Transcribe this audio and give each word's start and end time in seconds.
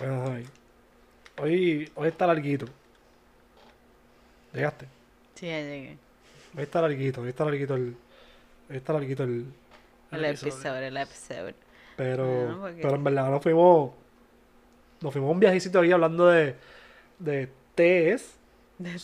Ay. 0.00 0.46
Hoy, 1.40 1.90
hoy 1.94 2.08
está 2.08 2.26
larguito. 2.26 2.66
¿Llegaste? 4.52 4.86
Sí, 5.34 5.46
ya 5.46 5.58
llegué. 5.60 5.98
Hoy 6.56 6.62
está 6.62 6.80
larguito, 6.80 7.20
hoy 7.22 7.28
está 7.28 7.44
larguito 7.44 7.74
el. 7.74 7.96
Hoy 8.70 8.76
está 8.76 8.92
larguito 8.92 9.24
el. 9.24 9.46
El 10.12 10.24
episodio, 10.24 10.74
el 10.76 10.96
episodio. 10.96 11.54
Pero, 11.96 12.58
porque- 12.60 12.82
pero 12.82 12.94
en 12.94 13.04
verdad 13.04 13.30
nos 13.30 13.42
fuimos. 13.42 13.92
Nos 15.00 15.12
fuimos 15.12 15.28
a 15.28 15.32
un 15.32 15.40
viajecito 15.40 15.80
ahí 15.80 15.90
hablando 15.92 16.26
de. 16.28 16.54
de 17.18 17.48
tés. 17.74 18.38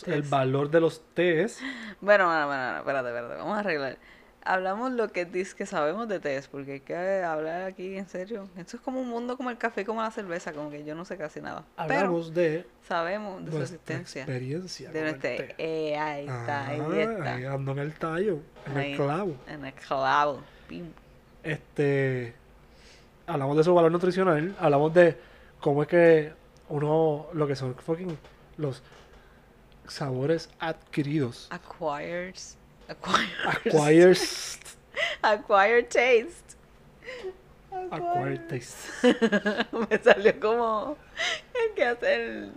El 0.05 0.21
valor 0.23 0.69
de 0.69 0.79
los 0.81 1.01
tés. 1.13 1.59
Bueno, 2.01 2.25
bueno, 2.27 2.47
bueno, 2.47 2.77
espérate, 2.77 3.07
espérate, 3.09 3.35
vamos 3.35 3.57
a 3.57 3.59
arreglar. 3.59 3.97
Hablamos 4.43 4.91
lo 4.93 5.07
que 5.09 5.25
dice 5.25 5.55
que 5.55 5.65
sabemos 5.67 6.07
de 6.07 6.19
test, 6.19 6.49
porque 6.51 6.71
hay 6.73 6.79
que 6.79 6.95
hablar 7.23 7.61
aquí 7.61 7.95
en 7.95 8.07
serio. 8.09 8.49
Esto 8.57 8.77
es 8.77 8.81
como 8.81 8.99
un 8.99 9.07
mundo 9.07 9.37
como 9.37 9.51
el 9.51 9.57
café 9.57 9.85
como 9.85 10.01
la 10.01 10.09
cerveza, 10.09 10.51
como 10.51 10.71
que 10.71 10.83
yo 10.83 10.95
no 10.95 11.05
sé 11.05 11.15
casi 11.17 11.41
nada. 11.41 11.63
Pero 11.75 11.93
Hablamos 11.99 12.33
de 12.33 12.65
sabemos 12.87 13.45
de 13.45 13.51
su 13.51 13.57
existencia. 13.61 14.23
experiencia. 14.23 14.91
De 14.91 15.01
nuestra... 15.03 15.29
Eh, 15.59 15.95
ahí 15.97 16.21
está, 16.27 16.67
ahí 16.67 16.79
Ah, 16.81 17.01
está. 17.01 17.33
ahí 17.35 17.45
ando 17.45 17.71
en 17.73 17.79
el 17.79 17.93
tallo, 17.93 18.39
en 18.65 18.77
Ahí. 18.77 18.91
el 18.91 18.97
clavo. 18.97 19.35
En 19.47 19.65
el 19.65 19.73
clavo. 19.73 20.41
Pim. 20.67 20.85
Este. 21.43 22.33
Hablamos 23.27 23.57
de 23.57 23.63
su 23.63 23.73
valor 23.75 23.91
nutricional. 23.91 24.55
Hablamos 24.59 24.93
de 24.93 25.17
cómo 25.59 25.83
es 25.83 25.87
que 25.87 26.33
uno. 26.69 27.27
Lo 27.33 27.45
que 27.47 27.55
son 27.55 27.75
fucking. 27.75 28.17
Los 28.57 28.81
sabores 29.87 30.49
adquiridos. 30.59 31.47
Acquires. 31.51 32.57
Acquires. 32.91 33.45
Acquires. 33.45 34.59
Acquired 35.21 35.87
taste. 35.87 36.57
Acquired 37.89 38.47
taste. 38.49 38.75
Me 39.89 39.97
salió 40.03 40.39
como 40.39 40.97
el 41.53 41.73
que 41.73 41.85
hace 41.85 42.15
el, 42.15 42.53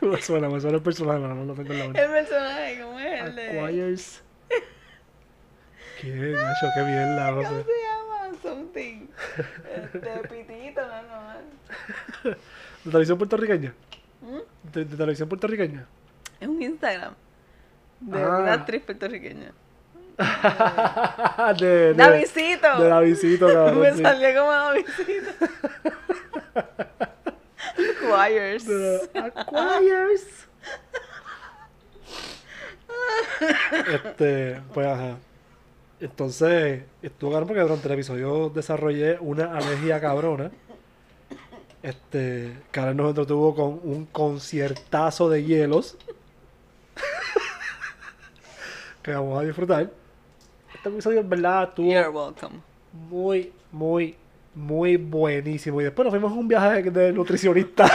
Me 0.00 0.22
suena, 0.22 0.48
me 0.48 0.60
suena 0.60 0.76
el 0.76 0.82
personaje, 0.82 1.20
pero 1.20 1.34
no 1.34 1.44
lo 1.44 1.54
tengo 1.54 1.72
en 1.72 1.78
la 1.78 1.84
mente. 1.84 2.02
el 2.02 2.10
personaje, 2.10 2.82
como 2.82 3.00
es 3.00 3.20
el 3.20 3.34
de... 3.34 3.60
Acquires. 3.60 4.22
¿Qué, 6.00 6.08
Nacho? 6.08 6.66
Qué 6.74 6.82
bien 6.82 7.16
la 7.16 7.30
¿Cómo 7.30 7.42
se 7.42 7.48
llama? 7.48 8.38
Something. 8.42 9.06
Este, 9.74 10.28
pitito, 10.28 10.80
no, 10.86 11.02
no. 11.02 12.30
¿De 12.84 12.90
televisión 12.90 13.18
puertorriqueña? 13.18 13.74
¿Mm? 14.20 14.72
¿De, 14.72 14.84
de 14.84 14.96
televisión 14.96 15.28
puertorriqueña? 15.28 15.86
Es 16.40 16.48
un 16.48 16.62
Instagram 16.62 17.14
de 18.02 18.22
Ah. 18.22 18.38
una 18.42 18.52
actriz 18.54 18.82
puertorriqueña. 18.82 19.52
de, 21.58 21.66
de, 21.66 21.94
¡Davidcito! 21.94 22.78
de 22.80 22.88
Davidcito, 22.88 23.46
cabrón. 23.52 23.80
Me 23.80 23.92
sí. 23.94 24.02
salió 24.02 24.40
como 24.40 24.52
Davidcito. 24.52 25.30
Acquires. 28.14 28.66
Acquires. 29.14 30.48
este, 33.92 34.60
pues 34.74 34.86
ajá. 34.86 35.16
Entonces, 36.00 36.82
estuvo 37.00 37.30
cabrón 37.30 37.48
porque 37.48 37.62
durante 37.62 37.86
el 37.88 37.94
episodio 37.94 38.50
desarrollé 38.50 39.18
una 39.20 39.56
alergia 39.56 40.00
cabrona. 40.00 40.50
Este, 41.82 42.52
Karen 42.70 42.96
nos 42.96 43.08
entretuvo 43.10 43.54
con 43.54 43.80
un 43.82 44.06
conciertazo 44.06 45.28
de 45.30 45.44
hielos 45.44 45.96
que 49.02 49.12
vamos 49.12 49.40
a 49.40 49.44
disfrutar. 49.44 49.90
Este 50.74 50.88
episodio 50.88 51.20
en 51.20 51.28
verdad 51.28 51.68
estuvo 51.68 52.34
muy, 52.92 53.52
muy, 53.70 54.16
muy 54.54 54.96
buenísimo. 54.96 55.80
Y 55.80 55.84
después 55.84 56.04
nos 56.04 56.12
fuimos 56.12 56.32
a 56.32 56.34
un 56.34 56.48
viaje 56.48 56.82
de 56.82 57.12
nutricionista. 57.12 57.84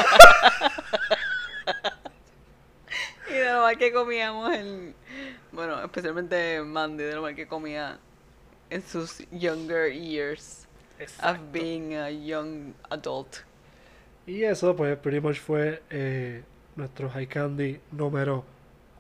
y 3.29 3.33
de 3.33 3.53
lo 3.53 3.61
mal 3.61 3.77
que 3.77 3.91
comíamos 3.91 4.53
el... 4.53 4.93
Bueno, 5.51 5.83
especialmente 5.83 6.61
Mandy, 6.61 7.03
de 7.03 7.15
lo 7.15 7.21
mal 7.21 7.35
que 7.35 7.47
comía 7.47 7.97
en 8.69 8.83
sus 8.83 9.19
younger 9.31 9.91
years. 9.91 10.67
Exacto. 10.99 11.43
Of 11.43 11.51
being 11.51 11.93
a 11.95 12.09
young 12.09 12.73
adult. 12.89 13.37
Y 14.25 14.43
eso, 14.43 14.75
pues, 14.75 14.97
pretty 14.97 15.21
much 15.21 15.39
fue 15.39 15.81
eh, 15.89 16.43
nuestro 16.75 17.09
High 17.09 17.27
Candy 17.27 17.79
número 17.91 18.43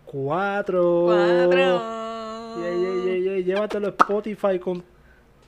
4. 0.05 1.05
4. 1.05 1.86
Llévatelo 3.57 3.87
a 3.87 3.89
Spotify 3.89 4.59
con 4.59 4.83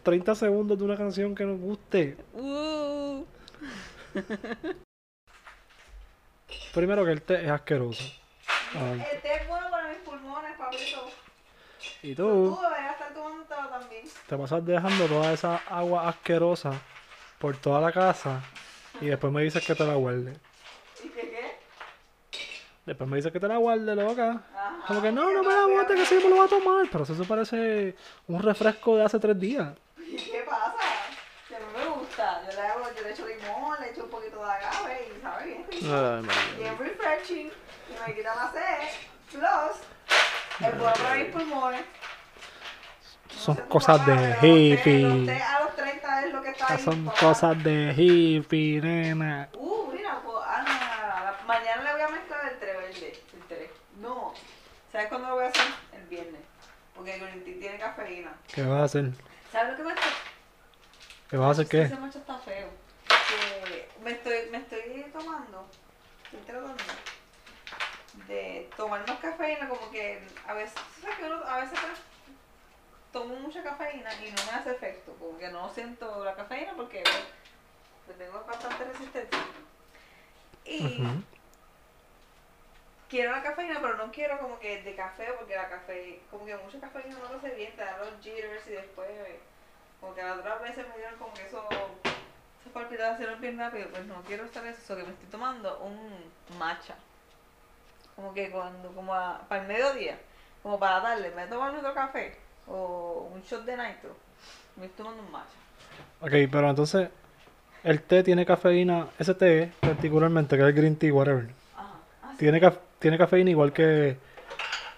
30 0.01 0.33
segundos 0.33 0.79
de 0.79 0.83
una 0.83 0.97
canción 0.97 1.35
que 1.35 1.45
nos 1.45 1.59
guste. 1.59 2.17
Uh. 2.33 3.23
Primero 6.73 7.05
que 7.05 7.11
el 7.11 7.21
té 7.21 7.45
es 7.45 7.51
asqueroso. 7.51 8.03
Ay. 8.73 9.05
El 9.13 9.21
té 9.21 9.33
es 9.41 9.47
bueno 9.47 9.69
para 9.69 9.89
mis 9.89 9.97
pulmones, 9.99 10.57
papito. 10.57 11.07
Y 12.01 12.15
Tú 12.15 12.55
tú 12.55 12.61
deberías 12.63 12.93
estar 12.93 13.13
tomándotelo 13.13 13.67
también. 13.69 14.05
te 14.27 14.37
pasas 14.37 14.65
dejando 14.65 15.05
toda 15.05 15.31
esa 15.31 15.57
agua 15.69 16.09
asquerosa 16.09 16.71
por 17.37 17.57
toda 17.57 17.79
la 17.79 17.91
casa 17.91 18.41
y 19.01 19.05
después 19.05 19.31
me 19.31 19.43
dices 19.43 19.63
que 19.63 19.75
te 19.75 19.85
la 19.85 19.93
guarde. 19.93 20.33
Después 22.85 23.09
me 23.09 23.17
dices 23.17 23.31
que 23.31 23.39
te 23.39 23.47
la 23.47 23.57
guarde, 23.57 23.95
loca. 23.95 24.41
Ajá. 24.55 24.75
Como 24.87 25.01
que 25.01 25.11
no, 25.11 25.31
no 25.31 25.43
me 25.43 25.53
la 25.53 25.65
bote, 25.65 25.95
que 25.95 26.05
sí 26.05 26.15
me 26.15 26.29
lo 26.29 26.37
va 26.37 26.45
a 26.45 26.47
tomar. 26.47 26.87
Pero 26.91 27.03
eso 27.03 27.23
parece 27.25 27.95
un 28.27 28.41
refresco 28.41 28.97
de 28.97 29.03
hace 29.03 29.19
tres 29.19 29.39
días. 29.39 29.73
¿Y 29.97 30.15
qué 30.15 30.43
pasa? 30.49 30.73
Que 31.47 31.55
mí 31.55 31.65
me 31.77 31.85
gusta. 31.95 32.41
Yo 32.49 32.55
le, 32.55 32.67
hago, 32.67 32.83
yo 32.95 33.03
le 33.03 33.11
echo 33.11 33.27
limón, 33.27 33.79
le 33.79 33.91
echo 33.91 34.03
un 34.05 34.09
poquito 34.09 34.37
de 34.43 34.51
agave 34.51 35.11
y 35.17 35.21
sabe 35.21 35.45
bien 35.45 35.65
rico. 35.69 35.87
Bien 36.57 36.77
refreshing. 36.79 37.47
Y 37.47 38.07
me 38.07 38.15
quita 38.15 38.35
la 38.35 38.51
sed. 38.51 39.09
Plus, 39.31 40.67
es 40.67 40.79
bueno 40.79 40.93
para 40.93 41.15
mis 41.15 41.25
pulmones. 41.27 41.81
No 43.29 43.39
Son 43.39 43.55
sé 43.55 43.63
cosas 43.69 44.05
de 44.05 44.35
hippie. 44.41 45.01
Los 45.03 45.25
té 45.27 45.41
a 45.41 45.59
los 45.63 45.75
30 45.75 46.25
es 46.25 46.33
lo 46.33 46.41
que 46.41 46.49
está 46.49 46.73
ahí. 46.73 46.79
Son 46.83 47.05
papá. 47.05 47.19
cosas 47.19 47.63
de 47.63 47.93
hippie, 47.95 48.81
nena. 48.81 49.49
Uh, 49.53 49.91
mira, 49.93 50.19
pues, 50.25 50.37
ah, 50.45 50.63
no, 50.63 50.73
no, 50.73 51.25
no, 51.25 51.31
no, 51.31 51.47
mañana 51.47 51.83
le 51.83 51.91
voy 51.93 52.01
a 52.01 52.07
mezclar 52.09 52.51
el 52.51 52.59
té 52.59 52.65
verde. 52.65 53.19
El 53.33 53.41
té. 53.47 53.71
No. 54.01 54.33
¿Sabes 54.99 55.11
cuándo 55.11 55.29
lo 55.29 55.35
voy 55.35 55.45
a 55.45 55.47
hacer? 55.47 55.63
El 55.93 56.07
viernes. 56.07 56.41
Porque 56.93 57.13
el 57.13 57.21
green 57.21 57.43
tea 57.45 57.57
tiene 57.57 57.77
cafeína. 57.77 58.33
¿Qué 58.53 58.63
vas 58.63 58.81
a 58.81 58.83
hacer? 58.83 59.11
¿Sabes 59.49 59.71
lo 59.71 59.77
que 59.77 59.83
me 59.83 59.89
está? 59.93 60.07
¿Qué 61.29 61.37
vas 61.37 61.47
a 61.47 61.51
hacer 61.51 61.67
qué? 61.69 61.81
Ese 61.83 61.95
macho 61.95 62.19
está 62.19 62.37
feo. 62.39 62.67
Que 63.07 63.89
me 64.03 64.11
estoy, 64.11 64.49
me 64.51 64.57
estoy 64.57 65.05
tomando, 65.13 65.65
estoy 66.25 66.39
tratando 66.41 66.83
de 68.27 68.69
tomar 68.75 69.07
más 69.07 69.19
cafeína, 69.19 69.69
como 69.69 69.89
que 69.89 70.21
a 70.45 70.53
veces, 70.53 70.75
¿sabes 71.01 71.15
que 71.17 71.25
uno- 71.27 71.45
a 71.45 71.59
veces 71.61 71.79
tomo 73.13 73.35
mucha 73.35 73.63
cafeína 73.63 74.13
y 74.15 74.31
no 74.31 74.43
me 74.51 74.51
hace 74.51 74.71
efecto, 74.71 75.15
como 75.17 75.37
que 75.37 75.47
no 75.47 75.73
siento 75.73 76.25
la 76.25 76.35
cafeína 76.35 76.73
porque 76.75 77.03
pues, 77.03 77.23
pues, 78.05 78.17
tengo 78.17 78.43
bastante 78.45 78.83
resistencia. 78.83 79.39
Y 80.65 81.01
Ujú. 81.01 81.23
Quiero 83.09 83.31
la 83.31 83.41
cafeína, 83.43 83.79
pero 83.81 83.95
no 83.97 84.11
quiero 84.11 84.37
como 84.39 84.59
que 84.59 84.81
de 84.83 84.95
café, 84.95 85.27
porque 85.37 85.55
la 85.55 85.67
café, 85.69 86.19
como 86.31 86.45
que 86.45 86.55
mucha 86.57 86.79
cafeína 86.79 87.17
no 87.17 87.29
lo 87.33 87.37
hace 87.39 87.55
bien, 87.55 87.75
te 87.75 87.81
da 87.83 87.97
los 87.97 88.21
jitters 88.23 88.67
y 88.67 88.71
después, 88.71 89.07
como 89.99 90.13
que 90.15 90.21
las 90.23 90.37
otras 90.37 90.61
veces 90.61 90.85
me 90.89 90.97
dieron 90.97 91.17
como 91.19 91.33
que 91.33 91.45
eso, 91.45 91.67
esas 92.61 92.73
palpitaciones 92.73 93.39
bien 93.41 93.57
rápido, 93.57 93.87
pues 93.89 94.05
no 94.05 94.21
quiero 94.23 94.45
estar 94.45 94.65
eso, 94.65 94.81
so 94.85 94.95
que 94.95 95.03
me 95.03 95.09
estoy 95.11 95.27
tomando 95.29 95.79
un 95.79 96.57
matcha. 96.57 96.95
Como 98.15 98.33
que 98.33 98.49
cuando, 98.51 98.89
como 98.93 99.13
a- 99.13 99.39
para 99.47 99.61
el 99.61 99.67
mediodía, 99.67 100.17
como 100.61 100.77
para 100.77 100.99
darle, 100.99 101.31
me 101.31 101.47
tomo 101.47 101.65
otro 101.65 101.93
café 101.93 102.35
o 102.67 103.29
un 103.33 103.41
shot 103.41 103.63
de 103.65 103.77
nitro, 103.77 104.15
me 104.75 104.85
estoy 104.85 105.05
tomando 105.05 105.23
un 105.23 105.31
matcha. 105.31 105.55
Ok, 106.21 106.31
pero 106.51 106.69
entonces, 106.69 107.09
el 107.83 108.01
té 108.03 108.23
tiene 108.23 108.45
cafeína, 108.45 109.07
ese 109.17 109.33
té 109.33 109.71
particularmente, 109.79 110.57
que 110.57 110.61
es 110.63 110.67
el 110.67 110.73
green 110.75 110.97
tea, 110.97 111.13
whatever, 111.13 111.47
ah, 111.77 111.93
tiene, 112.37 112.59
tiene 112.99 113.17
cafeína 113.17 113.49
igual 113.49 113.73
que, 113.73 114.17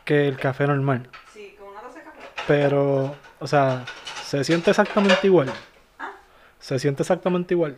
que 0.05 0.27
el 0.27 0.37
café 0.37 0.67
normal. 0.67 1.09
sí, 1.33 1.55
con 1.59 1.69
una 1.69 1.81
taza 1.81 1.99
de 1.99 2.03
café. 2.05 2.19
Pero, 2.47 3.15
o 3.39 3.47
sea, 3.47 3.85
se 4.23 4.43
siente 4.43 4.71
exactamente 4.71 5.27
igual. 5.27 5.51
Ah. 5.99 6.11
Se 6.59 6.79
siente 6.79 7.03
exactamente 7.03 7.53
igual. 7.53 7.77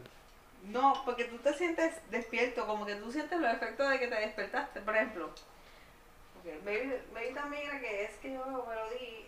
No, 0.69 1.01
porque 1.05 1.25
tú 1.25 1.37
te 1.37 1.53
sientes 1.53 1.93
despierto, 2.09 2.65
como 2.65 2.85
que 2.85 2.95
tú 2.95 3.11
sientes 3.11 3.39
los 3.39 3.51
efectos 3.53 3.89
de 3.89 3.99
que 3.99 4.07
te 4.07 4.15
despertaste, 4.15 4.79
por 4.81 4.95
ejemplo. 4.95 5.29
Okay. 6.41 6.59
Maybe 7.13 7.33
también 7.33 7.63
era 7.69 7.79
que 7.79 8.03
es 8.03 8.11
que 8.17 8.33
yo 8.33 8.45
me 8.67 8.75
lo 8.75 8.89
di 8.89 9.25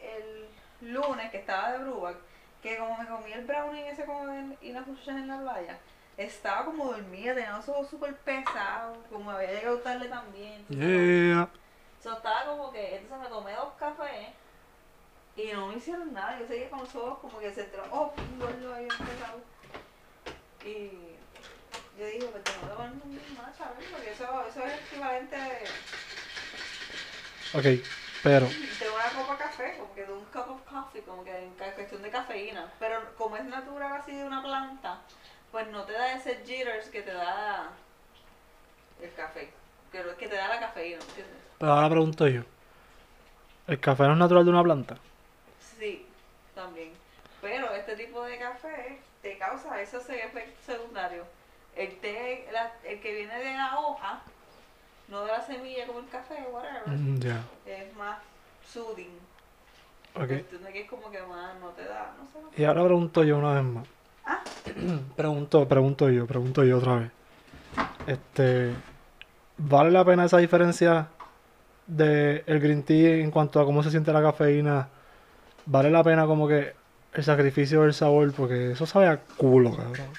el 0.81 0.93
lunes 0.93 1.31
que 1.31 1.37
estaba 1.37 1.71
de 1.73 1.79
Brubac, 1.79 2.17
que 2.61 2.77
como 2.77 2.97
me 2.97 3.05
comí 3.05 3.31
el 3.31 3.45
brownie 3.45 3.87
ese 3.89 4.05
como 4.05 4.27
en- 4.33 4.57
y 4.61 4.71
las 4.73 4.85
chuchas 4.85 5.09
en 5.09 5.27
la 5.27 5.39
playa, 5.39 5.77
estaba 6.17 6.65
como 6.65 6.85
dormida, 6.85 7.33
tenía 7.33 7.57
los 7.57 7.67
ojos 7.69 7.89
súper 7.89 8.15
pesados, 8.17 8.97
como 9.09 9.31
había 9.31 9.51
llegado 9.51 9.79
tarde 9.79 10.07
también. 10.07 10.65
Yeah. 10.69 11.49
So, 12.01 12.13
estaba 12.13 12.45
como 12.45 12.71
que, 12.71 12.97
entonces 12.97 13.19
me 13.19 13.35
tomé 13.35 13.53
dos 13.53 13.73
cafés 13.79 14.29
y 15.35 15.51
no 15.51 15.67
me 15.67 15.77
hicieron 15.77 16.13
nada. 16.13 16.39
Yo 16.39 16.47
seguía 16.47 16.69
con 16.69 16.79
los 16.79 16.95
ojos 16.95 17.19
como 17.19 17.39
que 17.39 17.53
se 17.53 17.63
entró, 17.63 17.83
oh, 17.91 18.13
un 18.17 18.39
gordo 18.39 18.73
ahí 18.73 18.83
empezado. 18.83 19.41
Y 20.63 21.15
yo 21.99 22.05
dije, 22.05 22.25
pues 22.27 22.43
tengo 22.43 22.61
que 22.61 22.67
tomar 22.67 23.55
saber, 23.57 23.89
porque 23.91 24.11
eso, 24.11 24.45
eso 24.47 24.65
es 24.65 24.73
equivalente 24.81 25.35
de, 25.35 25.65
Ok, 27.53 27.63
pero. 28.21 28.47
de 28.47 28.89
una 28.89 29.09
copa 29.15 29.33
de 29.33 29.39
café, 29.39 29.77
como 29.77 29.93
que 29.93 30.05
de 30.05 30.11
un 30.11 30.25
cup 30.25 30.49
of 30.49 30.61
coffee, 30.63 31.01
como 31.03 31.23
que 31.23 31.37
en 31.37 31.51
cuestión 31.51 32.01
de 32.01 32.09
cafeína. 32.09 32.71
Pero 32.79 33.15
como 33.17 33.37
es 33.37 33.45
natural 33.45 33.93
así 33.93 34.13
de 34.13 34.25
una 34.25 34.43
planta, 34.43 34.99
pues 35.55 35.69
no 35.69 35.83
te 35.83 35.93
da 35.93 36.11
ese 36.11 36.35
jitters 36.45 36.89
que 36.89 37.01
te 37.01 37.13
da 37.13 37.69
el 39.01 39.13
café, 39.13 39.49
que, 39.89 40.27
te 40.27 40.35
da 40.35 40.49
la 40.49 40.59
cafeína, 40.59 40.99
¿entiendes? 40.99 41.37
Pero 41.57 41.71
ahora 41.71 41.89
pregunto 41.89 42.27
yo. 42.27 42.41
¿El 43.65 43.79
café 43.79 44.03
no 44.03 44.11
es 44.11 44.17
natural 44.17 44.43
de 44.43 44.51
una 44.51 44.63
planta? 44.63 44.97
Sí, 45.79 46.05
también. 46.53 46.91
Pero 47.41 47.71
este 47.71 47.95
tipo 47.95 48.21
de 48.25 48.37
café 48.37 48.99
te 49.21 49.37
causa 49.37 49.81
esos 49.81 50.09
efectos 50.09 50.65
secundarios. 50.65 51.25
El 51.77 52.01
té, 52.01 52.49
la- 52.51 52.73
el 52.83 52.99
que 52.99 53.15
viene 53.15 53.39
de 53.39 53.53
la 53.53 53.79
hoja, 53.79 54.23
no 55.07 55.21
de 55.23 55.31
la 55.31 55.41
semilla 55.41 55.87
como 55.87 55.99
el 55.99 56.09
café, 56.09 56.35
whatever, 56.51 56.85
Mm, 56.85 57.19
es 57.65 57.95
más 57.95 58.19
soothing. 58.73 59.17
Ok. 60.15 60.27
Cuestión 60.27 60.65
de 60.65 60.73
que 60.73 60.81
es 60.81 60.89
como 60.89 61.09
que 61.09 61.21
más 61.21 61.55
no 61.61 61.69
te 61.69 61.85
da, 61.85 62.13
no 62.19 62.25
sé. 62.25 62.61
Y 62.61 62.65
ahora 62.65 62.83
pregunto 62.83 63.23
yo 63.23 63.37
una 63.37 63.53
vez 63.53 63.63
más. 63.63 63.94
Ah. 64.25 64.41
pregunto, 65.15 65.67
pregunto 65.67 66.09
yo, 66.09 66.25
pregunto 66.25 66.63
yo 66.63 66.77
otra 66.77 66.95
vez. 66.95 67.11
Este. 68.07 68.73
¿Vale 69.57 69.91
la 69.91 70.03
pena 70.03 70.25
esa 70.25 70.37
diferencia 70.37 71.07
de 71.87 72.43
el 72.45 72.59
green 72.59 72.83
tea 72.83 73.15
en 73.17 73.31
cuanto 73.31 73.59
a 73.59 73.65
cómo 73.65 73.83
se 73.83 73.91
siente 73.91 74.11
la 74.11 74.21
cafeína? 74.21 74.89
¿Vale 75.65 75.89
la 75.89 76.03
pena 76.03 76.25
como 76.25 76.47
que 76.47 76.75
el 77.13 77.23
sacrificio 77.23 77.83
del 77.83 77.93
sabor? 77.93 78.33
Porque 78.33 78.73
eso 78.73 78.85
sabe 78.85 79.07
a 79.07 79.17
culo, 79.17 79.71
cabrón. 79.71 80.09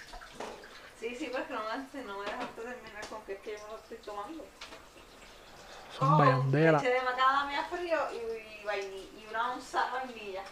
Sí, 0.99 1.15
sí, 1.15 1.29
pero 1.31 1.43
es 1.43 1.49
que 1.49 1.55
no 1.55 1.61
me, 1.61 2.05
no 2.07 2.19
me 2.19 2.25
dejaste 2.25 2.63
terminar 2.63 3.07
con 3.11 3.23
que 3.23 3.35
es 3.35 3.41
que 3.41 3.53
yo 3.53 3.59
me 3.65 3.73
lo 3.73 3.77
estoy 3.77 3.99
tomando. 3.99 4.45
Son 5.99 6.19
bayandera. 6.19 6.79
leche 6.79 6.95
de 6.95 7.03
macadamia 7.03 7.65
frío 7.65 7.99
y, 8.13 8.17
y, 8.17 9.23
y 9.23 9.27
una 9.31 9.53
onza 9.55 9.85
de 9.85 9.91
vainilla. 9.93 10.43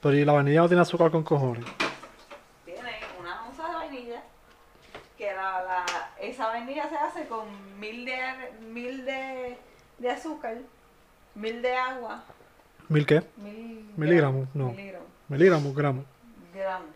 Pero 0.00 0.16
y 0.16 0.24
la 0.24 0.32
vainilla 0.32 0.60
no 0.62 0.68
tiene 0.68 0.82
azúcar 0.82 1.10
con 1.10 1.22
cojones. 1.22 1.64
Tiene 2.64 3.00
una 3.20 3.44
onza 3.46 3.68
de 3.68 3.74
vainilla. 3.74 4.22
Que 5.16 5.34
la, 5.34 5.62
la, 5.62 5.84
esa 6.38 6.46
vainilla 6.46 6.88
se 6.88 6.96
hace 6.96 7.26
con 7.26 7.48
mil 7.80 8.04
de, 8.04 8.16
mil 8.72 9.04
de, 9.04 9.58
de 9.98 10.08
azúcar, 10.08 10.58
mil 11.34 11.60
de 11.60 11.74
agua, 11.74 12.22
¿Mil 12.88 13.04
qué? 13.04 13.24
mil 13.38 13.90
Miligramos, 13.96 14.46
no. 14.54 14.68
Miligramos. 14.68 15.08
Miligramos, 15.28 15.74
gramos. 15.74 16.04
Gramos. 16.54 16.88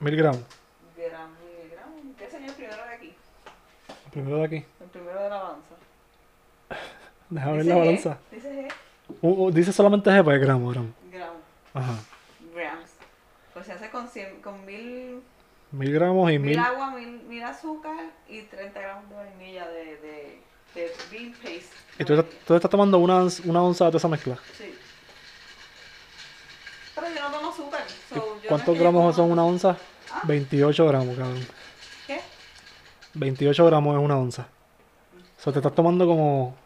Mil 0.00 0.16
gramos. 0.16 0.42
Gramos, 0.96 1.36
miligramos. 1.40 2.16
¿Qué 2.16 2.26
señor 2.30 2.48
el 2.48 2.54
primero 2.54 2.84
de 2.86 2.94
aquí? 2.94 3.14
Primero 4.10 4.36
de 4.38 4.44
aquí. 4.44 4.64
El 4.80 4.86
primero 4.86 5.22
de 5.22 5.28
la 5.28 5.42
balanza. 5.42 5.74
Déjame 7.28 7.56
ver 7.58 7.66
la 7.66 7.74
G, 7.74 7.78
balanza. 7.78 8.18
Dice 8.30 8.50
G. 8.50 8.72
Uh, 9.20 9.44
uh, 9.44 9.50
dice 9.50 9.72
solamente 9.74 10.08
G, 10.08 10.24
pues 10.24 10.40
gramos, 10.40 10.72
gramos. 10.72 10.92
Gramos. 11.12 11.42
Ajá. 11.74 11.98
Grams. 12.54 12.90
Pues 13.52 13.66
se 13.66 13.72
hace 13.72 13.90
con, 13.90 14.08
cien, 14.08 14.40
con 14.40 14.64
mil, 14.64 15.22
Mil 15.74 15.92
gramos 15.92 16.30
y 16.30 16.38
mil 16.38 16.50
mil. 16.50 16.58
agua, 16.58 16.90
mil, 16.92 17.22
mil 17.24 17.42
azúcar 17.42 17.96
y 18.28 18.42
30 18.42 18.80
gramos 18.80 19.08
de 19.10 19.16
vainilla 19.16 19.66
de, 19.68 19.84
de, 19.96 20.42
de 20.74 20.92
bean 21.10 21.32
paste. 21.32 21.66
Y 21.98 22.04
tú, 22.04 22.14
estás- 22.14 22.32
tú 22.46 22.54
estás 22.54 22.70
tomando 22.70 22.98
una, 22.98 23.26
una 23.44 23.62
onza 23.62 23.90
de 23.90 23.96
esa 23.96 24.06
mezcla. 24.08 24.38
Sí. 24.56 24.72
Pero 26.94 27.08
yo 27.12 27.20
no 27.28 27.36
tomo 27.36 27.50
azúcar. 27.50 27.82
so, 28.08 28.14
no 28.16 28.48
¿Cuántos 28.48 28.76
yo 28.76 28.80
gramos 28.82 29.16
son 29.16 29.32
una 29.32 29.44
onza? 29.44 29.76
Ah. 30.12 30.20
28 30.24 30.86
gramos, 30.86 31.16
cabrón. 31.16 31.44
¿Qué? 32.06 32.20
28 33.14 33.66
gramos 33.66 33.96
es 33.96 34.00
una 34.02 34.16
onza. 34.16 34.46
O 35.38 35.42
sea, 35.42 35.52
te 35.52 35.58
estás 35.58 35.74
tomando 35.74 36.06
como 36.06 36.56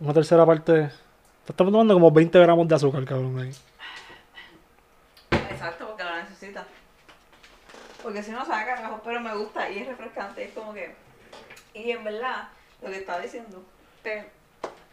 una 0.00 0.14
tercera 0.14 0.46
parte. 0.46 0.72
Te 1.44 1.52
estás 1.52 1.66
tomando 1.66 1.92
como 1.92 2.10
20 2.10 2.38
gramos 2.38 2.66
de 2.66 2.74
azúcar, 2.74 3.04
cabrón. 3.04 3.38
Ahí. 3.40 3.52
Exacto, 5.50 5.86
porque 5.88 6.02
la 6.04 6.22
necesita. 6.22 6.64
Porque 8.02 8.22
si 8.22 8.30
no 8.30 8.44
sabe 8.44 8.64
carajo, 8.66 9.00
pero 9.04 9.20
me 9.20 9.34
gusta 9.34 9.68
y 9.70 9.78
es 9.78 9.88
refrescante. 9.88 10.44
Es 10.44 10.52
como 10.52 10.72
que. 10.74 10.94
Y 11.74 11.90
en 11.90 12.02
verdad, 12.04 12.48
lo 12.82 12.88
que 12.90 12.98
estaba 12.98 13.20
diciendo. 13.20 13.62
Te, 14.02 14.28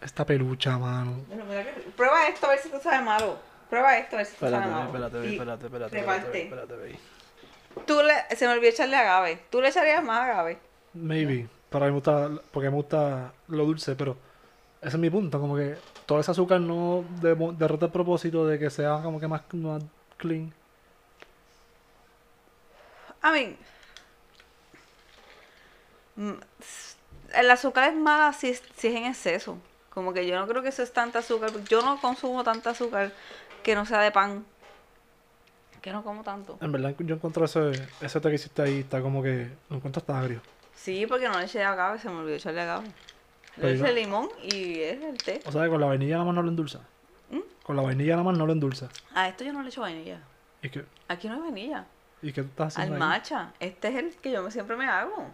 Esta 0.01 0.25
pelucha, 0.25 0.77
mano. 0.77 1.13
Bueno, 1.27 1.45
mira 1.45 1.63
que- 1.63 1.81
Prueba 1.95 2.27
esto 2.27 2.45
a 2.45 2.49
ver 2.49 2.59
si 2.59 2.69
tú 2.69 2.77
sabes 2.81 3.01
malo. 3.03 3.37
Prueba 3.69 3.97
esto 3.97 4.15
a 4.15 4.19
ver 4.19 4.25
si 4.25 4.33
tú 4.33 4.39
sabes 4.39 4.53
Espérate, 4.55 4.73
malo. 4.73 4.85
espérate, 4.87 5.27
Y 5.27 5.33
espérate, 5.33 5.65
espérate, 5.65 5.91
te 5.91 5.97
espérate, 5.99 6.23
parte. 6.23 6.41
espérate, 6.43 6.73
espérate. 6.73 6.99
Tú 7.85 8.01
le, 8.01 8.35
se 8.35 8.47
me 8.47 8.53
olvidó 8.53 8.69
echarle 8.69 8.95
agave. 8.95 9.39
¿Tú 9.49 9.61
le 9.61 9.69
echarías 9.69 10.03
más 10.03 10.21
agave? 10.23 10.57
Maybe. 10.93 11.47
Pero 11.69 11.83
a 11.83 11.87
mí 11.87 11.91
me 11.91 11.95
gusta, 11.99 12.29
porque 12.51 12.69
me 12.69 12.75
gusta 12.75 13.33
lo 13.47 13.65
dulce, 13.65 13.95
pero 13.95 14.17
ese 14.81 14.95
es 14.95 14.97
mi 14.97 15.09
punto. 15.09 15.39
Como 15.39 15.55
que 15.55 15.75
todo 16.05 16.19
ese 16.19 16.31
azúcar 16.31 16.59
no 16.61 17.03
de- 17.21 17.35
derrota 17.57 17.85
el 17.87 17.91
propósito 17.91 18.47
de 18.47 18.57
que 18.59 18.69
sea 18.69 18.99
como 19.03 19.19
que 19.19 19.27
más, 19.27 19.41
más 19.53 19.83
clean. 20.17 20.53
I 23.27 23.31
mean, 23.31 23.57
mm, 26.15 26.33
el 27.35 27.51
azúcar 27.51 27.89
es 27.89 27.95
mala 27.95 28.33
si, 28.33 28.49
es- 28.49 28.63
si 28.75 28.87
es 28.87 28.95
en 28.95 29.05
exceso. 29.05 29.57
Como 29.89 30.13
que 30.13 30.27
yo 30.27 30.37
no 30.39 30.47
creo 30.47 30.61
que 30.61 30.69
eso 30.69 30.83
es 30.83 30.93
tanta 30.93 31.19
azúcar. 31.19 31.51
Yo 31.69 31.81
no 31.81 31.99
consumo 31.99 32.43
tanta 32.43 32.69
azúcar 32.71 33.11
que 33.63 33.73
no 33.75 33.85
sea 33.85 33.99
de 34.01 34.11
pan. 34.11 34.45
Que 35.81 35.91
no 35.91 36.03
como 36.03 36.23
tanto. 36.23 36.57
En 36.61 36.71
verdad, 36.71 36.93
yo 36.99 37.15
encuentro 37.15 37.45
ese, 37.45 37.71
ese 38.01 38.19
té 38.19 38.29
que 38.29 38.35
hiciste 38.35 38.61
ahí, 38.61 38.79
está 38.81 39.01
como 39.01 39.23
que. 39.23 39.49
Lo 39.69 39.77
encuentro 39.77 39.99
hasta 39.99 40.19
agrio. 40.19 40.41
Sí, 40.75 41.05
porque 41.07 41.27
no 41.27 41.39
le 41.39 41.45
eché 41.45 41.63
agave, 41.63 41.97
se 41.99 42.09
me 42.09 42.17
olvidó 42.19 42.35
echarle 42.35 42.61
agave. 42.61 42.87
Le 43.57 43.73
eché 43.73 43.91
limón 43.93 44.29
y 44.43 44.79
es 44.81 45.01
el 45.03 45.17
té. 45.17 45.41
O 45.45 45.51
sea, 45.51 45.63
que 45.63 45.69
con 45.69 45.81
la 45.81 45.87
vainilla 45.87 46.15
nada 46.15 46.25
más 46.25 46.35
no 46.35 46.43
lo 46.43 46.49
endulza. 46.49 46.81
¿Mm? 47.31 47.39
Con 47.63 47.75
la 47.75 47.81
vainilla 47.81 48.11
nada 48.13 48.23
más 48.23 48.37
no 48.37 48.45
lo 48.45 48.53
endulza. 48.53 48.89
A 49.15 49.27
esto 49.29 49.43
yo 49.43 49.53
no 49.53 49.63
le 49.63 49.69
echo 49.69 49.81
vainilla. 49.81 50.19
¿Y 50.61 50.69
qué, 50.69 50.85
Aquí 51.07 51.27
no 51.27 51.35
hay 51.35 51.39
vainilla. 51.41 51.85
Y 52.21 52.31
qué 52.33 52.41
tú 52.43 52.49
estás 52.49 52.77
Al 52.77 52.83
haciendo 52.83 53.05
ahí? 53.05 53.09
matcha. 53.11 53.53
Este 53.59 53.87
es 53.89 53.95
el 53.95 54.15
que 54.15 54.31
yo 54.31 54.49
siempre 54.51 54.75
me 54.75 54.85
hago. 54.87 55.29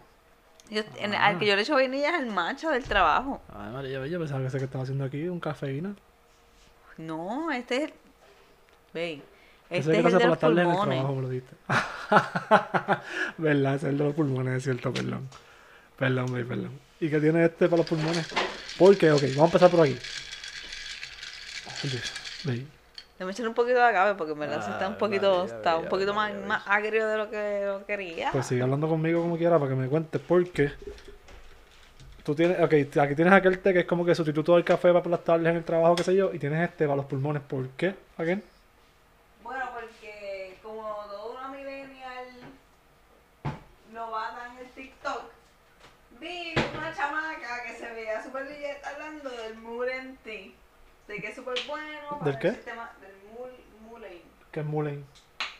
Yo- 0.70 0.84
en- 0.98 1.14
Ah. 1.16 1.28
al 1.28 1.40
que 1.40 1.46
yo 1.46 1.56
le 1.56 1.62
echo 1.62 1.74
vainilla 1.76 2.10
es 2.16 2.22
el 2.22 2.28
matcha 2.28 2.72
del 2.72 2.84
trabajo. 2.84 3.42
Ay, 3.54 3.72
María, 3.74 4.06
yo 4.08 4.20
pensaba 4.20 4.42
que 4.42 4.48
ese 4.48 4.58
que 4.60 4.66
estaba 4.66 4.84
haciendo 4.84 5.04
aquí, 5.04 5.28
un 5.28 5.40
cafeína. 5.40 5.94
No, 6.98 7.52
este 7.52 7.76
es 7.78 7.84
el. 7.84 7.94
Ve. 8.94 9.22
Este 9.70 9.92
que 9.92 10.00
es 10.00 10.06
el 10.06 10.12
de 10.14 10.20
por 10.20 10.30
los 10.30 10.40
tarde 10.40 10.54
en 10.54 10.60
el 10.60 10.66
pulmones. 10.76 10.98
trabajo, 11.00 11.16
me 11.16 11.22
lo 11.24 11.30
diste. 11.30 11.56
¿Verdad? 13.38 13.76
Ese 13.76 13.86
es 13.88 13.92
el 13.92 13.98
de 13.98 14.04
los 14.04 14.14
pulmones, 14.14 14.58
es 14.58 14.64
cierto, 14.64 14.94
perdón. 14.94 15.28
Perdón, 15.98 16.32
baby, 16.32 16.44
perdón. 16.44 16.80
¿Y 17.00 17.10
qué 17.10 17.20
tiene 17.20 17.46
este 17.46 17.68
para 17.68 17.78
los 17.78 17.88
pulmones? 17.88 18.28
Porque, 18.78 19.12
ok, 19.12 19.22
vamos 19.36 19.40
a 19.40 19.46
empezar 19.46 19.70
por 19.72 19.82
aquí. 19.82 19.98
Baby. 22.46 22.68
Déjame 23.24 23.32
echar 23.32 23.48
un 23.48 23.54
poquito 23.54 23.76
de 23.78 23.84
agave 23.86 24.16
porque 24.16 24.34
en 24.34 24.40
verdad 24.40 24.62
sí 24.66 24.70
está 24.70 24.86
un 24.86 24.96
Ay, 24.96 25.00
poquito, 25.00 25.46
está 25.46 25.78
un 25.78 25.88
poquito 25.88 26.14
más, 26.14 26.34
más 26.46 26.62
agrio 26.68 27.08
de 27.08 27.18
lo 27.18 27.30
que 27.30 27.64
lo 27.66 27.86
quería. 27.86 28.32
Pues 28.34 28.46
sigue 28.46 28.62
hablando 28.62 28.90
conmigo 28.90 29.22
como 29.22 29.38
quiera 29.38 29.58
para 29.58 29.70
que 29.70 29.76
me 29.78 29.88
cuentes 29.88 30.20
porque 30.28 30.74
tú 32.26 32.36
tienes, 32.36 32.60
ok, 32.60 32.70
t- 32.92 33.00
aquí 33.00 33.16
tienes 33.16 33.34
aquel 33.34 33.60
té 33.60 33.72
que 33.72 33.80
es 33.80 33.86
como 33.86 34.04
que 34.04 34.14
sustituto 34.14 34.56
del 34.56 34.66
café 34.66 34.92
para 34.92 35.08
las 35.08 35.24
tardes 35.24 35.48
en 35.48 35.56
el 35.56 35.64
trabajo, 35.64 35.96
qué 35.96 36.04
sé 36.04 36.16
yo, 36.16 36.34
y 36.34 36.40
tienes 36.40 36.70
este 36.70 36.86
para 36.86 36.98
los 36.98 37.06
pulmones. 37.06 37.42
¿Por 37.44 37.70
qué? 37.70 37.96
Again? 38.18 38.44
Bueno, 39.42 39.64
porque 39.74 40.58
como 40.62 40.84
toda 41.10 41.40
una 41.40 41.48
millennial 41.48 42.28
novata 43.94 44.52
en 44.52 44.66
el 44.66 44.72
TikTok, 44.74 45.22
vi 46.20 46.56
una 46.78 46.94
chamaca 46.94 47.64
que 47.66 47.74
se 47.74 47.90
veía 47.94 48.22
súper 48.22 48.48
billeta 48.48 48.90
hablando 48.90 49.30
del 49.30 50.18
Tea. 50.26 50.52
De 51.06 51.20
que 51.20 51.28
es 51.28 51.36
súper 51.36 51.56
bueno 51.68 52.18
para 52.20 52.24
¿Del 52.24 52.36
el 52.36 52.40
qué? 52.40 52.52
sistema. 52.52 52.90
¿Qué 54.54 54.60
es 54.60 54.66
Mulane? 54.68 55.04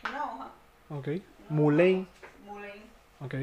Una 0.08 0.24
hoja. 0.24 0.52
Ok. 0.90 1.08
Mulane. 1.50 2.06
Mullen. 2.46 2.84
Ok. 3.18 3.34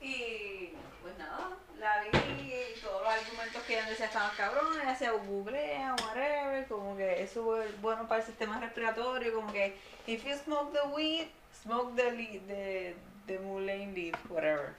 Y 0.00 0.72
pues 1.02 1.18
nada, 1.18 1.50
la 1.78 2.00
vi 2.00 2.54
y 2.54 2.80
todos 2.80 3.02
los 3.02 3.12
argumentos 3.12 3.62
que 3.64 3.74
ella 3.74 3.90
decía 3.90 4.06
estaban 4.06 4.34
cabrones, 4.38 4.82
ella 4.82 4.96
se 4.96 5.10
googlea, 5.10 5.94
whatever, 6.02 6.66
como 6.66 6.96
que 6.96 7.22
eso 7.22 7.60
es 7.60 7.78
bueno 7.82 8.08
para 8.08 8.22
el 8.22 8.26
sistema 8.26 8.58
respiratorio, 8.58 9.34
como 9.34 9.52
que 9.52 9.76
if 10.06 10.24
you 10.24 10.34
smoke 10.34 10.72
the 10.72 10.88
weed, 10.88 11.26
smoke 11.62 11.94
the 11.94 12.10
the, 12.48 12.96
the 13.26 13.38
mullein 13.40 13.94
leaf, 13.94 14.16
whatever. 14.30 14.72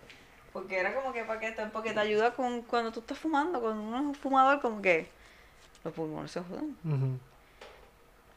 Porque 0.52 0.80
era 0.80 0.96
como 0.96 1.14
que 1.14 1.24
para 1.26 1.40
que 1.40 1.52
porque 1.72 1.94
te 1.94 2.00
ayuda 2.00 2.34
con 2.34 2.64
cuando 2.64 2.92
tú 2.92 3.02
estás 3.02 3.20
fumando, 3.20 3.62
cuando 3.62 3.84
uno 3.84 3.98
es 3.98 4.04
un 4.04 4.16
fumador, 4.16 4.62
como 4.62 4.82
que 4.82 5.08
los 5.84 5.94
pulmones 5.94 6.32
se 6.32 6.42
jodan. 6.42 6.76
Ujú. 6.84 7.20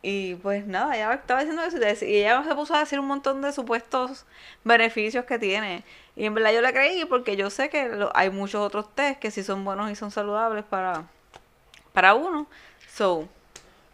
Y 0.00 0.36
pues 0.36 0.64
nada, 0.66 0.94
ella 0.94 1.12
estaba 1.14 1.40
diciendo 1.40 1.62
eso 1.64 2.04
y 2.04 2.16
ella 2.18 2.44
se 2.44 2.54
puso 2.54 2.74
a 2.74 2.78
decir 2.80 3.00
un 3.00 3.06
montón 3.06 3.42
de 3.42 3.52
supuestos 3.52 4.26
beneficios 4.64 5.24
que 5.24 5.38
tiene. 5.38 5.82
Y 6.14 6.24
en 6.24 6.34
verdad 6.34 6.52
yo 6.52 6.60
le 6.60 6.72
creí 6.72 7.04
porque 7.04 7.36
yo 7.36 7.50
sé 7.50 7.68
que 7.68 7.88
lo- 7.88 8.10
hay 8.16 8.30
muchos 8.30 8.60
otros 8.60 8.94
test 8.94 9.18
que 9.18 9.30
sí 9.32 9.42
son 9.42 9.64
buenos 9.64 9.90
y 9.90 9.96
son 9.96 10.10
saludables 10.12 10.64
para, 10.64 11.04
para 11.92 12.14
uno. 12.14 12.46
So, 12.94 13.28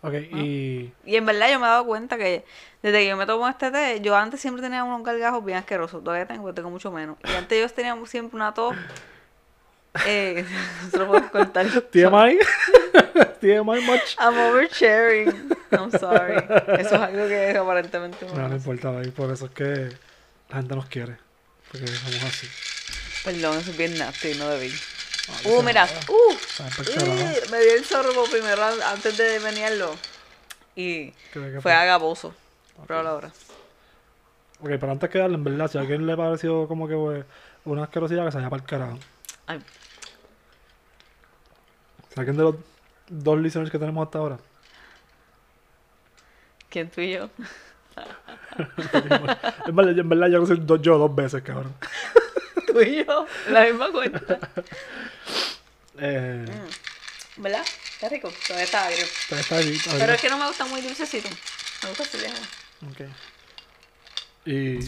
Ok, 0.03 0.13
y. 0.33 0.93
Y 1.07 1.17
en 1.17 1.25
verdad 1.25 1.51
yo 1.51 1.59
me 1.59 1.65
he 1.67 1.71
dado 1.71 1.87
cuenta 1.87 2.19
que 2.19 2.45
desde 2.83 2.99
que 2.99 3.07
yo 3.09 3.17
me 3.17 3.25
tomo 3.25 3.49
este 3.49 3.71
té, 3.71 4.01
yo 4.03 4.15
antes 4.15 4.39
siempre 4.41 4.63
tenía 4.63 4.85
unos 4.85 5.03
gargajos 5.03 5.43
bien 5.43 5.57
asquerosos. 5.57 6.05
Todavía 6.05 6.27
tengo, 6.27 6.43
pero 6.45 6.55
tengo 6.55 6.69
mucho 6.69 6.91
menos. 6.93 7.17
Y 7.25 7.33
antes 7.35 7.59
yo 7.59 7.75
tenía 7.75 7.97
siempre 8.05 8.37
una 8.37 8.53
tos. 8.53 8.75
Eh, 10.07 10.45
se 10.91 10.99
lo 10.99 11.07
puedo 11.07 11.31
cortar. 11.31 11.67
TMI. 11.91 12.39
TMI 13.41 13.81
much. 13.87 14.17
I'm 14.19 14.35
oversharing. 14.35 15.57
I'm 15.73 15.91
sorry. 15.91 16.37
Eso 16.81 16.95
es 16.97 17.01
algo 17.01 17.27
que 17.29 17.57
aparentemente 17.57 18.27
No, 18.35 18.49
no 18.49 18.57
importa, 18.57 18.91
baby, 18.91 19.11
por 19.11 19.31
eso 19.31 19.47
es 19.47 19.51
que 19.53 19.89
la 20.51 20.57
gente 20.57 20.75
nos 20.77 20.87
quiere. 20.87 21.17
Porque 21.71 21.87
somos 21.89 22.23
así. 22.25 22.49
Perdón, 23.25 23.59
eso 23.59 23.71
es 23.71 23.77
bien 23.77 23.97
nasty, 23.99 24.35
no 24.35 24.49
debí. 24.49 24.73
Ah, 25.29 25.33
Uh, 25.47 25.63
mira. 25.63 25.87
Uh, 26.09 26.13
uh, 26.13 27.51
me 27.51 27.61
dio 27.61 27.75
el 27.75 27.85
sorbo 27.85 28.25
primero 28.31 28.63
an- 28.63 28.83
antes 28.83 29.17
de 29.17 29.39
venirlo. 29.39 29.95
Y 30.77 31.11
¿Qué- 31.33 31.53
qué 31.55 31.61
fue 31.63 31.73
agaboso. 31.73 32.29
Ok. 32.79 32.85
Pero 32.87 33.09
ahora. 33.09 33.29
Ok, 34.61 34.69
pero 34.79 34.93
antes 34.93 35.09
que 35.11 35.19
darle, 35.19 35.37
en 35.37 35.45
verdad, 35.45 35.71
si 35.71 35.79
a 35.79 35.81
alguien 35.81 36.07
le 36.07 36.17
pareció 36.17 36.69
como 36.69 36.87
que 36.87 36.95
pues, 36.95 37.25
una 37.65 37.85
asquerosidad, 37.85 38.25
que 38.27 38.33
se 38.33 38.37
vaya 38.39 38.51
para 38.51 38.63
el 38.63 38.69
carajo. 38.69 38.99
Ay, 39.47 39.61
Si 42.13 42.21
alguien 42.21 42.37
de 42.37 42.43
los 42.45 42.55
dos 43.09 43.39
listeners 43.39 43.71
que 43.71 43.79
tenemos 43.79 44.05
hasta 44.07 44.19
ahora. 44.19 44.39
¿quién 46.71 46.91
tú 46.91 47.01
y 47.01 47.13
yo? 47.13 47.31
en, 49.67 49.77
verdad, 49.77 49.99
en 49.99 50.09
verdad, 50.09 50.27
yo 50.29 50.39
lo 50.39 50.47
soy 50.47 50.59
do- 50.61 50.83
yo 50.83 50.99
dos 50.99 51.15
veces, 51.15 51.43
cabrón. 51.43 51.73
Tú 52.67 52.81
y 52.81 53.05
yo. 53.05 53.27
La 53.51 53.65
misma 53.67 53.93
cuenta. 53.93 54.39
Eh, 55.99 56.45
¿Verdad? 57.37 57.65
Qué 58.01 58.09
rico. 58.09 58.33
Todavía 58.47 58.65
está 58.65 58.87
agrio. 58.87 59.05
pero 59.29 59.41
está 59.41 59.61
está 59.61 59.91
ahí. 59.93 59.99
Pero 60.01 60.13
es 60.15 60.21
que 60.21 60.29
no 60.29 60.39
me 60.39 60.47
gusta 60.49 60.65
muy 60.67 60.81
dulcecito. 60.81 61.29
Me 61.83 61.89
gusta 61.91 62.03
así. 62.03 62.19
Ok. 62.91 63.09
Y. 64.47 64.79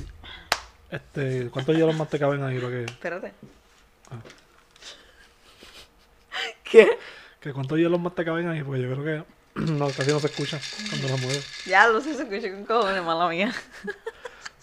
Este, 0.91 1.49
¿cuántos 1.51 1.77
hielos 1.77 1.95
más 1.95 2.09
te 2.11 2.19
caben 2.19 2.43
ahí? 2.43 2.59
Para 2.59 2.73
que, 2.73 2.85
Espérate. 2.85 3.33
Ah. 4.11 4.17
¿Qué? 6.65 6.99
Que 7.47 7.53
¿Cuántos 7.53 7.79
hielos 7.79 8.01
más 8.01 8.15
te 8.15 8.25
caben 8.25 8.49
ahí? 8.49 8.63
Porque 8.63 8.83
yo 8.83 8.93
creo 8.95 9.05
que 9.05 9.61
no, 9.61 9.87
casi 9.89 10.11
no 10.11 10.21
se 10.21 10.27
escucha 10.27 10.59
cuando 10.89 11.09
la 11.09 11.17
mueves. 11.17 11.45
Ya 11.67 11.87
sé, 12.01 12.15
se 12.15 12.23
escucha 12.23 12.51
con 12.51 12.65
cojones, 12.65 13.03
mala 13.05 13.29
mía. 13.29 13.53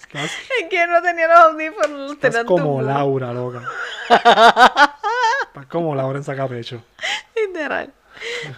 Estás, 0.01 0.31
Es 0.59 0.69
que 0.69 0.85
no 0.87 1.01
tenía 1.01 1.27
los 1.27 1.37
audífonos, 1.37 1.89
los 1.89 2.11
estás 2.11 2.43
como. 2.43 2.81
Laura, 2.81 3.33
loca. 3.33 3.63
Estás 4.09 5.65
como 5.69 5.95
Laura 5.95 6.17
en 6.17 6.23
sacapecho. 6.23 6.83
Literal. 7.35 7.91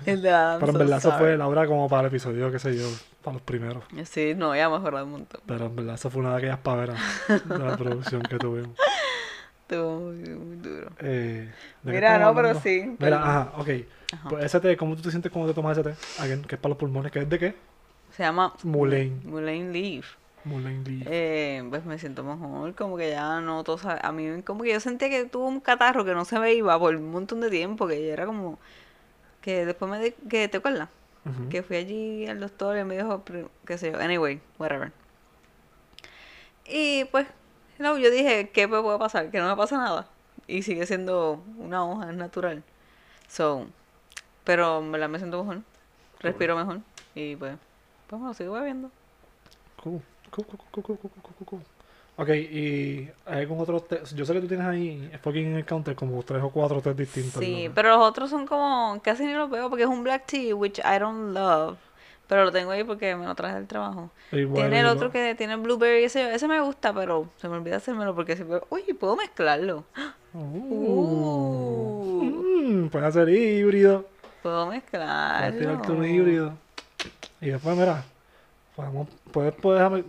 Literal. 0.06 0.54
I'm 0.54 0.60
Pero 0.60 0.72
en 0.72 0.74
so 0.74 0.80
verdad 0.80 0.98
eso 0.98 1.12
fue 1.14 1.38
Laura 1.38 1.68
como 1.68 1.88
para 1.88 2.02
el 2.02 2.08
episodio, 2.08 2.52
qué 2.52 2.60
sé 2.60 2.76
yo, 2.76 2.90
para 3.24 3.36
los 3.36 3.42
primeros. 3.44 3.84
Sí, 4.06 4.34
no, 4.36 4.56
ya 4.56 4.70
mejorado 4.70 5.06
un 5.06 5.12
montón. 5.12 5.42
Pero 5.46 5.68
en 5.68 5.76
verdad 5.76 5.96
eso 5.96 6.10
fue 6.10 6.22
una 6.22 6.32
de 6.32 6.38
aquellas 6.38 6.60
paveras 6.60 7.00
de 7.28 7.60
la 7.60 7.78
producción 7.78 8.22
que 8.24 8.38
tuvimos. 8.38 8.78
Estuvo 9.62 10.00
muy, 10.00 10.16
muy 10.30 10.58
duro. 10.58 10.92
Eh, 11.00 11.52
¿de 11.82 11.92
Mira, 11.92 12.20
no, 12.20 12.36
pero 12.36 12.50
hablando? 12.50 12.62
sí, 12.62 12.82
Mira, 12.82 12.98
perdón. 12.98 13.24
ajá, 13.24 13.52
ok. 13.58 13.70
Ajá. 14.14 14.30
Pues 14.30 14.46
ese 14.46 14.60
té, 14.60 14.78
¿cómo 14.78 14.96
tú 14.96 15.02
te 15.02 15.10
sientes 15.12 15.32
cuando 15.32 15.52
te 15.52 15.56
tomas 15.56 15.78
ese 15.78 15.90
té? 15.92 15.96
Again, 16.22 16.44
que 16.44 16.56
es 16.56 16.62
para 16.62 16.70
los 16.70 16.78
pulmones, 16.78 17.12
¿que 17.12 17.20
es 17.20 17.30
de 17.30 17.40
qué? 17.40 17.56
Se 18.12 18.24
llama 18.24 18.54
Mulane. 18.64 19.12
Mulane 19.24 19.72
Leaf. 19.72 20.16
Mulane 20.46 20.84
Leaf. 20.84 21.08
Eh, 21.10 21.64
pues 21.70 21.84
me 21.86 21.98
siento 22.00 22.24
mejor, 22.24 22.76
como 22.76 22.98
que 22.98 23.10
ya 23.10 23.42
no 23.42 23.64
tosa. 23.64 23.98
A 24.02 24.12
mí, 24.12 24.42
como 24.44 24.64
que 24.64 24.72
yo 24.74 24.80
sentía 24.80 25.10
que 25.10 25.26
tuve 25.26 25.46
un 25.48 25.60
catarro 25.60 26.06
que 26.06 26.14
no 26.14 26.24
se 26.24 26.40
me 26.40 26.54
iba 26.54 26.78
por 26.80 26.96
un 26.96 27.12
montón 27.12 27.42
de 27.42 27.50
tiempo, 27.50 27.88
que 27.88 28.10
era 28.10 28.26
como. 28.26 28.60
Que 29.42 29.66
después 29.66 29.90
me. 29.92 30.00
di- 30.00 30.16
que 30.30 30.48
¿Te 30.48 30.58
acuerdas? 30.58 30.90
Que 31.50 31.64
fui 31.64 31.78
allí 31.78 32.28
al 32.28 32.40
doctor 32.40 32.78
y 32.78 32.84
me 32.84 32.96
dijo, 32.96 33.24
qué 33.66 33.78
sé 33.80 33.92
yo, 33.92 33.98
anyway, 34.00 34.40
whatever. 34.60 34.92
Y 36.68 37.06
pues, 37.06 37.28
no, 37.80 37.98
yo 37.98 38.10
dije, 38.12 38.50
¿qué 38.50 38.68
me 38.68 38.82
puede 38.82 38.98
pasar? 39.00 39.32
Que 39.32 39.40
no 39.40 39.48
me 39.50 39.56
pasa 39.56 39.78
nada. 39.78 40.08
Y 40.48 40.62
sigue 40.62 40.86
siendo 40.86 41.44
una 41.58 41.84
hoja, 41.86 42.10
es 42.12 42.16
natural. 42.16 42.64
So, 43.28 43.68
pero 44.46 44.80
en 44.80 44.92
verdad 44.92 45.10
me 45.10 45.18
siento 45.18 45.44
mejor, 45.44 45.64
respiro 46.20 46.56
mejor. 46.56 46.80
Y 47.14 47.36
pues, 47.36 47.58
pues 48.08 48.20
bueno, 48.20 48.34
sigo 48.34 48.54
bebiendo. 48.54 48.90
Cool. 49.84 50.02
Cool, 50.32 50.46
cool, 50.46 50.60
cool, 50.72 50.84
cool, 50.84 50.98
cool, 50.98 51.12
cool, 51.12 51.22
cool, 51.22 51.46
cool. 51.46 51.62
Ok, 52.18 52.30
y 52.30 53.10
hay 53.26 53.42
algún 53.42 53.60
otro 53.60 53.82
té. 53.82 54.02
Yo 54.16 54.26
sé 54.26 54.34
que 54.34 54.42
tú 54.42 54.48
tienes 54.48 54.66
ahí, 54.66 55.12
fucking 55.22 55.48
en 55.48 55.56
el 55.58 55.66
counter, 55.66 55.96
como 55.96 56.24
tres 56.24 56.42
o 56.42 56.50
cuatro 56.50 56.82
tés 56.82 56.96
distintos. 56.96 57.44
Sí, 57.44 57.68
¿no? 57.68 57.74
pero 57.74 57.90
los 57.90 58.08
otros 58.08 58.30
son 58.30 58.48
como, 58.48 59.02
casi 59.04 59.26
ni 59.26 59.34
los 59.34 59.50
veo 59.50 59.70
porque 59.70 59.84
es 59.84 59.90
un 59.90 60.04
black 60.04 60.26
tea, 60.26 60.56
which 60.56 60.80
I 60.80 61.00
don't 61.00 61.34
love. 61.34 61.78
Pero 62.28 62.46
lo 62.46 62.52
tengo 62.52 62.72
ahí 62.72 62.84
porque 62.84 63.16
me 63.16 63.26
lo 63.26 63.36
traje 63.36 63.56
del 63.56 63.68
trabajo. 63.68 64.10
Tiene 64.32 64.80
el 64.80 64.88
otro 64.88 65.12
que 65.12 65.36
tiene 65.36 65.58
blueberry, 65.58 66.06
ese, 66.06 66.34
ese 66.34 66.48
me 66.48 66.60
gusta, 66.60 66.94
pero 66.94 67.30
se 67.38 67.48
me 67.48 67.58
olvida 67.58 67.78
hacérmelo 67.78 68.16
porque 68.16 68.36
siempre, 68.36 68.62
uy, 68.70 68.82
puedo 68.94 69.16
mezclarlo. 69.16 69.84
Uh. 70.34 70.40
Uh. 70.40 72.24
Mm, 72.24 72.90
puede 72.90 73.06
hacer 73.06 73.30
híbrido. 73.30 74.06
Puedo 74.46 74.68
mezclarlo. 74.68 75.58
tirarte 75.58 75.92
un 75.92 76.06
híbrido. 76.06 76.54
Y 77.42 77.50
después, 77.50 77.76
mira, 77.76 78.04
podemos, 78.76 79.08
puedes, 79.32 79.56
puedes, 79.56 80.06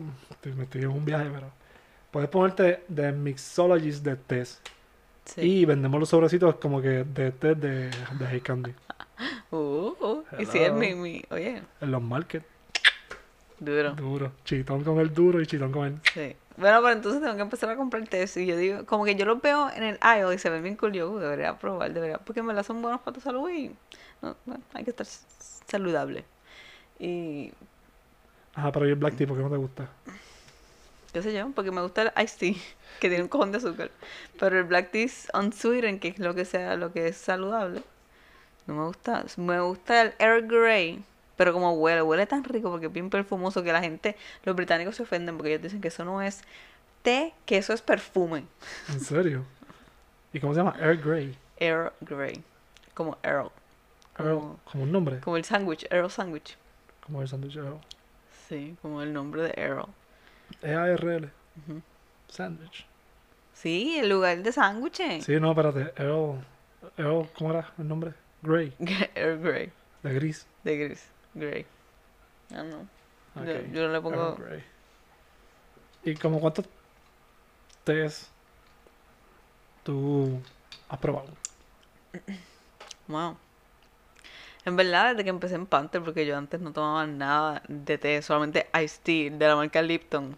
me 0.55 0.65
estoy 0.65 0.83
en 0.83 0.89
un 0.89 1.07
viaje, 1.07 1.31
pero 1.33 1.51
puedes 2.11 2.29
ponerte 2.29 2.85
de 2.87 3.13
mixologist 3.13 4.05
de 4.05 4.17
test. 4.17 4.69
Sí. 5.25 5.41
Y 5.41 5.65
vendemos 5.65 5.99
los 5.99 6.11
sobrecitos 6.11 6.57
como 6.57 6.83
que 6.83 7.05
de 7.05 7.33
test 7.33 7.61
de, 7.61 7.89
de 7.89 8.27
Hey 8.31 8.43
Candy. 8.43 8.75
Uh, 9.51 9.95
uh, 10.01 10.25
y 10.39 10.45
si 10.45 10.59
es 10.59 10.71
mi, 10.71 10.95
mi, 10.95 11.23
oye, 11.31 11.63
En 11.81 11.91
los 11.91 12.03
markets, 12.03 12.45
duro. 13.59 13.95
duro. 13.95 14.33
Chitón 14.45 14.85
con 14.85 14.99
el 14.99 15.15
duro 15.15 15.41
y 15.41 15.47
chitón 15.47 15.73
con 15.73 15.87
el. 15.87 16.01
Sí. 16.13 16.37
Bueno, 16.57 16.81
pero 16.81 16.93
entonces 16.95 17.21
tengo 17.21 17.35
que 17.37 17.43
empezar 17.43 17.69
a 17.71 17.77
comprar 17.77 18.07
test. 18.09 18.37
Y 18.39 18.47
yo 18.47 18.57
digo, 18.57 18.87
como 18.87 19.05
que 19.05 19.15
yo 19.15 19.27
los 19.27 19.41
veo 19.43 19.71
en 19.71 19.83
el 19.83 19.99
aisle 20.01 20.35
y 20.35 20.39
se 20.39 20.49
ven 20.51 20.63
bien 20.63 20.77
cool. 20.77 20.93
Yo 20.93 21.11
"Uh, 21.11 21.19
debería 21.19 21.59
probar, 21.59 21.93
debería. 21.93 22.19
Porque 22.19 22.41
en 22.41 22.47
verdad 22.47 22.63
son 22.65 22.81
buenos 22.81 23.01
para 23.03 23.15
tu 23.15 23.21
salud 23.21 23.49
y 23.51 23.75
no, 24.23 24.37
hay 24.73 24.85
que 24.85 24.91
estar 24.91 25.07
saludable. 25.69 26.25
Y 26.99 27.53
Ajá, 28.55 28.73
pero 28.73 28.87
¿y 28.87 28.91
el 28.91 28.95
black 28.97 29.17
tea 29.17 29.27
por 29.27 29.37
qué 29.37 29.43
no 29.43 29.51
te 29.51 29.57
gusta? 29.57 29.89
qué 31.13 31.23
sé 31.23 31.33
yo, 31.33 31.51
porque 31.55 31.71
me 31.71 31.81
gusta 31.83 32.03
el 32.03 32.13
iced 32.25 32.39
tea, 32.39 32.55
que 33.01 33.09
tiene 33.09 33.23
un 33.25 33.29
cojón 33.29 33.53
de 33.53 33.59
azúcar. 33.59 33.91
Pero 34.39 34.59
el 34.59 34.65
black 34.65 34.91
tea 34.91 35.05
es 35.05 35.29
unsweetened, 35.35 36.01
que 36.01 36.09
es 36.09 36.19
lo 36.19 36.35
que 36.35 36.45
sea, 36.45 36.77
lo 36.77 36.93
que 36.93 37.09
es 37.09 37.17
saludable. 37.17 37.83
No 38.67 38.75
me 38.75 38.85
gusta. 38.87 39.25
Me 39.37 39.61
gusta 39.61 40.03
el 40.03 40.15
Earl 40.19 40.47
Grey. 40.47 41.05
Pero 41.37 41.53
como 41.53 41.73
huele, 41.73 42.03
huele 42.03 42.27
tan 42.27 42.45
rico 42.45 42.71
porque 42.71 42.87
es 42.87 42.93
bien 42.93 43.11
perfumoso 43.11 43.63
que 43.63 43.73
la 43.73 43.81
gente, 43.81 44.17
los 44.45 44.57
británicos 44.57 44.97
se 44.97 45.03
ofenden 45.03 45.37
porque 45.37 45.51
ellos 45.53 45.63
dicen 45.63 45.81
que 45.81 45.89
eso 45.89 46.05
no 46.05 46.23
es 46.23 46.43
té, 47.03 47.35
que 47.45 47.59
eso 47.59 47.73
es 47.73 47.83
perfume. 47.83 48.45
¿En 48.91 49.01
serio? 49.01 49.45
¿Y 50.33 50.41
cómo 50.41 50.55
se 50.55 50.61
llama? 50.61 50.77
Earl 50.81 50.99
Grey. 51.03 51.37
Earl 51.59 51.93
Grey. 52.01 52.43
Como 52.95 53.17
Earl. 53.23 53.51
Earl, 54.19 54.57
Como, 54.71 54.85
un 54.85 54.93
nombre. 54.93 55.21
como 55.21 55.37
el 55.37 55.45
sándwich, 55.45 55.87
Earl 55.91 56.11
Sandwich. 56.11 56.57
Como 57.05 57.21
el 57.23 57.29
sándwich 57.29 57.57
Earl. 57.57 57.79
Sí, 58.49 58.77
como 58.81 59.03
el 59.03 59.13
nombre 59.13 59.43
de 59.43 59.55
Earl. 59.57 59.87
E-A-R-L. 60.63 61.29
Sandwich. 62.29 62.87
Sí, 63.53 63.99
el 63.99 64.09
lugar 64.09 64.39
de 64.43 64.53
sándwiches. 64.53 65.25
Sí, 65.25 65.39
no, 65.41 65.51
espérate. 65.51 65.93
Earl, 66.03 66.45
Earl, 66.97 67.29
¿cómo 67.37 67.51
era 67.51 67.73
el 67.79 67.89
nombre? 67.89 68.13
Grey. 68.43 68.73
Earl 69.15 69.41
Grey. 69.43 69.73
De 70.03 70.15
gris. 70.15 70.47
De 70.65 70.77
gris. 70.77 71.09
Grey. 71.37 71.65
Ah, 72.53 72.63
no. 72.63 72.87
Yo- 73.45 73.61
yo 73.73 73.89
le 73.89 74.01
pongo- 74.01 74.37
Earl 74.39 74.45
Grey. 74.45 74.65
¿Y 76.05 76.15
como 76.17 76.41
cuántos 76.41 76.65
tés 77.85 78.29
tú 79.83 80.41
has 80.89 80.99
probado? 80.99 81.29
Wow. 83.09 83.37
En 84.65 84.75
verdad, 84.77 85.11
desde 85.11 85.23
que 85.25 85.31
empecé 85.31 85.55
en 85.55 85.67
Panther, 85.67 86.03
porque 86.03 86.27
yo 86.27 86.37
antes 86.37 86.61
no 86.61 86.73
tomaba 86.73 87.07
nada 87.07 87.63
de 87.69 87.99
té, 87.99 88.21
solamente 88.23 88.67
iced 88.75 89.01
tea 89.03 89.31
de 89.31 89.47
la 89.47 89.57
marca 89.57 89.83
Lipton. 89.83 90.37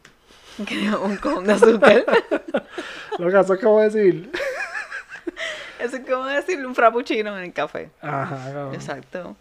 Que 0.66 0.90
un 0.90 1.16
cojón 1.18 1.44
de 1.44 1.52
azúcar. 1.52 2.04
Lo 3.18 3.30
que 3.30 3.38
eso 3.38 3.54
es 3.54 3.60
como 3.60 3.80
decir. 3.80 4.30
Eso 5.78 5.96
es 5.96 6.04
como 6.10 6.24
decirle 6.24 6.66
un 6.66 6.74
frappuccino 6.74 7.38
en 7.38 7.44
el 7.44 7.52
café. 7.52 7.88
Ajá, 8.02 8.36
cabrón. 8.52 8.74
Exacto. 8.74 9.36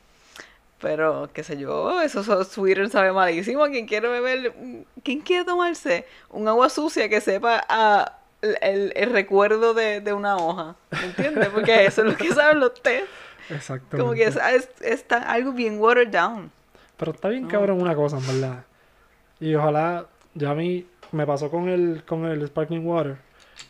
Pero, 0.79 1.29
qué 1.33 1.43
sé 1.43 1.57
yo, 1.57 2.01
eso 2.01 2.23
so- 2.23 2.43
sweeter 2.43 2.89
sabe 2.89 3.11
malísimo. 3.11 3.65
¿Quién 3.65 3.87
quiere 3.87 4.07
beber? 4.09 4.53
¿Quién 5.03 5.21
quiere 5.21 5.43
tomarse 5.43 6.05
un 6.29 6.47
agua 6.47 6.69
sucia 6.69 7.09
que 7.09 7.19
sepa 7.19 7.65
a 7.67 8.19
el, 8.41 8.93
el 8.95 9.11
recuerdo 9.11 9.73
de, 9.73 10.01
de 10.01 10.13
una 10.13 10.37
hoja? 10.37 10.75
¿Me 10.91 11.05
entiendes? 11.07 11.49
Porque 11.49 11.85
eso 11.85 12.01
es 12.01 12.07
lo 12.11 12.15
que 12.17 12.31
saben 12.31 12.59
los 12.59 12.75
té. 12.81 13.05
Exactamente. 13.49 13.97
Como 13.97 14.13
que 14.13 14.25
es, 14.25 14.35
es- 14.35 14.69
está 14.81 15.17
algo 15.31 15.51
bien 15.51 15.79
watered 15.79 16.09
down. 16.09 16.51
Pero 16.97 17.11
está 17.11 17.29
bien 17.29 17.47
cabrón 17.47 17.81
una 17.81 17.95
cosa, 17.95 18.17
en 18.17 18.27
verdad. 18.27 18.63
Y 19.39 19.55
ojalá, 19.55 20.05
ya 20.35 20.51
a 20.51 20.55
mí 20.55 20.85
me 21.11 21.25
pasó 21.25 21.49
con 21.49 21.69
el, 21.69 22.03
con 22.07 22.25
el 22.25 22.45
Sparkling 22.47 22.85
Water, 22.85 23.17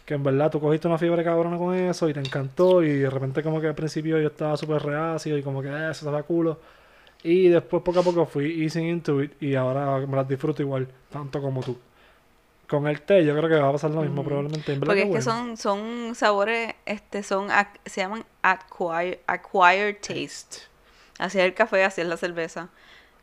que 0.05 0.13
en 0.15 0.23
verdad 0.23 0.49
tú 0.51 0.59
cogiste 0.59 0.87
una 0.87 0.97
fiebre 0.97 1.23
cabrona 1.23 1.57
con 1.57 1.73
eso 1.75 2.09
y 2.09 2.13
te 2.13 2.19
encantó 2.19 2.83
y 2.83 2.99
de 2.99 3.09
repente 3.09 3.43
como 3.43 3.61
que 3.61 3.67
al 3.67 3.75
principio 3.75 4.19
yo 4.19 4.27
estaba 4.27 4.57
súper 4.57 4.81
reacio 4.81 5.37
y 5.37 5.43
como 5.43 5.61
que 5.61 5.67
"Eh, 5.69 5.91
eso 5.91 6.05
estaba 6.05 6.23
culo. 6.23 6.59
Y 7.27 7.49
después 7.49 7.83
poco 7.83 7.99
a 7.99 8.03
poco 8.03 8.25
fui 8.25 8.63
easing 8.63 8.85
into 8.85 9.21
it 9.21 9.33
y 9.41 9.55
ahora 9.55 9.97
me 10.07 10.15
las 10.15 10.29
disfruto 10.29 10.61
igual, 10.61 10.87
tanto 11.11 11.41
como 11.41 11.61
tú. 11.61 11.77
Con 12.69 12.87
el 12.87 13.01
té 13.01 13.25
yo 13.25 13.35
creo 13.35 13.49
que 13.49 13.55
va 13.55 13.69
a 13.69 13.71
pasar 13.73 13.91
lo 13.91 14.01
mismo 14.01 14.21
Ujú. 14.21 14.29
probablemente. 14.29 14.71
En 14.71 14.79
Porque 14.79 15.01
es 15.03 15.05
que 15.07 15.17
bueno. 15.17 15.23
son, 15.23 15.57
son 15.57 16.15
sabores, 16.15 16.73
este, 16.85 17.23
son, 17.23 17.49
se 17.85 18.01
llaman 18.01 18.25
acquired, 18.41 19.19
acquired 19.27 19.97
taste. 20.01 20.67
Así 21.19 21.39
es 21.39 21.45
el 21.45 21.53
café, 21.53 21.83
así 21.83 22.01
es 22.01 22.07
la 22.07 22.17
cerveza. 22.17 22.69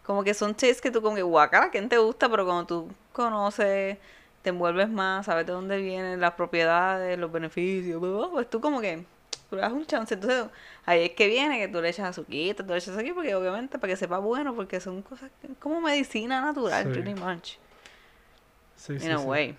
Como 0.04 0.22
que 0.24 0.34
son 0.34 0.52
tastes 0.54 0.82
que 0.82 0.90
tú 0.90 1.02
como 1.02 1.16
que 1.16 1.22
guacala, 1.22 1.70
¿quién 1.70 1.88
te 1.88 1.98
gusta? 1.98 2.28
Pero 2.28 2.44
cuando 2.44 2.66
tú 2.66 2.88
conoces, 3.12 3.98
te 4.42 4.50
envuelves 4.50 4.90
más, 4.90 5.26
sabes 5.26 5.46
de 5.46 5.52
dónde 5.52 5.78
vienen 5.78 6.20
las 6.20 6.34
propiedades, 6.34 7.18
los 7.18 7.32
beneficios, 7.32 8.02
pues 8.32 8.50
tú 8.50 8.60
como 8.60 8.80
que 8.82 9.04
tú 9.54 9.56
le 9.56 9.62
das 9.62 9.72
un 9.72 9.86
chance. 9.86 10.14
Entonces, 10.14 10.46
ahí 10.84 11.04
es 11.04 11.10
que 11.12 11.28
viene 11.28 11.58
que 11.58 11.68
tú 11.68 11.80
le 11.80 11.88
echas 11.88 12.08
azuquita, 12.10 12.64
tú 12.64 12.72
le 12.72 12.78
echas 12.78 12.96
aquí, 12.96 13.12
porque 13.12 13.34
obviamente 13.34 13.78
para 13.78 13.92
que 13.92 13.96
sepa 13.96 14.18
bueno, 14.18 14.54
porque 14.54 14.80
son 14.80 15.02
cosas 15.02 15.30
como 15.60 15.80
medicina 15.80 16.40
natural, 16.40 16.84
Sí. 16.84 16.90
pretty 16.90 17.14
much 17.14 17.56
Sí, 18.76 18.98
sí, 18.98 19.06
in 19.06 19.12
a 19.12 19.20
way. 19.20 19.56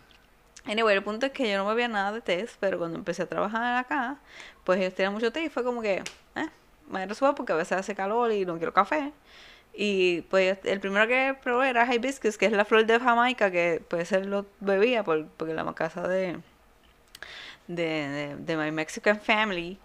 Anyway, 0.65 0.95
el 0.95 1.03
punto 1.03 1.27
es 1.27 1.31
que 1.31 1.49
yo 1.49 1.57
no 1.57 1.65
bebía 1.65 1.87
nada 1.87 2.11
de 2.11 2.21
té, 2.21 2.47
pero 2.59 2.77
cuando 2.77 2.97
empecé 2.97 3.23
a 3.23 3.27
trabajar 3.27 3.77
acá, 3.77 4.17
pues 4.63 4.79
ellos 4.79 4.93
tenían 4.93 5.13
mucho 5.13 5.31
té 5.31 5.43
y 5.45 5.49
fue 5.49 5.63
como 5.63 5.81
que, 5.81 6.03
eh, 6.35 6.49
me 6.89 7.05
resuelvo 7.05 7.35
porque 7.35 7.53
a 7.53 7.55
veces 7.55 7.77
hace 7.77 7.95
calor 7.95 8.31
y 8.31 8.45
no 8.45 8.57
quiero 8.57 8.73
café. 8.73 9.13
Y 9.73 10.21
pues 10.23 10.57
el 10.63 10.79
primero 10.79 11.07
que 11.07 11.35
probé 11.43 11.69
era 11.69 11.93
hibiscus, 11.93 12.37
que 12.37 12.45
es 12.47 12.51
la 12.51 12.65
flor 12.65 12.85
de 12.85 12.99
Jamaica, 12.99 13.51
que 13.51 13.83
pues 13.89 14.11
él 14.11 14.29
lo 14.29 14.45
bebía 14.59 15.03
por, 15.03 15.27
porque 15.27 15.53
la 15.53 15.71
casa 15.73 16.07
de, 16.07 16.39
de, 17.67 17.83
de, 17.83 18.35
de 18.37 18.57
my 18.57 18.71
Mexican 18.71 19.19
family, 19.19 19.77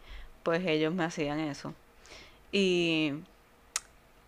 pues 0.43 0.65
ellos 0.67 0.93
me 0.95 1.05
hacían 1.05 1.41
eso. 1.41 1.75
Y 2.53 3.13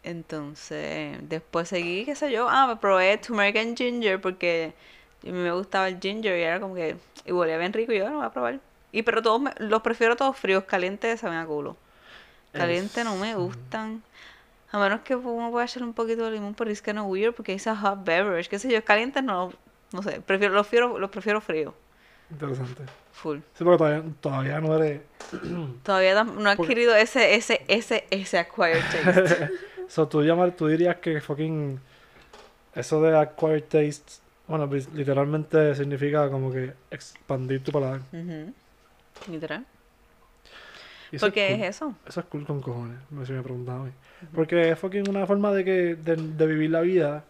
entonces 0.02 1.18
después 1.28 1.68
seguí, 1.68 2.04
qué 2.04 2.14
sé 2.16 2.30
yo, 2.32 2.48
ah, 2.48 2.66
me 2.66 2.76
probé 2.76 3.16
turmeric 3.18 3.56
and 3.56 3.76
ginger 3.76 4.20
porque 4.20 4.74
a 5.22 5.26
mí 5.26 5.32
me 5.32 5.52
gustaba 5.52 5.88
el 5.88 6.00
ginger 6.00 6.38
y 6.38 6.42
era 6.42 6.58
como 6.60 6.74
que, 6.74 6.96
y 7.24 7.30
olía 7.30 7.56
bien 7.58 7.72
rico 7.72 7.92
y 7.92 7.98
yo, 7.98 8.06
"Ah, 8.06 8.10
lo 8.10 8.16
voy 8.18 8.26
a 8.26 8.30
probar. 8.32 8.60
Y 8.90 9.02
pero 9.02 9.22
todos 9.22 9.40
me- 9.40 9.52
los 9.58 9.80
prefiero 9.82 10.16
todos 10.16 10.36
fríos, 10.36 10.64
calientes 10.64 11.20
saben 11.20 11.38
a 11.38 11.46
culo. 11.46 11.76
Calientes 12.52 13.04
no 13.04 13.16
me 13.16 13.34
gustan. 13.36 14.02
A 14.72 14.78
menos 14.78 15.00
que 15.02 15.14
uno 15.16 15.50
pueda 15.50 15.64
echarle 15.66 15.86
un 15.86 15.94
poquito 15.94 16.24
de 16.24 16.32
limón, 16.32 16.54
pero 16.54 16.70
es 16.70 16.82
que 16.82 16.92
no 16.92 17.04
weird 17.04 17.34
porque 17.34 17.52
es 17.54 17.66
a 17.66 17.76
hot 17.76 18.04
beverage, 18.04 18.48
qué 18.48 18.58
sé 18.58 18.70
yo, 18.72 18.84
calientes 18.84 19.22
no, 19.22 19.52
no 19.92 20.02
sé, 20.02 20.20
prefiero, 20.20 20.54
los 20.54 20.66
prefiero, 20.66 20.98
los 20.98 21.10
prefiero 21.10 21.40
fríos, 21.40 21.74
Interesante. 22.30 22.82
Full. 23.12 23.38
Sí, 23.54 23.64
porque 23.64 23.78
todavía, 23.78 24.02
todavía 24.20 24.60
no 24.60 24.76
eres. 24.76 25.00
Todavía 25.82 26.24
no 26.24 26.30
he 26.50 26.56
Porque- 26.56 26.62
adquirido 26.72 26.94
ese, 26.94 27.34
ese, 27.34 27.62
ese, 27.68 28.04
ese 28.10 28.38
acquired 28.38 28.82
taste. 28.92 29.50
so, 29.88 30.06
tú, 30.08 30.22
llamar, 30.22 30.52
tú 30.52 30.66
dirías 30.66 30.96
que 30.96 31.20
fucking. 31.20 31.80
Eso 32.74 33.00
de 33.02 33.16
acquired 33.18 33.64
taste. 33.64 34.20
Bueno, 34.48 34.68
literalmente 34.94 35.74
significa 35.74 36.28
como 36.30 36.50
que 36.52 36.72
expandir 36.90 37.62
tu 37.62 37.70
paladar. 37.72 38.00
Ujú. 38.12 38.52
Literal. 39.30 39.64
Y 41.12 41.16
eso 41.16 41.26
Porque 41.26 41.46
es, 41.52 41.54
cool. 41.56 41.62
es 41.64 41.76
eso. 41.76 41.94
Eso 42.06 42.20
es 42.20 42.26
cool 42.26 42.46
con 42.46 42.60
cojones, 42.62 42.98
me 43.10 43.24
si 43.26 43.32
me 43.32 43.42
preguntas 43.42 43.78
hoy. 43.80 43.90
Porque 44.34 44.70
es 44.70 44.78
fucking 44.78 45.08
una 45.08 45.26
forma 45.26 45.52
de 45.52 45.64
que 45.64 45.94
de, 45.94 46.16
de 46.16 46.46
vivir 46.46 46.70
la 46.70 46.80
vida 46.80 47.24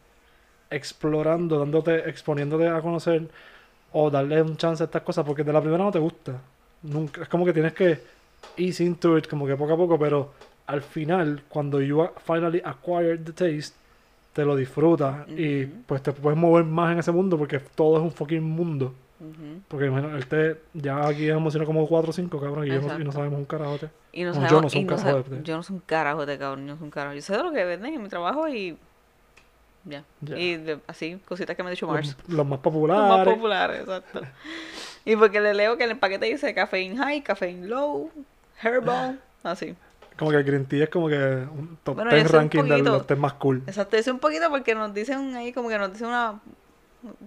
explorando, 0.71 1.59
dándote, 1.59 2.09
exponiéndote 2.09 2.69
a 2.69 2.81
conocer 2.81 3.29
o 3.93 4.11
darle 4.11 4.41
un 4.43 4.57
chance 4.57 4.83
a 4.83 4.87
estas 4.87 5.03
cosas, 5.03 5.25
porque 5.25 5.45
de 5.45 5.53
la 5.53 5.61
primera 5.61 5.85
no 5.85 5.91
te 5.91 5.99
gusta. 5.99 6.41
Nunca, 6.83 7.23
es 7.23 7.29
como 7.29 7.45
que 7.45 7.53
tienes 7.53 7.73
que 7.75 8.01
ease 8.57 8.85
into 8.85 9.17
it, 9.19 9.27
como 9.29 9.47
que 9.47 9.55
poco 9.57 9.75
a 9.75 9.77
poco, 9.77 9.99
pero 9.99 10.33
al 10.67 10.83
final, 10.83 11.43
cuando 11.49 11.81
you 11.81 12.09
finally 12.25 12.61
acquire 12.65 13.19
the 13.19 13.33
taste, 13.33 13.77
te 14.33 14.45
lo 14.45 14.57
disfrutas 14.57 15.29
y 15.29 15.67
pues 15.67 16.03
te 16.03 16.13
puedes 16.13 16.39
mover 16.39 16.65
más 16.65 16.93
en 16.93 16.99
ese 17.01 17.13
mundo 17.13 17.37
porque 17.37 17.59
todo 17.59 17.99
es 17.99 18.03
un 18.03 18.11
fucking 18.11 18.43
mundo. 18.43 18.95
Ujú. 19.21 19.61
Porque 19.69 19.87
imagino, 19.87 20.17
el 20.17 20.27
té, 20.27 20.57
ya 20.75 21.07
aquí 21.07 21.29
hemos 21.29 21.43
mencionado 21.45 21.67
como 21.67 21.87
4 21.87 22.11
o 22.11 22.13
5, 22.13 22.41
cabrón, 22.41 22.67
y, 22.67 22.71
yo 22.71 22.75
no- 22.77 22.81
y 22.81 22.87
no 22.87 22.93
Exacto. 22.95 23.13
sabemos 23.13 23.39
un 23.39 23.45
carajo 23.45 23.73
de 23.75 23.79
té. 23.79 23.89
Y 24.13 24.25
no 24.25 24.31
No, 24.33 24.35
yo 24.35 24.41
sabemos, 24.49 24.63
no 24.63 24.71
soy 24.71 24.81
un 24.81 24.87
carajo 24.87 25.17
de 25.19 25.23
té. 25.23 25.41
yo 25.45 25.57
no 25.57 25.63
soy 25.63 25.75
un 25.77 25.83
carajo 25.87 26.27
de 26.27 26.39
cabrón, 26.39 26.61
yo 26.67 26.73
no 26.73 26.77
soy 26.79 26.85
un 26.87 26.91
carajo. 26.91 27.15
Yo 27.15 27.23
sé 27.23 27.37
de 27.37 27.43
lo 27.43 27.53
que 27.53 27.65
venden 27.65 27.95
en 27.95 28.03
mi 28.03 28.09
trabajo 28.09 28.49
y 28.49 28.77
ya. 29.85 30.05
Y 30.21 30.57
de- 30.57 30.79
así, 30.87 31.21
cositas 31.27 31.57
que 31.57 31.63
me 31.63 31.69
ha 31.69 31.71
dicho 31.73 31.87
Los, 31.87 31.95
Mars. 31.95 32.17
los 32.29 32.47
más 32.47 32.59
Los 32.59 32.59
populares. 32.61 33.09
más 33.09 33.27
populares, 33.27 33.81
exacto. 33.81 34.21
y 35.05 35.17
porque 35.17 35.41
le 35.41 35.55
leo 35.55 35.77
que 35.77 35.85
en 35.85 35.91
el 35.91 35.99
paquete 35.99 36.27
dice 36.27 36.55
caffeine 36.55 36.97
high, 36.97 37.23
caffeine 37.23 37.67
low, 37.67 38.11
herbal, 38.63 39.21
así. 39.43 39.75
Como 40.19 40.31
que 40.31 40.37
el 40.37 40.45
Green 40.45 40.67
Tea 40.67 40.85
es 40.85 40.91
como 40.91 41.09
que 41.09 41.17
un 41.17 41.79
top 41.83 41.97
Bueno, 41.97 42.11
10 42.11 42.23
yo 42.25 42.29
sé 42.29 42.37
un 42.37 42.41
ranking 42.43 42.63
de 42.65 42.79
los 42.79 43.07
tés 43.07 43.19
más 43.19 43.33
cool. 43.35 43.63
Exacto, 43.67 43.97
dice 43.97 44.13
un 44.13 44.19
poquito 44.19 44.49
porque 44.51 44.75
nos 44.75 44.93
dicen 44.95 45.35
ahí 45.35 45.53
como 45.53 45.69
que 45.69 45.79
nos 45.79 45.93
dicen 45.93 46.09
una 46.09 46.39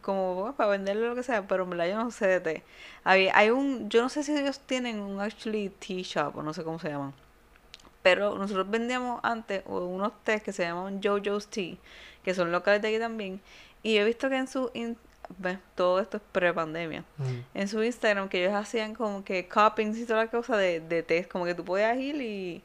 como 0.01 0.53
para 0.55 0.69
venderle 0.69 1.07
lo 1.07 1.15
que 1.15 1.23
sea, 1.23 1.45
pero 1.47 1.63
en 1.63 1.71
verdad 1.71 1.87
yo 1.87 1.95
no 1.97 2.09
sé 2.11 2.27
de 2.27 2.39
té. 2.39 2.63
Hay, 3.03 3.27
hay 3.33 3.49
un, 3.49 3.89
yo 3.89 4.01
no 4.01 4.07
sé 4.09 4.23
si 4.23 4.33
ellos 4.37 4.59
tienen 4.59 4.99
un 5.01 5.19
actually 5.19 5.69
tea 5.69 6.01
shop 6.01 6.37
o 6.37 6.43
no 6.43 6.53
sé 6.53 6.63
cómo 6.63 6.79
se 6.79 6.89
llaman. 6.89 7.13
Pero 8.05 8.37
nosotros 8.37 8.69
vendíamos 8.69 9.19
antes 9.23 9.63
unos 9.65 10.11
tés 10.23 10.43
que 10.43 10.51
se 10.53 10.61
llaman 10.61 11.01
JoJo's 11.01 11.47
Tea, 11.47 11.75
que 12.23 12.35
son 12.35 12.51
locales 12.51 12.79
de 12.83 12.89
aquí 12.89 12.99
también. 12.99 13.41
Y 13.81 13.97
he 13.97 14.03
visto 14.03 14.29
que 14.29 14.37
en 14.37 14.47
su, 14.47 14.69
in- 14.75 14.95
todo 15.73 15.99
esto 15.99 16.17
es 16.17 16.23
pre-pandemia. 16.31 17.03
Mm. 17.17 17.39
En 17.55 17.67
su 17.67 17.81
Instagram 17.83 18.29
que 18.29 18.43
ellos 18.45 18.53
hacían 18.53 18.93
como 18.93 19.23
que 19.25 19.47
cuppings 19.49 19.97
y 19.97 20.05
toda 20.05 20.25
la 20.25 20.29
cosa 20.29 20.55
de, 20.55 20.81
de 20.81 21.01
té, 21.01 21.27
como 21.27 21.45
que 21.45 21.55
tú 21.55 21.65
podías 21.65 21.97
ir 21.97 22.21
y 22.21 22.61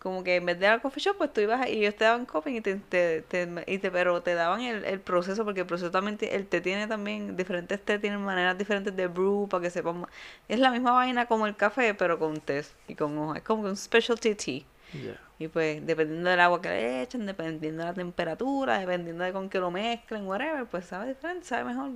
como 0.00 0.24
que 0.24 0.36
en 0.36 0.46
vez 0.46 0.58
de 0.58 0.64
ir 0.66 0.72
al 0.72 0.80
coffee 0.80 1.00
shop, 1.02 1.18
pues 1.18 1.30
tú 1.32 1.42
ibas 1.42 1.68
y 1.68 1.72
ellos 1.84 1.94
te 1.94 2.04
daban 2.04 2.24
cupping 2.26 2.56
y 2.56 2.60
te, 2.62 2.76
te, 2.76 3.20
te- 3.22 3.64
y 3.66 3.78
te- 3.78 3.90
pero 3.90 4.22
te 4.22 4.34
daban 4.34 4.62
el, 4.62 4.84
el 4.86 4.98
proceso, 4.98 5.44
porque 5.44 5.60
el 5.60 5.66
proceso 5.66 5.90
también, 5.92 6.18
el 6.22 6.46
té 6.48 6.60
tiene 6.62 6.86
también, 6.88 7.36
diferentes 7.36 7.80
té 7.84 7.98
tienen 8.00 8.24
maneras 8.24 8.56
diferentes 8.58 8.96
de 8.96 9.06
brew 9.08 9.46
para 9.48 9.62
que 9.62 9.70
sepan. 9.70 10.06
Es 10.48 10.58
la 10.58 10.70
misma 10.72 10.92
vaina 10.92 11.26
como 11.26 11.46
el 11.46 11.54
café, 11.54 11.94
pero 11.94 12.18
con 12.18 12.40
té 12.40 12.64
y 12.88 12.94
con 12.96 13.16
hoja. 13.18 13.36
Es 13.38 13.44
como 13.44 13.62
que 13.62 13.68
un 13.68 13.76
specialty 13.76 14.34
tea. 14.34 14.62
Yeah. 14.92 15.20
Y 15.38 15.48
pues 15.48 15.84
dependiendo 15.86 16.30
del 16.30 16.40
agua 16.40 16.60
que 16.60 16.68
le 16.68 17.02
echen, 17.02 17.26
dependiendo 17.26 17.82
de 17.82 17.88
la 17.88 17.94
temperatura, 17.94 18.78
dependiendo 18.78 19.24
de 19.24 19.32
con 19.32 19.48
qué 19.48 19.58
lo 19.58 19.70
mezclen, 19.70 20.26
whatever, 20.26 20.66
pues 20.66 20.84
sabe 20.86 21.08
diferente, 21.08 21.46
sabe 21.46 21.64
mejor. 21.64 21.90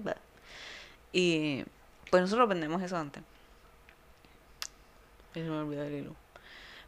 Y 1.12 1.64
pues 2.10 2.22
nosotros 2.22 2.48
vendemos 2.48 2.82
eso 2.82 2.96
antes. 2.96 3.22
Y 5.34 5.40
se 5.40 5.48
me 5.48 5.58
olvidó 5.58 5.84
el 5.84 5.94
hilo. 5.94 6.16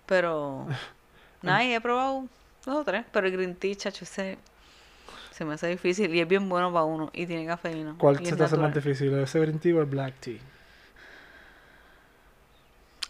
Pero 0.06 0.66
nada, 1.42 1.64
y 1.64 1.74
he 1.74 1.80
probado 1.80 2.26
dos 2.64 2.76
o 2.76 2.84
tres, 2.84 3.04
pero 3.12 3.26
el 3.26 3.32
green 3.32 3.54
tea, 3.54 3.74
chacho, 3.74 4.04
ese 4.04 4.38
se 5.36 5.44
me 5.44 5.52
hace 5.52 5.66
difícil 5.66 6.14
y 6.14 6.20
es 6.20 6.26
bien 6.26 6.48
bueno 6.48 6.72
para 6.72 6.86
uno 6.86 7.10
y 7.12 7.26
tiene 7.26 7.44
cafeína. 7.44 7.96
¿Cuál 7.98 8.24
se 8.24 8.34
te 8.34 8.42
hace 8.42 8.56
más 8.56 8.72
difícil? 8.72 9.12
¿Ese 9.18 9.38
Green 9.38 9.58
Tea 9.58 9.74
o 9.74 9.80
el 9.80 9.86
Black 9.86 10.14
Tea? 10.18 10.38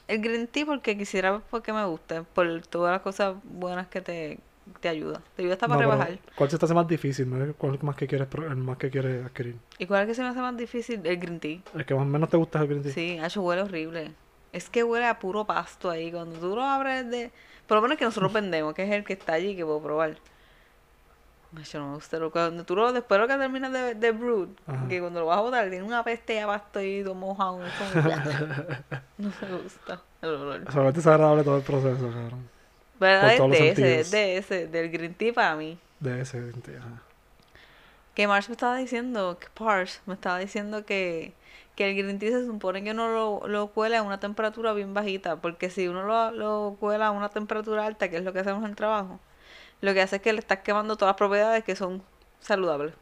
El 0.08 0.20
green 0.20 0.46
tea 0.46 0.64
porque 0.66 0.96
quisiera 0.96 1.40
porque 1.50 1.72
me 1.72 1.84
gusta, 1.84 2.22
por 2.22 2.62
todas 2.66 2.92
las 2.92 3.02
cosas 3.02 3.34
buenas 3.44 3.88
que 3.88 4.00
te, 4.00 4.38
te 4.80 4.88
ayuda. 4.88 5.20
Te 5.34 5.42
ayuda 5.42 5.54
hasta 5.54 5.66
para 5.68 5.80
No, 5.82 5.90
rebajar. 5.90 6.18
¿Cuál 6.36 6.50
se 6.50 6.58
te 6.58 6.64
hace 6.64 6.74
más 6.74 6.86
difícil? 6.86 7.28
¿no? 7.28 7.54
¿Cuál 7.54 7.78
más 7.82 7.96
que 7.96 8.06
quieres, 8.06 8.28
el 8.34 8.56
más 8.56 8.78
que 8.78 8.90
quieres 8.90 9.24
adquirir? 9.26 9.56
¿Y 9.78 9.86
cuál 9.86 10.02
es 10.02 10.08
que 10.08 10.14
se 10.14 10.22
me 10.22 10.28
hace 10.28 10.40
más 10.40 10.56
difícil? 10.56 11.00
El 11.04 11.16
green 11.18 11.40
tea. 11.40 11.58
El 11.74 11.84
que 11.84 11.94
más 11.94 12.02
o 12.02 12.06
menos 12.06 12.28
te 12.28 12.36
gusta 12.36 12.58
es 12.58 12.62
el 12.62 12.68
Green 12.68 12.82
Tea. 12.82 12.92
Sí, 12.92 13.18
hecho 13.22 13.42
huele 13.42 13.62
horrible. 13.62 14.12
Es 14.52 14.70
que 14.70 14.84
huele 14.84 15.06
a 15.06 15.18
puro 15.18 15.44
pasto 15.44 15.90
ahí. 15.90 16.10
Cuando 16.12 16.38
tú 16.38 16.54
lo 16.54 16.62
abres 16.62 17.10
de... 17.10 17.32
Por 17.66 17.76
lo 17.76 17.82
menos 17.82 17.98
que 17.98 18.04
nosotros 18.04 18.32
vendemos, 18.32 18.74
que 18.74 18.84
es 18.84 18.90
el 18.92 19.04
que 19.04 19.14
está 19.14 19.32
allí 19.34 19.56
que 19.56 19.64
puedo 19.64 19.82
probar. 19.82 20.16
Macho, 21.52 21.78
no 21.78 21.88
me 21.88 21.94
gusta. 21.94 22.18
lo- 22.18 22.30
Cuando 22.30 22.64
tú 22.64 22.76
lo, 22.76 22.92
después 22.92 23.20
lo 23.20 23.28
que 23.28 23.36
terminas 23.36 23.72
de, 23.72 23.94
de 23.94 24.10
brood, 24.12 24.48
Ajá. 24.66 24.88
que 24.88 25.00
cuando 25.00 25.20
lo 25.20 25.26
vas 25.26 25.38
a 25.38 25.42
botar, 25.42 25.70
tiene 25.70 25.84
una 25.84 26.02
peste 26.04 26.40
a 26.40 26.58
todo 26.58 27.14
mojado. 27.14 27.58
no 29.18 29.30
me 29.40 29.62
gusta 29.62 30.02
el 30.22 30.28
olor. 30.28 30.72
Solamente 30.72 31.00
es 31.00 31.06
agradable 31.06 31.44
todo 31.44 31.56
el 31.58 31.62
proceso, 31.62 32.08
cabrón. 32.10 32.48
¿Verdad? 32.98 33.34
Es 33.34 33.40
de 33.50 33.68
ese, 33.70 34.00
es 34.00 34.10
de 34.10 34.36
ese, 34.38 34.66
del 34.68 34.90
green 34.90 35.14
tea 35.14 35.32
para 35.32 35.54
mí. 35.56 35.78
De 36.00 36.20
ese 36.20 36.40
Green 36.40 36.62
Tea. 36.62 36.78
ajá. 36.78 37.02
Que 38.14 38.26
Marsh 38.26 38.48
me 38.48 38.52
estaba 38.52 38.76
diciendo, 38.76 39.38
que 39.38 39.48
Parsh 39.52 39.98
me 40.06 40.14
estaba 40.14 40.38
diciendo 40.38 40.86
que, 40.86 41.34
que 41.74 41.90
el 41.90 41.96
green 41.96 42.18
tea 42.18 42.30
se 42.30 42.46
supone 42.46 42.82
que 42.82 42.92
uno 42.92 43.08
lo, 43.10 43.46
lo 43.48 43.66
cuela 43.68 43.98
a 43.98 44.02
una 44.02 44.18
temperatura 44.20 44.72
bien 44.72 44.94
bajita, 44.94 45.36
porque 45.36 45.68
si 45.68 45.88
uno 45.88 46.02
lo, 46.04 46.30
lo 46.30 46.76
cuela 46.80 47.08
a 47.08 47.10
una 47.10 47.28
temperatura 47.28 47.84
alta, 47.84 48.08
que 48.08 48.16
es 48.16 48.24
lo 48.24 48.32
que 48.32 48.40
hacemos 48.40 48.62
en 48.64 48.70
el 48.70 48.76
trabajo, 48.76 49.20
lo 49.80 49.94
que 49.94 50.02
hace 50.02 50.16
es 50.16 50.22
que 50.22 50.32
le 50.32 50.38
estás 50.38 50.60
quemando 50.60 50.96
todas 50.96 51.12
las 51.12 51.18
propiedades 51.18 51.64
que 51.64 51.76
son 51.76 52.02
saludables. 52.40 52.94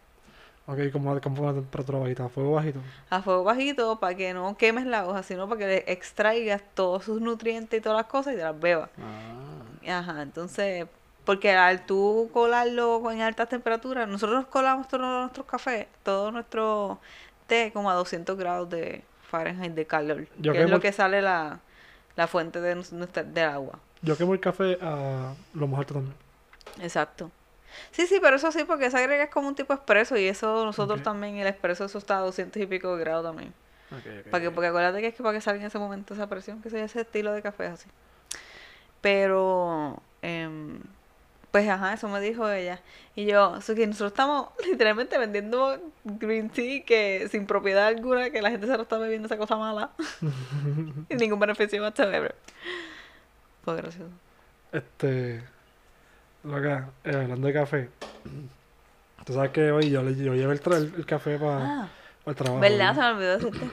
Ok, 0.66 0.78
como 0.92 1.20
como 1.20 1.42
una 1.42 1.52
temperatura 1.52 1.98
bajita, 1.98 2.28
fuego 2.30 2.52
bajito. 2.52 2.80
A 3.10 3.20
fuego 3.20 3.44
bajito 3.44 4.00
para 4.00 4.14
que 4.14 4.32
no 4.32 4.56
quemes 4.56 4.87
la 4.87 5.06
hoja, 5.06 5.22
sino 5.22 5.46
para 5.46 5.58
que 5.58 5.66
le 5.66 5.92
extraigas 5.92 6.62
todos 6.74 7.04
sus 7.04 7.20
nutrientes 7.20 7.78
y 7.78 7.82
todas 7.82 7.98
las 7.98 8.06
cosas 8.06 8.32
y 8.32 8.37
te 8.37 8.42
las 8.42 8.58
bebas. 8.58 8.88
Ah. 8.98 9.98
Ajá, 9.98 10.22
entonces, 10.22 10.87
porque 11.26 11.52
al 11.52 11.84
tú 11.84 12.30
colarlo 12.32 13.10
en 13.10 13.20
altas 13.20 13.50
temperaturas, 13.50 14.08
nosotros 14.08 14.46
colamos 14.46 14.88
todos 14.88 15.02
nuestros 15.02 15.44
cafés, 15.44 15.87
todo 16.02 16.30
nuestro 16.30 16.98
té 17.46 17.70
como 17.74 17.90
a 17.90 17.94
200 17.94 18.34
grados 18.38 18.70
de 18.70 19.02
Fahrenheit 19.28 19.74
de 19.74 19.87
calor, 19.87 20.26
Yo 20.38 20.52
que 20.54 20.62
es 20.62 20.70
lo 20.70 20.80
que 20.80 20.92
sale 20.92 21.20
la, 21.20 21.60
la 22.16 22.26
fuente 22.26 22.62
de, 22.62 22.74
del 22.74 23.48
agua. 23.48 23.78
Yo 24.00 24.16
quemo 24.16 24.32
el 24.32 24.40
café 24.40 24.78
a 24.80 25.34
lo 25.52 25.66
más 25.66 25.80
alto 25.80 25.94
también. 25.94 26.23
Exacto. 26.80 27.30
Sí, 27.90 28.06
sí, 28.06 28.18
pero 28.20 28.37
eso 28.37 28.52
sí, 28.52 28.64
porque 28.64 28.87
esa 28.87 28.98
agrega 28.98 29.24
es 29.24 29.30
como 29.30 29.48
un 29.48 29.54
tipo 29.54 29.72
expreso 29.74 30.16
y 30.16 30.26
eso 30.26 30.64
nosotros 30.64 31.02
también, 31.02 31.37
el 31.37 31.46
expreso, 31.46 31.84
eso 31.84 31.98
está 31.98 32.18
a 32.18 32.20
200 32.20 32.62
y 32.62 32.66
pico 32.66 32.96
de 32.96 33.00
grado 33.00 33.22
también. 33.22 33.52
Para 34.30 34.42
que, 34.42 34.50
porque 34.50 34.68
acuérdate 34.68 35.00
que 35.00 35.08
es 35.08 35.14
que 35.14 35.22
para 35.22 35.34
que 35.34 35.40
salga 35.40 35.60
en 35.60 35.66
ese 35.66 35.78
momento 35.78 36.14
esa 36.14 36.28
presión, 36.28 36.60
que 36.62 36.70
sea 36.70 36.84
ese 36.84 37.02
estilo 37.02 37.32
de 37.32 37.42
café 37.42 37.66
así. 37.66 37.88
Pero, 39.00 40.02
em, 40.22 40.80
pues 41.50 41.68
ajá, 41.68 41.92
eso 41.92 42.08
me 42.08 42.20
dijo 42.20 42.48
ella. 42.48 42.80
Y 43.14 43.26
yo, 43.26 43.60
so 43.60 43.74
que 43.74 43.87
nosotros 43.87 44.12
estamos 44.12 44.48
literalmente 44.66 45.18
vendiendo 45.18 45.78
green 46.04 46.50
tea 46.50 46.84
que 46.84 47.28
sin 47.30 47.46
propiedad 47.46 47.87
alguna, 47.87 48.30
que 48.30 48.42
la 48.42 48.50
gente 48.50 48.66
se 48.66 48.76
lo 48.76 48.82
está 48.82 48.98
bebiendo 48.98 49.26
esa 49.26 49.37
cosa 49.37 49.56
mala. 49.56 49.90
y 51.08 51.14
ningún 51.14 51.38
beneficio 51.38 51.82
whatsoever. 51.82 52.34
Pues 53.64 53.76
gracioso. 53.76 54.10
Este. 54.72 55.53
Loca, 56.44 56.90
eh, 57.04 57.14
hablando 57.14 57.46
de 57.46 57.52
café. 57.52 57.88
Tú 59.24 59.33
sabes 59.33 59.50
que 59.52 59.70
hoy 59.72 59.90
yo, 59.90 60.02
le- 60.02 60.14
yo 60.16 60.35
llevé 60.35 60.52
el, 60.52 60.62
tra- 60.62 60.76
el 60.76 61.07
café 61.07 61.38
para 61.38 61.57
Ah, 61.64 61.88
el 62.26 62.35
trabajo. 62.35 62.61
¿verdad? 62.61 62.94
Se 62.94 63.00
me 63.00 63.07
olvidó 63.09 63.38
decirte. 63.38 63.66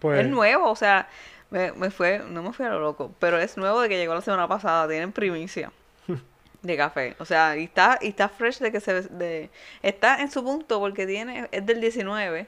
Pues, 0.00 0.24
Es 0.24 0.30
nuevo, 0.30 0.70
o 0.70 0.76
sea, 0.76 1.08
me, 1.50 1.72
me 1.72 1.90
fue, 1.90 2.20
no 2.30 2.42
me 2.42 2.52
fui 2.52 2.66
a 2.66 2.70
lo 2.70 2.80
loco, 2.80 3.12
pero 3.20 3.38
es 3.38 3.56
nuevo 3.56 3.80
de 3.80 3.88
que 3.88 3.96
llegó 3.96 4.14
la 4.14 4.20
semana 4.20 4.48
pasada, 4.48 4.88
tienen 4.88 5.12
primicia 5.12 5.70
de 6.62 6.76
café. 6.76 7.16
O 7.20 7.24
sea, 7.24 7.56
y 7.56 7.64
está, 7.64 7.98
y 8.00 8.08
está 8.08 8.28
fresh 8.28 8.58
de 8.58 8.72
que 8.72 8.80
se 8.80 9.02
de, 9.02 9.50
está 9.82 10.20
en 10.20 10.30
su 10.30 10.42
punto 10.42 10.80
porque 10.80 11.06
tiene, 11.06 11.48
es 11.52 11.64
del 11.64 11.80
19 11.80 12.46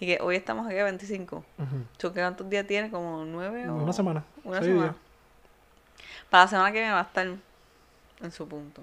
y 0.00 0.06
que 0.06 0.18
hoy 0.20 0.36
estamos 0.36 0.66
aquí 0.66 0.78
a 0.78 0.84
25. 0.84 1.44
ujú, 1.58 1.84
So, 1.98 2.12
¿qué 2.12 2.20
¿Cuántos 2.20 2.50
días 2.50 2.66
tiene? 2.66 2.90
¿Como 2.90 3.24
nueve 3.24 3.68
o 3.68 3.76
una 3.76 3.92
semana. 3.92 4.24
Una 4.44 4.58
seis 4.58 4.70
semana. 4.72 4.92
días. 4.92 4.96
Para 6.30 6.44
la 6.44 6.48
semana 6.48 6.72
que 6.72 6.78
viene 6.78 6.92
va 6.92 7.00
a 7.00 7.04
estar 7.04 7.26
en 7.26 8.32
su 8.32 8.48
punto. 8.48 8.82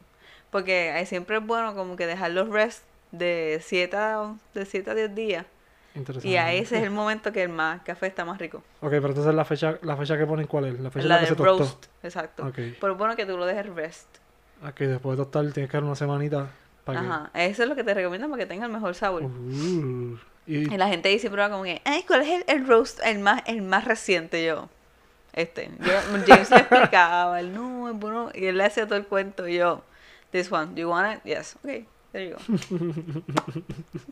Porque 0.51 1.03
siempre 1.07 1.37
es 1.37 1.45
bueno 1.45 1.75
como 1.75 1.95
que 1.95 2.07
dejar 2.07 2.31
los 2.31 2.49
rest 2.49 2.83
de 3.11 3.59
7 3.63 3.95
a, 3.97 4.33
de 4.53 4.65
7 4.65 4.89
a 4.91 4.95
10 4.95 5.15
días. 5.15 5.45
Interesante. 5.95 6.27
Y 6.27 6.37
ahí 6.37 6.59
ese 6.59 6.77
es 6.77 6.83
el 6.83 6.91
momento 6.91 7.31
que 7.31 7.43
el 7.43 7.49
más 7.49 7.81
café 7.81 8.07
está 8.07 8.23
más 8.25 8.37
rico. 8.37 8.57
Ok, 8.81 8.89
pero 8.91 9.07
entonces 9.07 9.33
la 9.33 9.43
fecha, 9.45 9.77
la 9.81 9.97
fecha 9.97 10.17
que 10.17 10.25
ponen, 10.25 10.47
¿cuál 10.47 10.65
es? 10.65 10.79
La 10.79 10.91
fecha 10.91 11.07
La 11.07 11.15
la 11.15 11.19
que 11.21 11.25
de 11.25 11.29
se 11.31 11.35
tostó. 11.35 11.57
roast, 11.63 11.85
exacto. 12.03 12.45
Ok. 12.47 12.55
Pero 12.79 12.93
es 12.93 12.97
bueno 12.97 13.15
que 13.15 13.25
tú 13.25 13.37
lo 13.37 13.45
dejes 13.45 13.67
rest. 13.73 14.07
Ok, 14.63 14.79
después 14.81 15.17
de 15.17 15.23
tostar 15.23 15.51
tienes 15.51 15.69
que 15.69 15.77
dar 15.77 15.83
una 15.83 15.95
semanita 15.95 16.47
para 16.85 17.01
que. 17.01 17.07
Ajá, 17.07 17.31
eso 17.33 17.63
es 17.63 17.69
lo 17.69 17.75
que 17.75 17.83
te 17.83 17.93
recomiendo 17.93 18.29
para 18.29 18.39
que 18.39 18.45
tenga 18.45 18.65
el 18.65 18.71
mejor 18.71 18.93
sabor. 18.93 19.23
Uh, 19.23 20.17
y 20.45 20.73
Y 20.73 20.77
la 20.77 20.87
gente 20.87 21.17
siempre 21.19 21.41
va 21.41 21.49
como 21.49 21.63
que, 21.63 21.81
ay, 21.85 22.03
¿cuál 22.07 22.21
es 22.21 22.29
el, 22.29 22.43
el 22.47 22.67
roast, 22.67 22.99
el 23.03 23.19
más, 23.19 23.41
el 23.45 23.61
más 23.61 23.85
reciente 23.85 24.43
yo? 24.45 24.69
Este, 25.33 25.69
yo, 25.79 25.91
James 26.27 26.49
le 26.49 26.57
explicaba, 26.57 27.41
no, 27.43 27.89
es 27.89 27.95
bueno, 27.95 28.31
y 28.33 28.45
él 28.47 28.57
le 28.57 28.65
hacía 28.65 28.85
todo 28.85 28.97
el 28.97 29.05
cuento, 29.05 29.47
y 29.47 29.57
yo, 29.57 29.83
this 30.31 30.51
one, 30.51 30.73
do 30.75 30.81
you 30.81 30.89
want 30.89 31.15
it? 31.15 31.21
Yes, 31.25 31.55
okay, 31.63 31.85
there 32.11 32.27
you 32.29 32.35
go. 32.35 32.41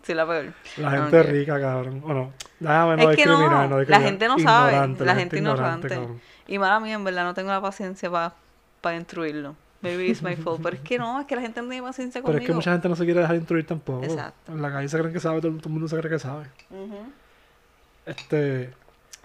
Sí, 0.03 0.13
la 0.13 0.25
peor. 0.25 0.53
la 0.77 0.89
No, 0.91 1.03
gente 1.03 1.23
rica, 1.23 1.59
cabrón. 1.59 2.01
Bueno, 2.01 2.31
déjame 2.59 2.97
no 2.97 3.09
Es 3.11 3.15
que 3.17 3.25
no, 3.25 3.31
discriminar, 3.37 3.69
no 3.69 3.81
la 3.83 3.99
gente 4.01 4.27
no 4.27 4.39
sabe, 4.39 4.71
Ignorante, 4.71 5.05
la 5.05 5.15
gente 5.15 5.37
ignorante. 5.37 5.87
cabrón. 5.89 6.21
Y 6.47 6.57
mala 6.59 6.79
mía, 6.79 6.93
en 6.95 7.03
verdad, 7.03 7.23
no 7.25 7.33
tengo 7.33 7.49
la 7.51 7.61
paciencia 7.61 8.09
para 8.09 8.95
instruirlo. 8.95 9.55
Maybe 9.81 10.07
it's 10.07 10.23
my 10.23 10.35
fault, 10.35 10.59
pero 10.63 10.75
es 10.75 10.81
que 10.81 10.97
no, 10.97 11.19
es 11.19 11.27
que 11.27 11.35
la 11.35 11.41
gente 11.41 11.61
no 11.61 11.69
tiene 11.69 11.83
paciencia 11.85 12.19
Pero 12.21 12.33
conmigo. 12.33 12.41
es 12.41 12.47
que 12.47 12.53
mucha 12.53 12.71
gente 12.71 12.89
no 12.89 12.95
se 12.95 13.05
quiere 13.05 13.19
dejar 13.21 13.35
instruir 13.35 13.65
tampoco. 13.67 14.03
Exacto. 14.03 14.51
En 14.51 14.61
la 14.61 14.71
calle 14.71 14.89
se 14.89 14.97
creen 14.97 15.13
que 15.13 15.19
sabe, 15.19 15.39
todo, 15.39 15.51
el 15.51 15.69
mundo 15.69 15.87
se 15.87 15.97
cree 15.97 16.09
que 16.11 16.19
sabe. 16.19 16.45
Ujú. 16.71 16.97
Este, 18.05 18.73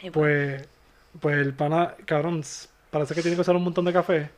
Y 0.01 0.11
pues, 0.11 0.67
pues 1.21 1.37
el 1.39 1.55
pana, 1.55 1.95
cabrón, 2.05 2.43
parece 2.91 3.15
que 3.15 3.23
tiene 3.23 3.35
que 3.37 3.41
usar 3.41 3.57
un 3.57 3.65
montón 3.65 3.85
de 3.87 3.93
café. 3.95 4.31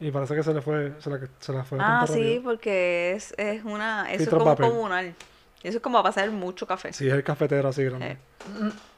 Y 0.00 0.10
parece 0.10 0.34
que 0.34 0.42
se 0.42 0.54
le 0.54 0.62
fue, 0.62 0.92
se 0.98 1.10
le, 1.10 1.18
se 1.40 1.52
le 1.52 1.62
fue 1.62 1.78
Ah, 1.78 2.06
sí, 2.06 2.12
rápido. 2.12 2.42
porque 2.42 3.12
es, 3.12 3.34
es 3.36 3.64
una, 3.64 4.10
eso 4.12 4.24
es 4.24 4.30
como 4.30 4.44
papel. 4.46 4.70
comunal. 4.70 5.14
Eso 5.62 5.76
es 5.76 5.82
como 5.82 5.98
a 5.98 6.02
pasar 6.02 6.30
mucho 6.30 6.66
café. 6.66 6.92
Sí, 6.92 7.06
es 7.06 7.12
el 7.14 7.22
cafetero 7.22 7.68
así 7.68 7.84
grande. 7.84 8.06
Eh, 8.06 8.16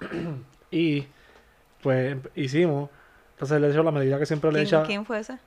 Y, 0.71 1.07
pues, 1.83 2.17
hicimos. 2.35 2.91
Entonces 3.35 3.61
le 3.61 3.71
echó 3.71 3.83
la 3.83 3.91
medida 3.91 4.19
que 4.19 4.27
siempre 4.27 4.51
le 4.53 4.59
¿Quién, 4.59 4.67
echa. 4.67 4.85
quién 4.85 5.05
fue 5.05 5.19
ese? 5.21 5.39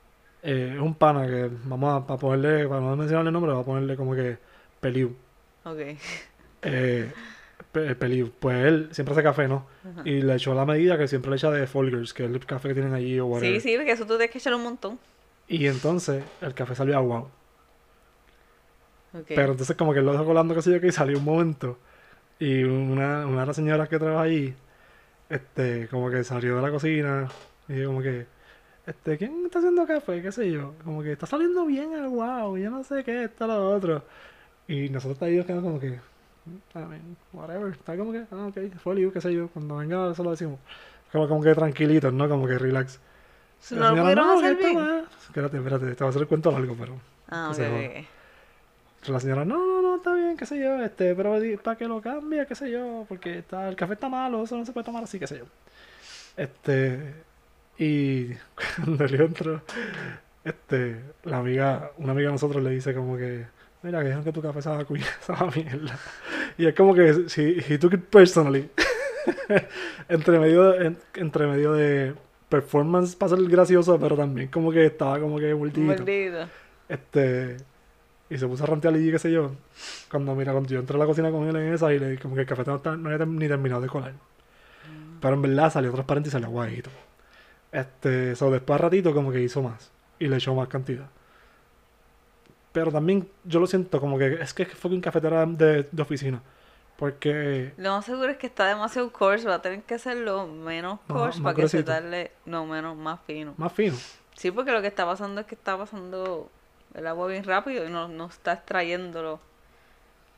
eh, 0.43 0.73
es 0.75 0.81
un 0.81 0.95
pana 0.95 1.25
que 1.27 1.49
vamos 1.65 2.03
a, 2.03 2.05
para 2.05 2.19
ponerle, 2.19 2.67
para 2.67 2.81
no 2.81 2.95
mencionarle 2.95 3.29
el 3.29 3.33
nombre, 3.33 3.51
vamos 3.51 3.63
a 3.65 3.67
ponerle 3.71 3.95
como 3.97 4.13
que 4.15 4.37
Peliu. 4.81 5.15
Ok. 5.65 5.97
Eh, 6.61 7.11
Pe- 7.71 7.95
Peliu. 7.95 8.31
Pues 8.39 8.65
él 8.65 8.89
siempre 8.91 9.13
hace 9.13 9.23
café, 9.23 9.47
¿no? 9.47 9.67
Y 10.03 10.21
le 10.21 10.35
echó 10.35 10.53
la 10.53 10.65
medida 10.65 10.97
que 10.97 11.07
siempre 11.07 11.29
le 11.31 11.37
echa 11.37 11.51
de 11.51 11.67
Folgers, 11.67 12.13
que 12.13 12.25
es 12.25 12.31
el 12.31 12.45
café 12.45 12.69
que 12.69 12.73
tienen 12.75 12.93
allí 12.93 13.19
o 13.19 13.25
whatever. 13.27 13.61
Sí, 13.61 13.69
sí, 13.69 13.75
porque 13.75 13.91
eso 13.91 14.03
tú 14.05 14.09
tienes 14.17 14.31
que 14.31 14.37
echarle 14.37 14.57
un 14.57 14.63
montón. 14.63 14.99
Y 15.47 15.67
entonces 15.67 16.23
el 16.41 16.53
café 16.53 16.75
salió 16.75 16.97
aguado. 16.97 17.29
Ok. 19.13 19.27
Pero 19.27 19.51
entonces 19.51 19.75
como 19.75 19.93
que 19.93 20.01
lo 20.01 20.11
dejó 20.11 20.25
colando, 20.25 20.55
qué 20.55 20.61
sé 20.61 20.71
yo, 20.73 20.81
que 20.81 20.91
salió 20.91 21.17
un 21.17 21.25
momento. 21.25 21.77
Y 22.39 22.63
una, 22.63 23.25
una 23.27 23.41
de 23.41 23.47
las 23.47 23.55
señoras 23.55 23.87
que 23.87 23.99
trabaja 23.99 24.23
allí, 24.23 24.53
este, 25.29 25.87
como 25.89 26.09
que 26.09 26.23
salió 26.23 26.57
de 26.57 26.61
la 26.61 26.71
cocina 26.71 27.29
y 27.67 27.83
como 27.85 28.01
que, 28.01 28.27
este, 28.85 29.17
¿quién 29.17 29.45
está 29.45 29.59
haciendo 29.59 29.87
café? 29.87 30.21
¿Qué 30.21 30.31
sé 30.31 30.51
yo? 30.51 30.73
Como 30.83 31.01
que 31.01 31.13
está 31.13 31.25
saliendo 31.25 31.65
bien 31.65 31.93
aguado, 31.95 32.57
yo 32.57 32.69
no 32.69 32.83
sé 32.83 33.03
qué, 33.03 33.25
esto, 33.25 33.47
lo 33.47 33.71
otro. 33.71 34.03
Y 34.67 34.89
nosotros 34.89 35.21
ahí 35.21 35.37
nos 35.37 35.45
quedamos 35.45 35.63
como 35.65 35.79
que, 35.79 35.87
I 35.87 36.79
mean, 36.79 37.17
whatever, 37.33 37.71
está 37.71 37.97
como 37.97 38.11
que, 38.11 38.25
ah, 38.31 38.47
ok, 38.47 38.75
fue 38.77 39.11
qué 39.11 39.21
sé 39.21 39.33
yo, 39.33 39.47
cuando 39.49 39.77
venga 39.77 40.11
eso 40.11 40.23
lo 40.23 40.31
decimos. 40.31 40.59
Como, 41.11 41.27
como 41.27 41.41
que 41.43 41.55
tranquilitos, 41.55 42.13
¿no? 42.13 42.27
Como 42.29 42.47
que 42.47 42.57
relax. 42.57 42.99
Si 43.59 43.75
no 43.75 43.89
lo 43.95 44.01
pudieron 44.01 44.27
"No, 44.27 44.37
hacer 44.39 44.55
bien. 44.57 44.73
mal". 44.75 45.05
Espérate, 45.21 45.57
espérate, 45.57 45.85
te 45.87 45.95
voy 46.03 46.07
a 46.07 46.09
hacer 46.09 46.21
el 46.21 46.27
cuento 46.27 46.51
largo, 46.51 46.75
pero... 46.79 46.93
Ah, 47.29 47.47
ok, 47.49 47.55
se 47.55 47.67
joda. 47.67 47.79
ok. 47.79 48.05
Pero 49.01 49.13
la 49.13 49.19
señora, 49.19 49.45
no, 49.45 49.57
no, 49.57 49.81
no, 49.81 49.95
está 49.97 50.13
bien, 50.13 50.35
qué 50.37 50.45
sé 50.45 50.59
yo, 50.59 50.81
este, 50.83 51.13
pero 51.15 51.35
para 51.63 51.77
que 51.77 51.87
lo 51.87 52.01
cambie, 52.01 52.45
qué 52.47 52.55
sé 52.55 52.71
yo, 52.71 53.05
porque 53.07 53.39
está, 53.39 53.67
el 53.69 53.75
café 53.75 53.93
está 53.93 54.09
malo, 54.09 54.43
eso 54.43 54.57
no 54.57 54.65
se 54.65 54.71
puede 54.71 54.85
tomar 54.85 55.03
así, 55.03 55.19
qué 55.19 55.27
sé 55.27 55.37
yo. 55.39 55.45
Este, 56.37 57.13
y 57.77 58.29
cuando 58.83 59.05
yo 59.05 59.23
entro, 59.25 59.61
este, 60.43 61.01
la 61.23 61.37
amiga, 61.37 61.91
una 61.97 62.11
amiga 62.13 62.29
de 62.29 62.33
nosotros 62.33 62.63
le 62.63 62.69
dice 62.71 62.93
como 62.95 63.15
que, 63.17 63.45
mira, 63.83 63.99
que 63.99 64.05
dijeron 64.05 64.23
que 64.23 64.31
tu 64.31 64.41
café 64.41 64.61
sabe 64.61 64.81
a 64.81 64.85
cuya, 64.85 65.05
sabe 65.21 65.39
a 65.39 65.51
mierda. 65.55 65.99
Y 66.57 66.65
es 66.67 66.73
como 66.75 66.93
que, 66.95 67.29
si 67.29 67.57
he 67.67 67.77
took 67.77 67.93
it 67.93 68.03
personally, 68.05 68.69
entre 70.09 70.39
medio, 70.39 70.79
en- 70.81 70.97
entre 71.15 71.47
medio 71.47 71.73
de 71.73 72.15
performance 72.49 73.15
para 73.15 73.35
ser 73.35 73.43
gracioso, 73.47 73.99
pero 73.99 74.15
también 74.15 74.47
como 74.49 74.71
que 74.71 74.85
estaba 74.85 75.19
como 75.19 75.37
que. 75.39 75.53
Maldito. 75.55 75.85
Este. 76.89 77.57
Y 78.29 78.37
se 78.37 78.47
puso 78.47 78.63
a 78.63 78.67
rantear 78.67 78.93
allí, 78.95 79.11
qué 79.11 79.19
sé 79.19 79.31
yo. 79.31 79.51
Cuando, 80.09 80.33
mira, 80.35 80.51
cuando 80.51 80.69
yo 80.69 80.79
entré 80.79 80.95
a 80.95 80.99
la 80.99 81.05
cocina 81.05 81.29
con 81.31 81.47
él 81.47 81.55
en 81.57 81.73
esa 81.73 81.93
y 81.93 81.99
le 81.99 82.09
dije 82.11 82.21
como 82.23 82.35
que 82.35 82.41
el 82.41 82.47
café 82.47 82.63
no, 82.65 82.77
está- 82.77 82.97
no 82.97 83.09
había 83.09 83.25
ni 83.25 83.47
terminado 83.47 83.81
de 83.81 83.87
colar. 83.87 84.13
Pero 85.21 85.33
en 85.35 85.41
verdad 85.43 85.71
salió 85.71 85.91
transparente 85.91 86.29
y 86.29 86.31
salió 86.31 86.49
guayito. 86.49 86.89
Este, 87.71 88.35
so, 88.35 88.49
después 88.51 88.79
a 88.79 88.83
ratito 88.83 89.13
como 89.13 89.31
que 89.31 89.41
hizo 89.41 89.61
más. 89.61 89.91
Y 90.19 90.27
le 90.27 90.37
echó 90.37 90.55
más 90.55 90.67
cantidad. 90.67 91.07
Pero 92.71 92.91
también 92.91 93.27
yo 93.43 93.59
lo 93.59 93.67
siento 93.67 93.99
como 94.01 94.17
que 94.17 94.33
es 94.41 94.53
que 94.53 94.65
fue 94.65 94.91
un 94.91 95.01
cafetera 95.01 95.45
de, 95.45 95.87
de 95.91 96.01
oficina. 96.01 96.41
Porque 96.97 97.73
Lo 97.77 97.91
más 97.91 98.05
seguro 98.05 98.29
es 98.29 98.37
que 98.37 98.47
está 98.47 98.67
demasiado 98.67 99.11
coarse, 99.11 99.47
va 99.47 99.55
a 99.55 99.61
tener 99.61 99.81
que 99.83 99.95
hacerlo 99.95 100.47
menos 100.47 100.99
coarse 101.07 101.41
para 101.41 101.55
que 101.55 101.67
se 101.67 101.83
darle, 101.83 102.31
no, 102.45 102.65
menos, 102.65 102.95
más 102.95 103.19
fino. 103.27 103.53
más 103.57 103.73
fino. 103.73 103.95
Sí, 104.33 104.51
porque 104.51 104.71
lo 104.71 104.81
que 104.81 104.87
está 104.87 105.05
pasando 105.05 105.41
es 105.41 105.47
que 105.47 105.55
está 105.55 105.77
pasando 105.77 106.49
el 106.93 107.07
agua 107.07 107.27
bien 107.27 107.43
rápido 107.43 107.85
y 107.85 107.89
no, 107.89 108.07
no 108.07 108.27
está 108.27 108.53
extrayéndolo. 108.53 109.39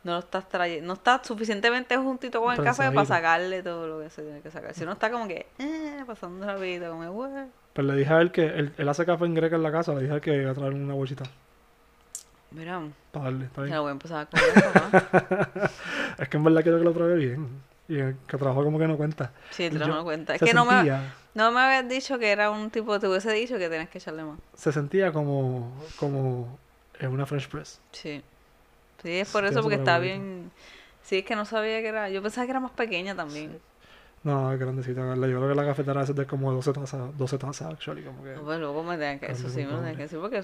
No 0.04 0.14
lo 0.14 0.20
está 0.20 0.40
extrayendo, 0.40 0.88
no 0.88 0.94
está 0.94 1.22
suficientemente 1.24 1.98
juntito 1.98 2.42
con 2.42 2.54
el 2.56 2.64
café 2.64 2.92
para 2.92 3.06
sacarle 3.06 3.62
todo 3.62 3.88
lo 3.88 4.00
que 4.00 4.10
se 4.10 4.22
tiene 4.24 4.42
que 4.42 4.50
sacar. 4.52 4.74
Si 4.74 4.86
no 4.86 4.94
está 4.94 5.12
como 5.12 5.28
que, 5.28 5.48
eh, 5.60 6.04
pasando 6.08 6.46
rápido, 6.46 6.92
como, 6.92 7.10
"What?". 7.12 7.48
Pero 7.74 7.88
le 7.90 7.96
dije 7.96 8.14
a 8.14 8.22
él 8.22 8.32
que 8.32 8.46
él, 8.46 8.74
él 8.78 8.90
hace 8.90 9.06
café 9.06 9.26
en 9.26 9.34
greca 9.36 9.58
en 9.58 9.64
la 9.64 9.72
casa. 9.72 9.94
Le 9.94 10.02
dije 10.02 10.14
a 10.14 10.16
él 10.16 10.22
que 10.22 10.36
iba 10.42 10.52
a 10.52 10.54
traer 10.54 10.74
una 10.74 10.94
bolsita. 10.94 11.24
Mira, 12.52 12.82
Para 13.12 13.26
darle, 13.26 13.46
está 13.46 13.62
bien. 13.64 13.74
ya 13.74 13.80
voy 13.82 13.90
a 13.90 13.92
empezar 13.92 14.22
a 14.22 14.26
comer. 14.28 15.70
Es 16.18 16.30
que 16.30 16.38
en 16.38 16.44
verdad 16.44 16.64
quiero 16.64 16.78
que 16.80 16.84
lo 16.84 16.94
pruebe 16.94 17.16
bien. 17.16 17.48
Y 17.90 18.00
el 18.00 18.18
que 18.28 18.38
trabajo 18.38 18.64
como 18.64 18.78
que 18.80 18.88
no 18.88 18.98
cuenta. 18.98 19.32
Sí, 19.52 19.70
lo 19.70 19.86
yo- 19.86 19.94
doy 19.96 20.04
cuenta. 20.04 20.36
Es 20.36 20.42
que 20.42 20.54
no 20.54 20.66
me, 20.66 20.84
no 21.36 21.52
me 21.52 21.60
habías 21.62 21.88
dicho 21.88 22.20
que 22.20 22.32
era 22.32 22.50
un 22.52 22.70
tipo, 22.70 23.00
te 23.00 23.08
hubiese 23.08 23.32
dicho 23.32 23.58
que 23.58 23.70
tenías 23.70 23.90
que 23.90 23.98
echarle 24.00 24.24
más. 24.24 24.40
se 24.56 24.72
sentía 24.72 25.12
como, 25.14 25.72
como 25.98 26.58
en 27.00 27.12
una 27.12 27.26
French 27.26 27.48
press. 27.48 27.80
Sí. 27.92 28.22
Sí, 29.04 29.20
es 29.20 29.32
por 29.32 29.46
eso, 29.46 29.62
porque 29.62 29.76
está 29.76 30.00
bonito. 30.00 30.16
bien. 30.20 30.52
Sí, 31.04 31.20
es 31.20 31.26
que 31.26 31.36
no 31.36 31.46
sabía 31.46 31.80
que 31.82 31.88
era. 31.88 32.10
Yo 32.10 32.22
pensaba 32.22 32.46
que 32.46 32.52
era 32.52 32.60
más 32.60 32.72
pequeña 32.72 33.16
también. 33.16 33.58
No, 34.24 34.52
es 34.52 34.60
grandecita. 34.60 35.16
Yo 35.16 35.22
creo 35.22 35.48
que 35.48 35.56
la 35.56 35.66
cafetera 35.66 36.02
es 36.02 36.14
de 36.14 36.26
como 36.26 36.52
12 36.52 36.74
tazas, 36.74 37.18
12 37.18 37.38
tazas, 37.38 37.72
actually. 37.72 38.02
Como 38.04 38.24
que... 38.24 38.34
No, 38.36 38.42
Pues 38.42 38.60
luego 38.60 38.84
me 38.84 38.98
tenían 38.98 39.20
que. 39.20 39.32
Eso 39.32 39.48
sí, 39.50 39.60
me 39.64 39.68
tenían 39.76 39.96
que 39.96 40.02
decir 40.02 40.20
porque. 40.20 40.44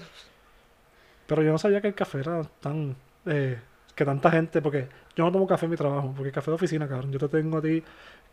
Pero 1.26 1.42
yo 1.42 1.52
no 1.52 1.58
sabía 1.58 1.80
que 1.82 1.88
el 1.88 1.94
café 1.94 2.20
era 2.20 2.42
tan... 2.60 2.96
eh, 3.26 3.58
que 3.94 4.04
tanta 4.04 4.30
gente... 4.30 4.60
Porque 4.62 4.88
yo 5.16 5.24
no 5.24 5.32
tomo 5.32 5.46
café 5.46 5.66
en 5.66 5.70
mi 5.70 5.76
trabajo. 5.76 6.12
Porque 6.16 6.32
café 6.32 6.50
de 6.50 6.54
oficina, 6.56 6.88
cabrón. 6.88 7.12
Yo 7.12 7.18
te 7.18 7.28
tengo 7.28 7.58
a 7.58 7.62
ti... 7.62 7.82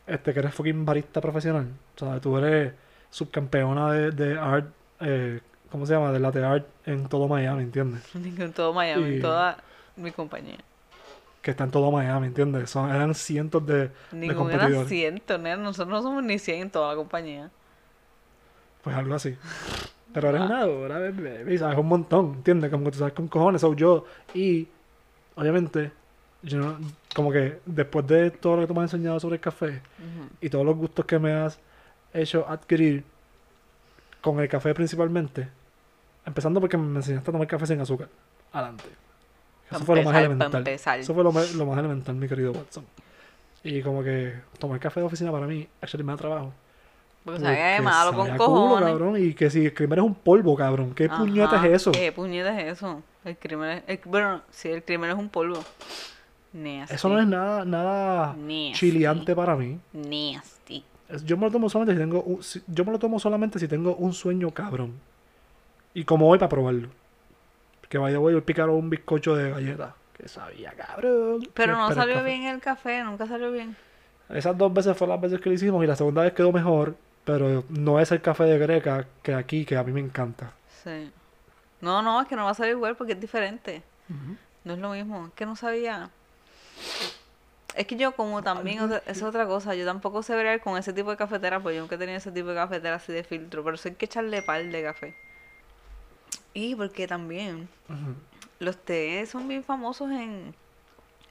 Este, 0.08 0.34
que 0.34 0.40
eres 0.40 0.54
fucking 0.54 0.84
barista 0.86 1.22
profesional. 1.22 1.68
O 1.96 2.00
sea, 2.00 2.20
tú 2.20 2.38
eres 2.38 2.74
subcampeona 3.10 3.92
de, 3.94 4.12
de 4.12 4.38
art... 4.40 4.68
Eh, 5.00 5.40
¿Cómo 5.72 5.86
se 5.86 5.94
llama? 5.94 6.12
De 6.12 6.20
latte 6.20 6.44
art 6.44 6.66
en 6.86 7.08
todo 7.08 7.28
Miami, 7.28 7.64
¿entiendes? 7.64 8.04
En 8.16 8.52
todo 8.54 8.74
Miami, 8.74 9.16
Y- 9.18 9.22
toda. 9.22 9.58
Mi 9.96 10.12
compañía. 10.12 10.58
Que 11.42 11.52
está 11.52 11.64
en 11.64 11.72
todo 11.72 11.92
Miami, 11.92 12.28
¿entiendes? 12.28 12.70
Son, 12.70 12.90
eran 12.90 13.16
cientos 13.16 13.66
de, 13.66 13.74
de 13.88 13.90
Ninguno 14.12 14.50
era 14.50 14.60
competidores. 14.60 14.90
ciento, 14.90 15.38
nena. 15.38 15.58
Nosotros 15.58 15.90
no 15.90 16.02
somos 16.02 16.24
ni 16.24 16.38
100 16.40 16.62
en 16.62 16.70
toda 16.70 16.90
la 16.90 16.96
compañía. 16.96 17.50
Pues 18.84 18.96
algo 18.96 19.16
así. 19.16 19.36
Pero 20.14 20.30
eres 20.30 20.42
una 20.42 20.66
dura, 20.66 21.00
bebé, 21.00 21.58
sabes 21.58 21.78
un 21.78 21.88
montón, 21.88 22.34
¿entiendes? 22.36 22.70
Como 22.70 22.84
que 22.86 22.92
tú 22.92 22.98
sabes 23.00 23.14
con 23.14 23.28
cojones, 23.30 23.62
so 23.62 23.74
yo. 23.74 24.06
Y, 24.34 24.68
obviamente, 25.36 25.92
yo 26.44 26.58
no- 26.60 26.78
como 27.16 27.32
que 27.32 27.60
después 27.66 28.08
de 28.08 28.32
todo 28.32 28.56
lo 28.58 28.62
que 28.64 28.68
tú 28.68 28.74
me 28.74 28.84
has 28.84 28.94
enseñado 28.94 29.20
sobre 29.20 29.36
el 29.36 29.42
café 29.42 29.82
y 30.42 30.50
todos 30.50 30.66
los 30.66 30.76
gustos 30.76 31.06
que 31.06 31.20
me 31.20 31.34
has 31.34 31.60
hecho 32.14 32.48
adquirir 32.48 33.04
con 34.22 34.40
el 34.40 34.48
café 34.50 34.74
principalmente, 34.74 35.48
empezando 36.26 36.60
porque 36.60 36.78
me 36.78 36.98
enseñaste 36.98 37.30
a 37.30 37.34
tomar 37.34 37.48
café 37.48 37.66
sin 37.68 37.80
azúcar. 37.82 38.10
Adelante. 38.54 38.86
Eso 39.70 39.86
fue 39.86 39.96
lo 39.96 40.02
más 40.04 40.14
elemental. 40.20 40.64
Eso 41.02 41.14
fue 41.14 41.24
lo 41.24 41.66
más 41.66 41.78
elemental, 41.80 42.16
mi 42.16 42.28
querido 42.28 42.52
Watson. 42.52 42.86
Y 43.64 43.82
como 43.82 44.04
que 44.04 44.34
tomar 44.60 44.80
café 44.80 45.00
de 45.00 45.06
oficina 45.06 45.32
para 45.32 45.48
mí, 45.48 45.68
actually 45.82 46.04
me 46.04 46.12
da 46.12 46.18
trabajo. 46.18 46.54
Porque 47.24 47.40
sabe 47.40 47.56
Porque 47.78 47.82
malo 47.84 48.14
con 48.14 48.28
a 48.32 48.38
culo, 48.38 48.46
cojones. 48.46 48.90
cabrón, 48.90 49.18
y 49.24 49.34
que 49.34 49.50
si 49.50 49.66
el 49.66 49.74
crimen 49.74 50.00
es 50.00 50.06
un 50.06 50.16
polvo, 50.16 50.56
cabrón. 50.56 50.94
¿Qué 50.96 51.06
Ajá, 51.06 51.18
puñeta 51.18 51.66
es 51.68 51.74
eso? 51.74 51.92
¿Qué 51.92 52.12
puñeta 52.12 52.60
es 52.60 52.74
eso? 52.78 53.04
El 53.24 53.38
crimen 53.38 53.70
es... 53.70 53.84
el- 53.88 54.00
bueno, 54.06 54.42
sí, 54.50 54.70
el 54.70 54.84
crimen 54.84 55.12
es 55.12 55.16
un 55.16 55.30
polvo. 55.30 55.64
Nasty. 56.54 56.96
Eso 56.96 57.08
no 57.10 57.20
es 57.20 57.28
nada, 57.28 57.64
nada 57.64 58.28
Nasty. 58.36 58.72
chileante 58.74 59.36
para 59.36 59.56
mí. 59.56 59.80
Nasty. 59.94 60.84
Yo 61.26 61.38
me 61.38 61.46
lo 61.46 61.52
tomo 61.52 61.70
solamente 61.70 61.94
si 61.94 62.00
tengo 62.00 62.24
un, 62.24 62.44
si- 62.44 62.62
yo 62.68 62.86
me 62.86 62.92
lo 62.92 63.00
tomo 63.00 63.20
solamente 63.20 63.60
si 63.60 63.68
tengo 63.68 63.96
un 63.96 64.14
sueño 64.14 64.50
cabrón. 64.52 64.94
Y 65.94 66.04
como 66.04 66.28
hoy 66.28 66.40
para 66.40 66.50
probarlo. 66.50 66.90
Que 67.90 67.98
vaya 67.98 68.18
voy 68.18 68.36
a 68.36 68.42
picar 68.42 68.70
un 68.70 68.90
bizcocho 68.90 69.36
de 69.36 69.52
galleta. 69.52 69.94
Que 70.18 70.28
sabía, 70.28 70.72
cabrón. 70.72 71.48
Pero 71.54 71.76
no 71.76 71.90
el 71.90 71.96
salió 71.96 72.16
café. 72.16 72.26
bien 72.26 72.44
el 72.46 72.60
café, 72.62 73.04
nunca 73.04 73.28
salió 73.28 73.52
bien. 73.52 73.76
Esas 74.30 74.58
dos 74.58 74.74
veces 74.74 74.96
fueron 74.98 75.16
las 75.16 75.22
veces 75.22 75.42
que 75.42 75.50
lo 75.50 75.56
hicimos 75.56 75.84
y 75.84 75.88
la 75.88 75.96
segunda 75.96 76.22
vez 76.24 76.32
quedó 76.34 76.52
mejor. 76.54 76.96
Pero 77.26 77.64
no 77.70 78.00
es 78.00 78.12
el 78.12 78.22
café 78.22 78.44
de 78.46 78.58
Greca 78.58 79.06
que 79.22 79.34
aquí, 79.34 79.66
que 79.66 79.78
a 79.78 79.84
mí 79.84 79.92
me 79.92 80.00
encanta. 80.00 80.54
Sí. 80.84 81.12
No, 81.82 82.02
no, 82.02 82.22
es 82.22 82.28
que 82.28 82.36
no 82.36 82.46
va 82.46 82.52
a 82.52 82.56
salir 82.56 82.74
igual 82.74 82.96
porque 82.96 83.14
es 83.14 83.20
diferente. 83.20 83.84
No 84.64 84.74
es 84.74 84.80
lo 84.80 84.90
mismo. 84.92 85.28
Es 85.28 85.34
que 85.34 85.46
no 85.46 85.56
sabía. 85.56 86.10
Es 87.76 87.88
que 87.88 87.96
yo 87.96 88.12
como 88.14 88.42
también, 88.44 88.82
otra- 88.82 88.98
esa 89.00 89.12
es 89.12 89.24
otra 89.24 89.46
cosa, 89.48 89.74
yo 89.76 89.86
tampoco 89.86 90.22
sé 90.24 90.36
bregar 90.36 90.60
con 90.62 90.78
ese 90.78 90.92
tipo 90.94 91.10
de 91.10 91.16
cafetera, 91.18 91.60
pues 91.62 91.76
yo 91.76 91.82
nunca 91.82 91.96
he 91.96 91.98
tenido 91.98 92.18
ese 92.18 92.32
tipo 92.32 92.50
de 92.50 92.56
cafetera 92.56 92.96
así 92.96 93.14
de 93.14 93.24
filtro, 93.24 93.64
pero 93.64 93.78
sí 93.78 93.90
hay 93.90 93.96
que 93.96 94.06
echarle 94.06 94.42
par 94.42 94.64
de 94.64 94.84
café. 94.84 95.16
Y 96.54 96.76
porque 96.76 97.08
también 97.08 97.70
los 98.60 98.78
tés 98.78 99.30
son 99.30 99.48
bien 99.48 99.64
famosos 99.64 100.12
en, 100.12 100.54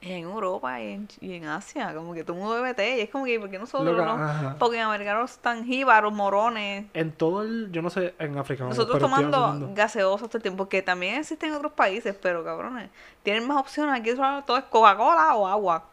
en 0.02 0.24
Europa 0.24 0.80
y 0.80 0.92
en, 0.92 1.08
y 1.20 1.34
en 1.34 1.44
Asia, 1.44 1.94
como 1.94 2.14
que 2.14 2.24
todo 2.24 2.34
el 2.34 2.42
mundo 2.42 2.54
bebe 2.54 2.72
té, 2.74 2.96
y 2.96 3.00
es 3.00 3.10
como 3.10 3.26
que, 3.26 3.38
¿por 3.38 3.50
qué 3.50 3.58
nosotros 3.58 3.94
Loca, 3.94 4.04
no? 4.04 4.56
Porque 4.58 4.78
en 4.78 4.84
americanos 4.84 5.32
están 5.32 5.64
jíbaros, 5.64 6.12
morones, 6.12 6.86
En 6.94 7.12
todo 7.12 7.42
el, 7.42 7.70
yo 7.70 7.82
no 7.82 7.90
sé, 7.90 8.14
en 8.18 8.38
África. 8.38 8.64
nosotros 8.64 8.98
tomando 8.98 9.44
asumiendo. 9.44 9.74
gaseosas 9.74 10.28
todo 10.28 10.38
el 10.38 10.42
tiempo, 10.42 10.68
que 10.68 10.80
también 10.80 11.16
existen 11.16 11.50
en 11.50 11.56
otros 11.56 11.72
países, 11.72 12.16
pero 12.20 12.42
cabrones, 12.42 12.88
tienen 13.22 13.46
más 13.46 13.58
opciones. 13.58 14.00
Aquí 14.00 14.10
solo 14.16 14.42
todo 14.44 14.56
es 14.56 14.64
Coca-Cola 14.64 15.34
o 15.34 15.46
agua. 15.46 15.84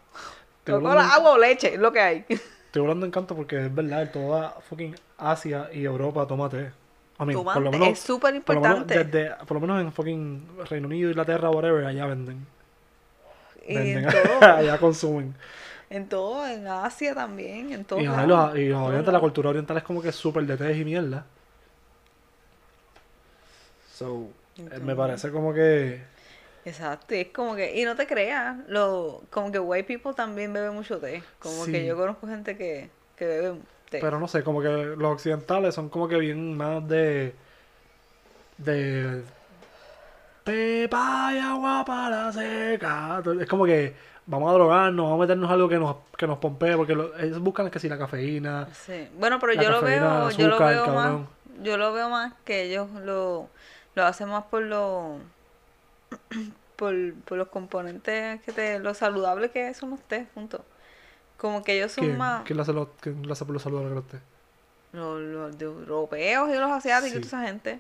Coca-Cola, 0.66 1.14
agua 1.14 1.32
o 1.32 1.38
leche, 1.38 1.74
es 1.74 1.80
lo 1.80 1.92
que 1.92 2.00
hay. 2.00 2.26
estoy 2.30 2.82
hablando 2.82 3.06
en 3.06 3.12
canto 3.12 3.36
porque 3.36 3.66
es 3.66 3.76
verdad, 3.76 4.04
en 4.04 4.12
toda 4.12 4.52
fucking 4.70 4.96
Asia 5.18 5.70
y 5.74 5.84
Europa 5.84 6.26
toma 6.26 6.48
té. 6.48 6.72
A 7.18 7.26
mí, 7.26 7.34
por 7.34 7.62
lo 7.62 7.72
menos, 7.72 7.90
es 7.90 8.00
súper 8.00 8.36
importante. 8.36 9.32
por 9.46 9.54
lo 9.54 9.60
menos 9.60 9.82
en 9.82 9.92
fucking 9.92 10.48
Reino 10.70 10.88
Unido, 10.88 11.10
Inglaterra, 11.10 11.50
whatever, 11.50 11.84
allá 11.84 12.06
venden. 12.06 12.46
Y 13.68 13.76
en 13.76 14.04
Venden, 14.04 14.24
todo, 14.40 14.42
allá 14.56 14.78
consumen. 14.78 15.36
en 15.90 16.08
todo, 16.10 16.48
en 16.48 16.68
Asia 16.68 17.14
también, 17.14 17.72
en 17.74 17.84
todos 17.86 18.02
Y, 18.02 18.06
los- 18.06 18.56
y 18.58 18.68
los 18.70 18.82
orientales, 18.82 19.14
la 19.14 19.20
cultura 19.20 19.50
oriental 19.50 19.78
es 19.78 19.84
como 19.84 20.02
que 20.02 20.12
súper 20.12 20.44
de 20.46 20.58
té 20.58 20.74
y 20.78 20.86
mierda. 20.86 21.26
So, 23.94 24.30
eh, 24.58 24.62
me 24.62 24.64
Entonces- 24.76 24.96
parece 24.96 25.32
como 25.32 25.54
que. 25.54 26.02
Exacto, 26.66 27.16
y 27.16 27.20
es 27.20 27.28
como 27.30 27.56
que, 27.56 27.80
y 27.80 27.86
no 27.86 27.96
te 27.96 28.06
creas, 28.06 28.58
lo, 28.68 29.22
como 29.30 29.52
que 29.52 29.60
white 29.60 29.86
people 29.88 30.14
también 30.14 30.52
beben 30.52 30.74
mucho 30.74 31.00
té. 31.00 31.24
Como 31.40 31.66
que 31.66 31.72
Sí. 31.82 31.86
yo 31.86 31.96
conozco 31.96 32.28
gente 32.28 32.58
que, 32.58 32.90
que 33.16 33.26
bebe 33.26 33.56
té. 33.90 34.00
Pero 34.02 34.20
no 34.20 34.28
sé, 34.28 34.44
como 34.44 34.62
que 34.62 34.68
los 34.68 35.14
occidentales 35.14 35.74
son 35.76 35.88
como 35.90 36.08
que 36.10 36.18
bien 36.18 36.58
más 36.58 36.86
de. 36.88 37.34
de. 38.58 39.24
Pepa 40.48 41.32
y 41.34 41.40
agua 41.40 41.84
para 41.86 42.32
seca. 42.32 43.22
Es 43.42 43.48
como 43.50 43.66
que 43.66 43.94
vamos 44.26 44.50
a 44.50 44.54
drogarnos, 44.54 45.06
vamos 45.06 45.20
a 45.20 45.22
meternos 45.24 45.52
algo 45.52 45.68
que 45.68 45.78
nos, 45.78 45.98
que 46.18 46.26
nos 46.26 46.38
pompee, 46.38 46.78
porque 46.78 46.96
lo- 46.96 47.18
ellos 47.18 47.40
buscan 47.40 47.70
que 47.70 47.80
si 47.80 47.90
la 47.90 47.98
cafeína. 47.98 48.70
Sí. 48.74 49.10
Bueno, 49.20 49.40
pero 49.40 49.54
yo 49.54 49.70
lo 49.70 49.82
veo, 49.82 50.30
yo 50.30 50.48
lo 50.48 50.58
veo 50.58 50.88
más, 50.88 51.22
yo 51.62 51.78
lo 51.78 51.92
veo 51.92 52.10
más 52.10 52.34
que 52.46 52.64
ellos 52.64 52.90
lo, 53.04 53.50
lo 53.96 54.06
hacen 54.06 54.30
más 54.30 54.46
por 54.46 54.62
lo 54.64 55.20
por, 56.78 56.96
por 57.26 57.38
los 57.38 57.50
componentes 57.50 58.42
que 58.44 58.52
te, 58.54 58.80
lo 58.80 58.94
saludable 58.94 59.50
que 59.50 59.74
son 59.74 59.90
los 59.90 60.02
té, 60.02 60.28
punto. 60.34 60.64
Como 61.38 61.64
que 61.64 61.78
ellos 61.78 61.92
son 61.92 62.06
¿Quién, 62.06 62.18
más 62.18 62.44
quién 62.46 62.56
le 62.58 62.62
hace 62.64 62.74
los, 62.74 62.88
quién 63.02 63.22
le 63.26 63.32
hace 63.34 63.44
por 63.46 63.54
los 63.54 63.62
saludos 63.64 63.92
a 63.92 63.96
los 63.96 64.08
té? 64.08 64.20
los, 64.94 65.22
los 65.22 65.62
europeos 65.62 66.50
y 66.50 66.54
los 66.58 66.72
asiáticos 66.72 67.18
y 67.18 67.22
toda 67.22 67.28
esa 67.28 67.48
gente. 67.48 67.80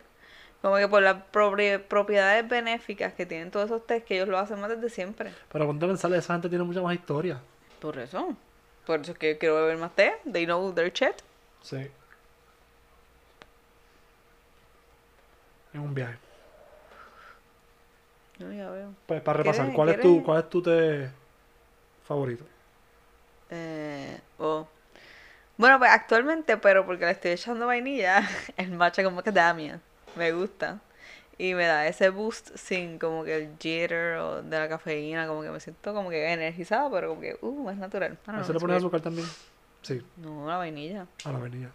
Como 0.61 0.75
que 0.77 0.87
por 0.87 1.01
las 1.03 1.17
propiedades 1.23 2.47
benéficas 2.47 3.13
que 3.13 3.25
tienen 3.25 3.51
todos 3.51 3.67
esos 3.67 3.85
tés 3.85 4.03
que 4.03 4.15
ellos 4.15 4.27
lo 4.27 4.37
hacen 4.39 4.59
más 4.59 4.69
desde 4.69 4.89
siempre. 4.89 5.31
Pero 5.51 5.65
cuando 5.65 5.87
pensar, 5.87 6.11
esa 6.13 6.33
gente 6.33 6.49
tiene 6.49 6.63
mucha 6.63 6.81
más 6.81 6.93
historia. 6.95 7.39
Por 7.79 7.97
eso. 7.99 8.35
Por 8.85 9.01
eso 9.01 9.11
es 9.11 9.17
que 9.17 9.37
quiero 9.37 9.55
beber 9.55 9.77
más 9.77 9.93
té. 9.95 10.15
They 10.31 10.45
know 10.45 10.73
their 10.73 10.91
shit. 10.91 11.13
Sí. 11.61 11.87
En 15.73 15.81
un 15.81 15.93
viaje. 15.93 16.17
No, 18.39 18.51
ya 18.53 18.69
veo. 18.69 18.93
Pues 19.05 19.21
para 19.21 19.37
repasar, 19.37 19.65
¿Quieres- 19.65 19.75
¿cuál 19.75 19.89
es 19.89 19.99
tu, 20.01 20.23
cuál 20.23 20.39
es 20.39 20.49
tu 20.49 20.61
té 20.61 21.09
favorito? 22.07 22.45
Eh, 23.49 24.19
oh. 24.39 24.67
Bueno, 25.57 25.79
pues 25.79 25.89
actualmente, 25.91 26.57
pero 26.57 26.85
porque 26.85 27.05
le 27.05 27.11
estoy 27.11 27.31
echando 27.31 27.65
vainilla, 27.67 28.27
el 28.57 28.71
matcha 28.71 29.03
con 29.03 29.15
macadamia. 29.15 29.79
Me 30.17 30.31
gusta. 30.31 30.79
Y 31.39 31.53
me 31.53 31.65
da 31.65 31.85
ese 31.87 32.09
boost 32.09 32.55
sin 32.57 32.97
como 32.97 33.23
que 33.23 33.35
el 33.37 33.49
jitter 33.59 34.15
o 34.17 34.41
de 34.41 34.57
la 34.57 34.67
cafeína, 34.67 35.27
como 35.27 35.43
que 35.43 35.51
me 35.51 35.59
siento 35.59 35.93
como 35.93 36.09
que 36.09 36.31
energizada, 36.33 36.89
pero 36.89 37.09
como 37.09 37.21
que, 37.21 37.37
uh, 37.41 37.69
es 37.69 37.77
natural. 37.77 38.13
I 38.13 38.15
don't 38.15 38.29
¿A 38.29 38.31
know, 38.31 38.41
ese 38.43 38.53
le 38.53 38.59
pones 38.59 38.77
azúcar 38.77 39.01
también? 39.01 39.27
Sí, 39.83 40.01
No, 40.17 40.47
la 40.47 40.57
vainilla. 40.57 41.05
a 41.25 41.31
la 41.31 41.37
vainilla. 41.39 41.69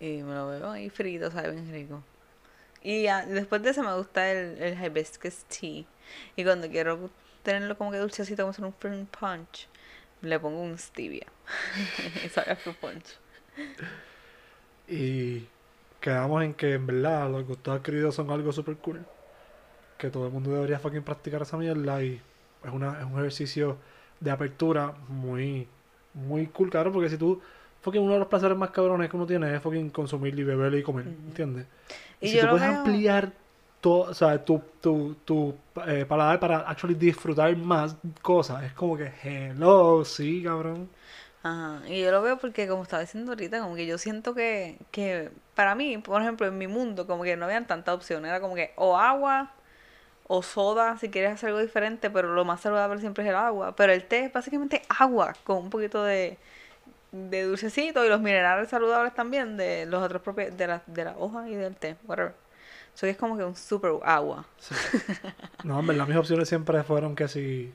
Y 0.00 0.22
me 0.22 0.34
lo 0.34 0.48
veo 0.48 0.70
ahí 0.70 0.90
frito, 0.90 1.30
sabe 1.30 1.52
bien 1.52 1.70
rico. 1.72 2.02
Y 2.82 3.06
ah, 3.08 3.24
después 3.26 3.62
de 3.62 3.70
eso 3.70 3.82
me 3.82 3.94
gusta 3.96 4.30
el, 4.30 4.60
el 4.62 4.84
hibiscus 4.84 5.44
tea. 5.44 5.84
Y 6.36 6.44
cuando 6.44 6.68
quiero 6.68 7.10
tenerlo 7.42 7.76
como 7.78 7.90
que 7.92 7.98
dulcecito, 7.98 8.42
como 8.42 8.50
hacer 8.50 8.64
un 8.64 8.74
fruit 8.74 9.08
punch, 9.08 9.68
le 10.22 10.38
pongo 10.40 10.60
un 10.62 10.78
stevia. 10.78 11.26
y 12.24 12.28
sabe 12.28 12.52
a 12.52 12.56
fruit 12.56 12.76
punch. 12.76 13.16
Y 14.88 15.46
quedamos 16.00 16.42
en 16.44 16.54
que 16.54 16.74
en 16.74 16.86
verdad 16.86 17.30
los 17.30 17.46
gustos 17.46 17.76
adquiridos 17.78 18.14
son 18.14 18.30
algo 18.30 18.52
super 18.52 18.76
cool. 18.76 19.00
Que 19.98 20.10
todo 20.10 20.26
el 20.26 20.32
mundo 20.32 20.52
debería 20.52 20.78
fucking 20.78 21.02
practicar 21.02 21.42
esa 21.42 21.56
mierda 21.56 22.02
y 22.02 22.20
es, 22.64 22.72
una, 22.72 22.98
es 23.00 23.04
un 23.04 23.18
ejercicio 23.18 23.76
de 24.20 24.30
apertura 24.30 24.94
muy, 25.08 25.66
muy 26.14 26.46
cool, 26.48 26.70
cabrón, 26.70 26.92
porque 26.92 27.08
si 27.08 27.16
tú, 27.16 27.40
fucking 27.82 28.02
uno 28.02 28.12
de 28.14 28.18
los 28.20 28.28
placeres 28.28 28.56
más 28.56 28.70
cabrones 28.70 29.10
que 29.10 29.16
uno 29.16 29.26
tiene 29.26 29.54
es 29.54 29.60
fucking 29.62 29.90
consumir 29.90 30.38
y 30.38 30.44
beber 30.44 30.74
y 30.74 30.82
comer. 30.82 31.06
¿entiendes? 31.06 31.66
Y, 32.20 32.26
Y 32.26 32.28
si 32.30 32.38
tú 32.40 32.48
puedes 32.48 32.66
veo- 32.68 32.76
ampliar 32.78 33.32
todo, 33.80 34.10
o 34.10 34.14
sea, 34.14 34.44
tu, 34.44 34.60
tu, 34.80 35.16
tu 35.24 35.54
eh, 35.86 36.04
paladar 36.08 36.38
para 36.40 36.58
actually 36.60 36.94
disfrutar 36.94 37.56
más 37.56 37.96
cosas, 38.22 38.64
es 38.64 38.72
como 38.72 38.96
que, 38.96 39.10
hello, 39.24 40.04
sí, 40.04 40.42
cabrón. 40.44 40.88
Ajá, 41.42 41.80
y 41.88 42.02
yo 42.02 42.10
lo 42.10 42.20
veo 42.20 42.36
porque 42.38 42.66
como 42.66 42.82
estaba 42.82 43.02
diciendo 43.02 43.32
ahorita, 43.32 43.60
como 43.60 43.76
que 43.76 43.86
yo 43.86 43.96
siento 43.96 44.34
que, 44.34 44.78
que 44.90 45.30
para 45.54 45.74
mí, 45.74 45.98
por 45.98 46.20
ejemplo, 46.20 46.46
en 46.46 46.58
mi 46.58 46.66
mundo, 46.66 47.06
como 47.06 47.22
que 47.22 47.36
no 47.36 47.44
habían 47.44 47.66
tantas 47.66 47.94
opciones, 47.94 48.28
era 48.28 48.40
como 48.40 48.54
que 48.54 48.72
o 48.76 48.96
agua 48.98 49.52
o 50.26 50.42
soda 50.42 50.98
si 50.98 51.10
quieres 51.10 51.32
hacer 51.32 51.50
algo 51.50 51.60
diferente, 51.60 52.10
pero 52.10 52.34
lo 52.34 52.44
más 52.44 52.60
saludable 52.60 53.00
siempre 53.00 53.24
es 53.24 53.30
el 53.30 53.36
agua, 53.36 53.74
pero 53.76 53.92
el 53.92 54.04
té 54.04 54.26
es 54.26 54.32
básicamente 54.32 54.82
agua 54.88 55.34
con 55.44 55.58
un 55.58 55.70
poquito 55.70 56.04
de, 56.04 56.38
de 57.12 57.42
dulcecito 57.44 58.04
y 58.04 58.08
los 58.08 58.20
minerales 58.20 58.68
saludables 58.68 59.14
también 59.14 59.56
de 59.56 59.86
los 59.86 60.02
otros 60.02 60.22
propios 60.22 60.56
de 60.56 60.66
la, 60.66 60.82
de 60.86 61.04
la 61.04 61.16
hoja 61.18 61.48
y 61.48 61.54
del 61.54 61.76
té, 61.76 61.96
whatever. 62.06 62.34
So 62.94 63.06
que 63.06 63.10
es 63.10 63.16
como 63.16 63.36
que 63.36 63.44
un 63.44 63.54
super 63.54 63.92
agua. 64.04 64.44
No, 65.62 65.78
en 65.80 65.86
verdad, 65.86 66.06
mis 66.06 66.16
opciones 66.16 66.48
siempre 66.48 66.82
fueron 66.82 67.14
que 67.14 67.28
si 67.28 67.72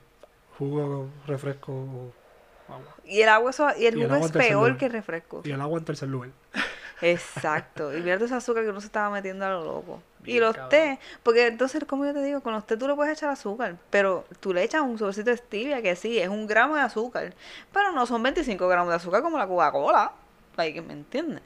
jugo, 0.58 1.08
refresco 1.28 1.72
o 1.72 2.23
agua. 2.68 2.96
Y 3.06 3.22
el 3.22 3.30
agua 3.30 3.50
eso- 3.50 3.68
y 3.78 3.86
el 3.86 3.98
Y 3.98 4.02
el 4.02 4.10
jugo 4.10 4.26
es 4.26 4.32
peor 4.32 4.78
que 4.78 4.86
el 4.86 4.92
refresco. 4.92 5.42
Y 5.44 5.52
el 5.52 5.62
agua 5.62 5.80
en 5.80 5.86
tercer 5.86 6.10
lugar. 6.10 6.30
Exacto. 7.02 7.96
Y 7.96 8.02
mira 8.02 8.16
ese 8.16 8.34
azúcar 8.34 8.64
que 8.64 8.70
uno 8.70 8.80
se 8.80 8.88
estaba 8.88 9.10
metiendo 9.10 9.46
a 9.46 9.50
lo 9.50 9.64
loco. 9.66 10.02
y 10.26 10.40
los 10.40 10.56
té, 10.70 11.00
porque 11.22 11.48
entonces, 11.48 11.84
como 11.84 12.06
yo 12.06 12.14
te 12.14 12.24
digo, 12.24 12.40
con 12.40 12.54
los 12.54 12.66
té 12.66 12.78
tú 12.78 12.88
le 12.88 12.96
puedes 12.96 13.12
echar 13.18 13.30
azúcar, 13.30 13.76
pero 13.90 14.24
tú 14.40 14.54
le 14.54 14.64
echas 14.64 14.82
un 14.82 14.98
sobrecito 14.98 15.32
de 15.32 15.36
stevia 15.38 15.82
que 15.82 15.98
sí, 15.98 16.18
es 16.18 16.30
un 16.30 16.48
gramo 16.48 16.78
de 16.78 16.82
azúcar, 16.82 17.34
pero 17.74 17.92
no 17.92 18.06
son 18.06 18.24
25 18.24 18.66
gramos 18.70 18.90
de 18.90 18.96
azúcar 18.96 19.22
como 19.22 19.38
la 19.38 19.48
Coca-Cola. 19.48 20.14
Like, 20.56 20.82
¿me 20.82 20.94
entiendes? 20.94 21.42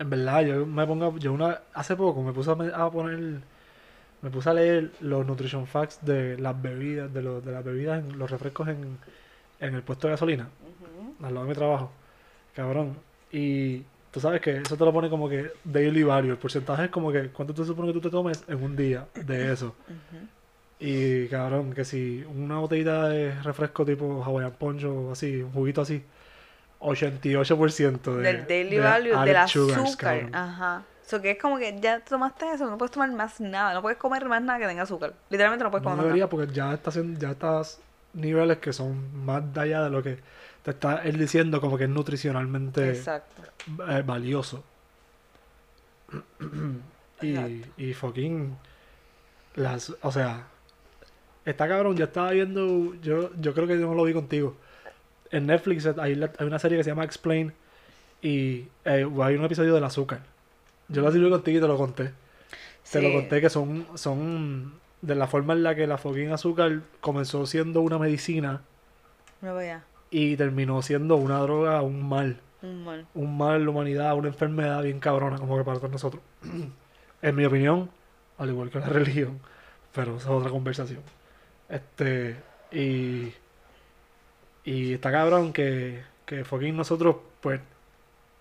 En 0.00 0.10
verdad, 0.10 0.40
yo 0.40 0.66
me 0.66 0.84
pongo, 0.86 1.16
yo 1.18 1.32
una, 1.32 1.60
hace 1.74 1.94
poco 1.94 2.22
me 2.22 2.32
puse 2.32 2.50
a 2.50 2.90
poner, 2.90 3.40
me 4.22 4.30
puse 4.30 4.50
a 4.50 4.54
leer 4.54 4.90
los 5.00 5.24
nutrition 5.26 5.66
facts 5.68 5.98
de 6.02 6.38
las 6.38 6.60
bebidas, 6.60 7.12
de, 7.12 7.22
los, 7.22 7.44
de 7.44 7.52
las 7.52 7.62
bebidas, 7.62 8.00
en, 8.00 8.18
los 8.18 8.30
refrescos 8.30 8.66
en, 8.68 8.98
en 9.60 9.74
el 9.74 9.82
puesto 9.82 10.06
de 10.08 10.12
gasolina, 10.14 10.48
al 11.22 11.34
lado 11.34 11.44
de 11.46 11.48
mi 11.50 11.54
trabajo, 11.54 11.90
cabrón. 12.54 12.96
Y 13.30 13.82
tú 14.10 14.18
sabes 14.20 14.40
que 14.40 14.56
eso 14.58 14.76
te 14.76 14.84
lo 14.84 14.92
pone 14.92 15.08
como 15.10 15.28
que 15.28 15.52
daily 15.64 16.02
value, 16.02 16.30
el 16.32 16.38
porcentaje 16.38 16.84
es 16.84 16.90
como 16.90 17.12
que 17.12 17.28
cuánto 17.28 17.54
te 17.54 17.64
supone 17.64 17.88
que 17.88 17.94
tú 17.94 18.00
te 18.00 18.10
tomes 18.10 18.42
en 18.48 18.62
un 18.62 18.74
día 18.76 19.06
de 19.14 19.52
eso. 19.52 19.74
Y 20.78 21.26
cabrón, 21.28 21.72
que 21.74 21.84
si 21.84 22.24
una 22.34 22.58
botellita 22.58 23.08
de 23.10 23.34
refresco 23.42 23.84
tipo 23.84 24.22
Hawaiian 24.24 24.52
Punch 24.52 24.84
o 24.84 25.12
así, 25.12 25.42
un 25.42 25.52
juguito 25.52 25.82
así, 25.82 26.02
88% 26.80 28.14
de, 28.16 28.22
Del 28.22 28.46
daily 28.46 28.76
de 28.76 28.80
value, 28.80 29.18
del 29.24 29.36
azúcar. 29.36 29.86
sugars. 29.86 30.28
Ajá. 30.34 30.82
So 31.06 31.20
que 31.20 31.32
es 31.32 31.38
como 31.42 31.58
que 31.58 31.78
ya 31.80 32.00
tomaste 32.00 32.46
eso, 32.54 32.70
no 32.70 32.78
puedes 32.78 32.92
tomar 32.92 33.10
más 33.12 33.40
nada, 33.40 33.74
no 33.74 33.82
puedes 33.82 33.98
comer 33.98 34.24
más 34.26 34.40
nada 34.42 34.58
que 34.58 34.66
tenga 34.66 34.82
azúcar. 34.84 35.12
Literalmente 35.28 35.64
no 35.64 35.70
puedes 35.70 35.82
No 35.84 35.90
comer 35.90 35.96
más 35.98 36.04
debería 36.06 36.24
nada. 36.24 36.30
porque 36.30 36.52
ya 36.52 36.72
está 36.72 36.90
haciendo, 36.90 37.18
ya 37.20 37.30
estás 37.32 37.80
niveles 38.14 38.58
que 38.58 38.72
son 38.72 39.24
más 39.24 39.52
de 39.54 39.60
allá 39.60 39.82
de 39.84 39.90
lo 39.90 40.02
que 40.02 40.18
te 40.62 40.70
está 40.72 41.02
él 41.04 41.18
diciendo 41.18 41.60
como 41.60 41.78
que 41.78 41.84
es 41.84 41.90
nutricionalmente 41.90 42.90
eh, 43.88 44.02
valioso. 44.04 44.64
y, 47.22 47.30
Exacto. 47.36 47.68
y 47.76 47.94
fucking 47.94 48.56
las, 49.56 49.94
o 50.02 50.12
sea, 50.12 50.46
está 51.44 51.68
cabrón, 51.68 51.96
yo 51.96 52.04
estaba 52.04 52.30
viendo, 52.30 52.94
yo, 53.02 53.30
yo 53.40 53.54
creo 53.54 53.66
que 53.66 53.78
yo 53.78 53.86
no 53.86 53.94
lo 53.94 54.04
vi 54.04 54.12
contigo. 54.12 54.56
En 55.30 55.46
Netflix 55.46 55.86
hay, 55.86 56.14
la- 56.16 56.32
hay 56.38 56.46
una 56.46 56.58
serie 56.58 56.78
que 56.78 56.84
se 56.84 56.90
llama 56.90 57.04
Explain 57.04 57.52
y 58.22 58.66
eh, 58.84 59.08
hay 59.22 59.34
un 59.36 59.44
episodio 59.44 59.74
del 59.74 59.84
azúcar. 59.84 60.20
Yo 60.88 61.02
lo 61.02 61.10
vi 61.10 61.30
contigo 61.30 61.58
y 61.58 61.60
te 61.60 61.68
lo 61.68 61.76
conté. 61.76 62.12
Te 62.90 63.00
lo 63.00 63.12
conté 63.12 63.40
que 63.40 63.48
son, 63.50 63.86
son 63.94 64.72
de 65.02 65.14
la 65.14 65.26
forma 65.26 65.54
en 65.54 65.62
la 65.62 65.74
que 65.74 65.86
la 65.86 65.98
fucking 65.98 66.32
azúcar 66.32 66.80
comenzó 67.00 67.46
siendo 67.46 67.80
una 67.80 67.98
medicina 67.98 68.62
No 69.40 69.56
y 70.10 70.36
terminó 70.36 70.82
siendo 70.82 71.16
una 71.16 71.38
droga, 71.38 71.82
un 71.82 72.06
mal. 72.08 72.40
Un 72.62 72.84
mal. 72.84 73.06
Un 73.14 73.38
mal 73.38 73.64
la 73.64 73.70
humanidad, 73.70 74.14
una 74.16 74.28
enfermedad 74.28 74.82
bien 74.82 75.00
cabrona 75.00 75.38
como 75.38 75.56
que 75.56 75.64
para 75.64 75.78
todos 75.78 75.92
nosotros. 75.92 76.22
en 77.22 77.36
mi 77.36 77.44
opinión, 77.44 77.90
al 78.38 78.50
igual 78.50 78.70
que 78.70 78.80
la 78.80 78.86
religión, 78.88 79.40
pero 79.94 80.16
esa 80.16 80.30
es 80.30 80.30
otra 80.30 80.50
conversación. 80.50 81.02
Este, 81.68 82.36
y, 82.72 83.32
y 84.64 84.94
está 84.94 85.12
cabrón 85.12 85.52
que, 85.52 86.02
que 86.26 86.44
fucking 86.44 86.76
nosotros, 86.76 87.16
pues, 87.40 87.60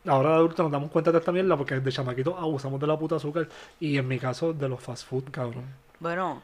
ahora 0.06 0.30
de 0.32 0.36
adultos 0.38 0.64
nos 0.64 0.72
damos 0.72 0.92
cuenta 0.92 1.12
de 1.12 1.20
esta 1.20 1.32
mierda 1.32 1.56
porque 1.56 1.80
de 1.80 1.92
chamaquitos 1.92 2.34
abusamos 2.38 2.80
de 2.80 2.88
la 2.88 2.98
puta 2.98 3.18
azúcar 3.18 3.48
y 3.80 3.98
en 3.98 4.08
mi 4.08 4.18
caso 4.18 4.54
de 4.54 4.68
los 4.68 4.82
fast 4.82 5.08
food, 5.08 5.26
cabrón. 5.32 5.66
Bueno, 6.00 6.42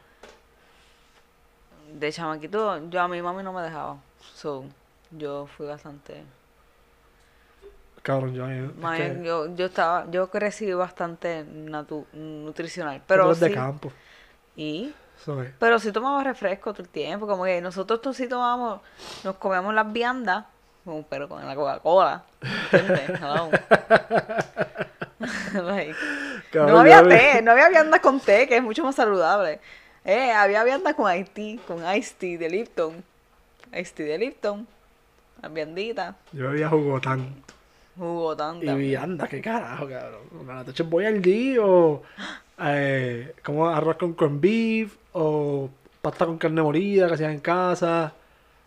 de 1.98 2.12
chamaquito, 2.12 2.88
yo 2.90 3.00
a 3.00 3.08
mi 3.08 3.22
mami 3.22 3.42
no 3.42 3.52
me 3.52 3.62
dejaba. 3.62 3.96
So, 4.34 4.64
yo 5.10 5.46
fui 5.46 5.66
bastante. 5.66 6.22
Cabrón, 8.02 8.34
yo, 8.34 8.48
es 8.48 8.74
Mami, 8.76 8.98
que 8.98 9.22
yo, 9.24 9.54
yo 9.56 9.66
estaba, 9.66 10.06
yo 10.10 10.30
crecí 10.30 10.72
bastante 10.72 11.44
natu- 11.44 12.06
nutricional. 12.12 13.02
Pero 13.06 13.34
de 13.34 13.50
campo, 13.50 13.90
Y, 14.54 14.94
¿sabes? 15.24 15.52
pero 15.58 15.78
sí 15.80 15.90
tomamos 15.90 16.22
refresco 16.22 16.72
todo 16.72 16.82
el 16.84 16.88
tiempo. 16.88 17.26
Como 17.26 17.44
que 17.44 17.60
nosotros 17.60 18.00
tú 18.00 18.14
sí 18.14 18.28
tomamos, 18.28 18.80
nos 19.24 19.36
comíamos 19.36 19.74
las 19.74 19.92
viandas, 19.92 20.44
pero 21.08 21.28
con 21.28 21.44
la 21.44 21.54
Coca-Cola. 21.56 22.22
Like, 25.54 25.96
no 26.54 26.78
había 26.78 27.02
té, 27.02 27.42
no 27.42 27.52
había 27.52 27.68
viandas 27.70 28.00
con 28.00 28.20
té, 28.20 28.46
que 28.46 28.56
es 28.58 28.62
mucho 28.62 28.84
más 28.84 28.94
saludable. 28.94 29.60
Eh, 30.06 30.30
había 30.32 30.62
viandas 30.64 30.94
con 30.94 31.12
Ice 31.14 31.30
tea, 31.34 31.58
con 31.66 31.78
Ice 31.96 32.14
tea 32.16 32.38
de 32.38 32.48
Lipton. 32.48 33.04
Ice 33.78 33.92
tea 33.94 34.06
de 34.06 34.18
Lipton. 34.18 34.66
Las 35.42 35.52
vianditas. 35.52 36.14
Yo 36.32 36.48
bebía 36.48 36.68
jugotán. 36.68 37.34
Jugo 37.98 38.34
Y 38.34 38.36
tanta. 38.36 38.74
vi, 38.74 38.94
anda, 38.94 39.26
qué 39.26 39.40
carajo, 39.40 39.88
cabrón. 39.88 40.20
Una 40.40 40.62
noche 40.62 40.82
voy 40.84 41.06
al 41.06 41.20
día 41.20 41.60
o 41.62 42.02
eh, 42.60 43.34
como 43.44 43.68
arroz 43.68 43.96
con 43.96 44.12
corned 44.14 44.40
beef 44.40 44.96
o 45.12 45.68
pasta 46.00 46.24
con 46.26 46.38
carne 46.38 46.62
molida 46.62 47.08
que 47.08 47.14
hacían 47.14 47.32
en 47.32 47.40
casa. 47.40 48.12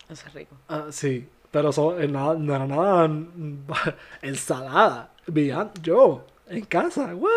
Eso 0.08 0.26
es 0.26 0.34
rico. 0.34 0.56
Ah, 0.68 0.86
sí, 0.90 1.26
pero 1.50 1.70
eso, 1.70 1.98
eh, 1.98 2.06
nada, 2.08 2.34
no 2.34 2.54
era 2.54 2.66
nada 2.66 3.08
ensalada. 4.22 5.10
Vi, 5.26 5.50
ah, 5.52 5.70
yo 5.82 6.26
en 6.48 6.64
casa, 6.64 7.14
what? 7.14 7.30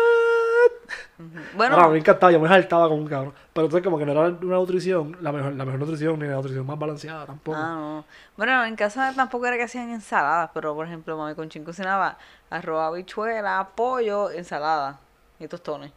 Bueno, 1.56 1.76
Bueno, 1.76 1.90
me 1.90 1.98
encantaba, 1.98 2.32
yo 2.32 2.40
me 2.40 2.48
saltaba 2.48 2.88
como 2.88 3.02
un 3.02 3.08
cabrón. 3.08 3.34
Pero 3.52 3.66
entonces 3.66 3.84
como 3.84 3.98
que 3.98 4.06
no 4.06 4.12
era 4.12 4.20
una 4.22 4.56
nutrición, 4.56 5.16
la 5.20 5.32
mejor, 5.32 5.52
la 5.54 5.64
mejor 5.64 5.80
nutrición 5.80 6.18
ni 6.18 6.26
la 6.26 6.34
nutrición 6.34 6.66
más 6.66 6.78
balanceada 6.78 7.26
tampoco. 7.26 7.58
ah, 7.58 7.74
no. 7.76 8.04
Bueno, 8.36 8.64
en 8.64 8.76
casa 8.76 9.12
tampoco 9.14 9.46
era 9.46 9.56
que 9.56 9.62
hacían 9.64 9.90
ensaladas, 9.90 10.50
pero 10.52 10.74
por 10.74 10.86
ejemplo, 10.86 11.16
mami 11.16 11.34
con 11.34 11.48
chin 11.48 11.64
cocinaba 11.64 12.18
arroz, 12.50 12.82
habichuela, 12.82 13.68
pollo, 13.74 14.30
ensalada 14.30 14.98
y 15.38 15.46
tostones. 15.48 15.92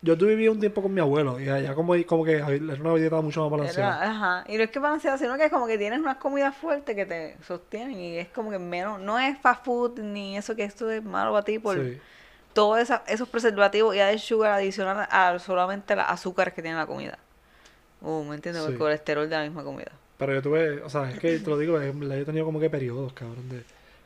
Yo 0.00 0.16
tuve 0.16 0.30
viví 0.36 0.46
un 0.46 0.60
tiempo 0.60 0.80
con 0.80 0.94
mi 0.94 1.00
abuelo 1.00 1.40
y 1.40 1.48
allá 1.48 1.74
como, 1.74 1.94
como 2.06 2.24
que 2.24 2.36
era 2.36 2.46
una 2.46 2.94
dieta 2.94 3.20
mucho 3.20 3.42
más 3.42 3.50
balanceada. 3.50 3.96
Era- 4.04 4.10
ajá. 4.10 4.44
Y 4.46 4.56
no 4.56 4.62
es 4.62 4.70
que 4.70 4.78
balanceada, 4.78 5.18
sino 5.18 5.36
que 5.36 5.46
es 5.46 5.50
como 5.50 5.66
que 5.66 5.76
tienes 5.76 5.98
unas 5.98 6.18
comidas 6.18 6.54
fuertes 6.56 6.94
que 6.94 7.04
te 7.04 7.36
sostienen 7.42 7.98
y 7.98 8.16
es 8.18 8.28
como 8.28 8.50
que 8.50 8.60
menos, 8.60 9.00
no 9.00 9.18
es 9.18 9.36
fast 9.40 9.64
food 9.64 9.98
ni 9.98 10.36
eso 10.36 10.54
que 10.54 10.62
esto 10.62 10.88
es 10.88 11.02
malo 11.02 11.32
para 11.32 11.44
ti 11.44 11.58
por 11.58 11.76
Sí. 11.76 12.00
Todos 12.58 12.90
esos 13.06 13.28
preservativos 13.28 13.94
y 13.94 14.00
added 14.00 14.18
sugar 14.18 14.50
adicional 14.52 15.06
a 15.10 15.38
solamente 15.38 15.94
las 15.94 16.10
azúcares 16.10 16.52
que 16.54 16.60
tiene 16.62 16.76
la 16.76 16.86
comida. 16.86 17.16
Uh, 18.00 18.24
¿me 18.24 18.34
entiendes? 18.34 18.64
Sí. 18.64 18.72
El 18.72 18.78
colesterol 18.78 19.28
de 19.28 19.36
la 19.36 19.42
misma 19.44 19.62
comida. 19.62 19.92
Pero 20.18 20.34
yo 20.34 20.42
tuve, 20.42 20.82
o 20.82 20.90
sea, 20.90 21.08
es 21.10 21.20
que 21.20 21.38
te 21.38 21.48
lo 21.50 21.56
digo, 21.56 21.80
yo 21.80 22.12
he 22.12 22.24
tenido 22.24 22.44
como 22.44 22.58
que 22.58 22.68
periodos, 22.68 23.12
cabrón, 23.12 23.48
de, 23.48 23.62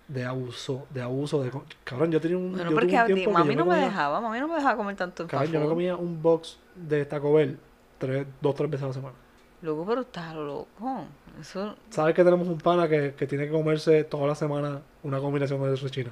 de 0.09 0.25
abuso, 0.27 0.87
de 0.91 1.01
abuso, 1.01 1.43
de... 1.43 1.51
Cabrón, 1.85 2.11
yo 2.12 2.21
tenía 2.21 2.37
un, 2.37 2.53
Bueno, 2.53 2.71
yo 2.71 2.75
porque 2.77 2.88
tuve 2.88 2.99
a 2.99 3.03
un 3.03 3.07
ti- 3.09 3.15
tiempo 3.15 3.31
que 3.31 3.38
mami 3.38 3.55
yo 3.55 3.59
no 3.61 3.65
me 3.65 3.71
comía- 3.77 3.85
dejaba, 3.87 4.21
mami 4.21 4.41
no 4.41 4.49
me 4.49 4.55
dejaba 4.57 4.77
comer 4.77 4.97
tanto 4.97 5.23
en 5.23 5.29
Cabrón, 5.31 5.53
yo 5.53 5.61
me 5.61 5.67
comía 5.67 5.97
un 5.97 6.23
box 6.23 6.59
de 6.77 7.07
Taco 7.07 7.33
Bell 7.33 7.59
tres, 7.99 8.27
dos, 8.43 8.55
tres 8.55 8.69
veces 8.71 8.85
a 8.85 8.88
la 8.88 8.93
semana. 8.93 9.15
Loco, 9.62 9.87
pero 9.87 10.01
estás 10.03 10.35
loco. 10.35 11.05
Eso, 11.41 11.75
¿Sabes 11.88 12.15
que 12.15 12.23
tenemos 12.25 12.47
un 12.49 12.59
pana 12.59 12.87
que, 12.88 13.15
que 13.17 13.27
tiene 13.27 13.47
que 13.47 13.53
comerse 13.53 14.05
toda 14.05 14.27
la 14.27 14.35
semana 14.35 14.83
una 15.03 15.19
combinación 15.21 15.62
de 15.62 15.73
eso 15.75 15.88
china? 15.88 16.11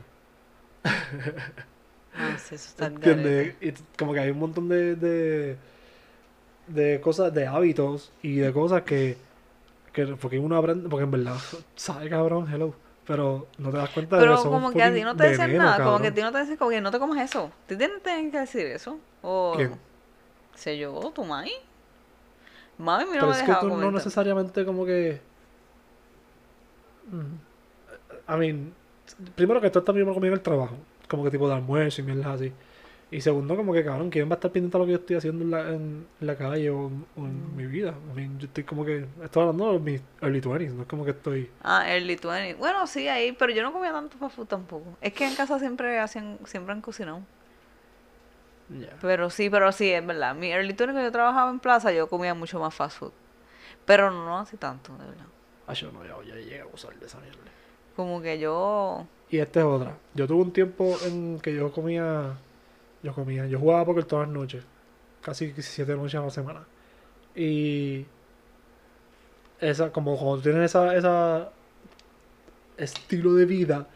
no 2.18 2.38
sé, 2.38 2.55
eso 2.57 2.68
está 2.68 2.87
¿Entiendes? 2.87 3.55
como 3.99 4.12
que 4.12 4.20
hay 4.20 4.31
un 4.31 4.38
montón 4.38 4.68
de, 4.68 4.96
de, 4.96 5.57
de 6.66 7.01
cosas, 7.01 7.33
de 7.33 7.46
hábitos 7.46 8.12
y 8.23 8.37
de 8.37 8.53
cosas 8.53 8.83
que, 8.83 9.16
que 9.92 10.07
porque 10.07 10.38
uno 10.38 10.57
aprende, 10.57 10.88
porque 10.88 11.05
en 11.05 11.11
verdad, 11.11 11.37
sabe 11.77 12.09
cabrón, 12.09 12.53
hello, 12.53 12.75
pero 13.07 13.49
no 13.59 13.70
te 13.70 13.77
das 13.77 13.90
cuenta 13.90 14.16
de 14.16 14.23
Pero 14.23 14.37
que 14.37 14.42
son 14.42 14.53
como 14.53 14.73
que 14.73 14.83
a 14.83 14.92
ti 14.92 15.03
no 15.03 15.16
te 15.16 15.31
dicen 15.31 15.57
nada, 15.57 15.85
como 15.85 16.01
que 16.01 16.09
a 16.09 16.14
ti 16.14 16.20
no 16.20 16.33
te 16.33 16.40
dicen 16.40 16.57
como 16.57 16.70
que 16.70 16.81
no 16.81 16.90
te 16.90 16.99
comas 16.99 17.18
eso. 17.18 17.51
¿Te 17.66 17.77
tienen, 17.77 18.31
que 18.31 18.38
decir 18.38 18.66
eso? 18.66 18.99
O, 19.23 19.55
¿Quién? 19.57 19.73
sé 20.55 20.79
yo, 20.79 21.11
tu 21.14 21.25
mami. 21.25 21.53
Mami 22.79 23.05
no 23.05 23.11
Pero 23.11 23.27
me 23.27 23.33
es 23.33 23.42
que 23.42 23.55
tú 23.61 23.68
no 23.68 23.90
necesariamente 23.90 24.64
como 24.64 24.87
que... 24.87 25.20
Mm. 27.11 28.33
I 28.33 28.37
mean, 28.38 28.75
primero 29.35 29.61
que 29.61 29.70
también 29.70 30.07
me 30.07 30.14
comí 30.14 30.29
en 30.29 30.35
el 30.35 30.40
trabajo, 30.40 30.77
como 31.11 31.25
que 31.25 31.31
tipo 31.31 31.49
de 31.49 31.55
almuerzo 31.55 32.01
y 32.01 32.05
mierdas 32.05 32.27
así. 32.27 32.53
Y 33.11 33.20
segundo, 33.20 33.57
como 33.57 33.73
que 33.73 33.85
cabrón, 33.85 34.09
¿quién 34.09 34.29
va 34.29 34.35
a 34.35 34.37
estar 34.37 34.53
pendiente 34.53 34.77
a 34.77 34.81
lo 34.81 34.87
que 34.87 34.92
yo 34.92 34.99
estoy 34.99 35.16
haciendo 35.16 35.44
en 35.44 35.51
la, 35.51 35.61
en, 35.68 36.07
en 36.20 36.27
la 36.27 36.37
calle 36.37 36.70
o, 36.70 36.87
o 37.16 37.18
en 37.18 37.57
mi 37.57 37.66
vida? 37.66 37.92
I 38.12 38.16
mean, 38.16 38.38
yo 38.38 38.46
estoy 38.46 38.62
como 38.62 38.85
que, 38.85 39.04
estoy 39.25 39.42
hablando 39.42 39.73
de 39.73 39.79
mis 39.81 40.00
early 40.23 40.40
20s, 40.40 40.73
no 40.73 40.83
es 40.83 40.88
como 40.88 41.04
que 41.04 41.11
estoy... 41.11 41.50
Ah, 41.65 41.92
early 41.92 42.15
20. 42.15 42.54
Bueno, 42.54 42.87
sí, 42.87 43.08
ahí, 43.08 43.33
pero 43.33 43.52
yo 43.52 43.65
no 43.65 43.73
comía 43.73 43.90
tanto 43.90 44.17
fast 44.17 44.37
food 44.37 44.46
tampoco. 44.46 44.96
Es 45.00 45.13
que 45.13 45.27
en 45.27 45.35
casa 45.35 45.58
siempre 45.58 45.98
hacían, 45.98 46.38
siempre 46.44 46.73
han 46.73 46.81
cocinado. 46.81 47.21
Pero 49.00 49.29
sí, 49.31 49.50
pero 49.50 49.73
sí, 49.73 49.90
es 49.90 50.06
verdad. 50.06 50.37
Mi 50.37 50.52
early 50.52 50.75
20 50.75 50.94
que 50.94 51.02
yo 51.02 51.11
trabajaba 51.11 51.50
en 51.50 51.58
plaza, 51.58 51.90
yo 51.90 52.08
comía 52.08 52.35
mucho 52.35 52.61
más 52.61 52.73
fast 52.73 52.96
food. 52.96 53.13
Pero 53.87 54.13
no 54.13 54.38
así 54.38 54.56
tanto, 54.56 54.92
de 54.92 55.06
verdad. 55.06 55.27
Ah, 55.67 55.73
yo 55.73 55.90
no, 55.90 56.04
ya, 56.04 56.15
ya 56.29 56.37
llegué 56.37 56.61
a 56.61 56.67
usar 56.67 56.94
de 56.94 57.06
esa 57.06 57.19
mierda. 57.19 57.40
Como 57.96 58.23
que 58.23 58.38
yo... 58.38 59.04
Y 59.31 59.38
esta 59.38 59.60
es 59.60 59.66
otra. 59.66 59.96
Yo 60.14 60.26
tuve 60.26 60.42
un 60.42 60.52
tiempo 60.52 60.96
en 61.06 61.38
que 61.40 61.54
yo 61.54 61.70
comía. 61.72 62.37
Yo 63.02 63.14
comía. 63.14 63.46
Yo 63.46 63.58
jugaba 63.58 63.85
póker 63.85 64.04
todas 64.04 64.26
las 64.28 64.35
noches. 64.37 64.64
Casi 65.22 65.52
siete 65.62 65.94
noches 65.94 66.16
a 66.16 66.22
la 66.24 66.31
semana. 66.31 66.64
Y. 67.35 68.04
Esa, 69.60 69.92
como 69.92 70.16
cuando 70.16 70.42
tienes 70.42 70.70
esa, 70.70 70.96
esa 70.96 71.50
estilo 72.78 73.35
de 73.35 73.44
vida, 73.44 73.87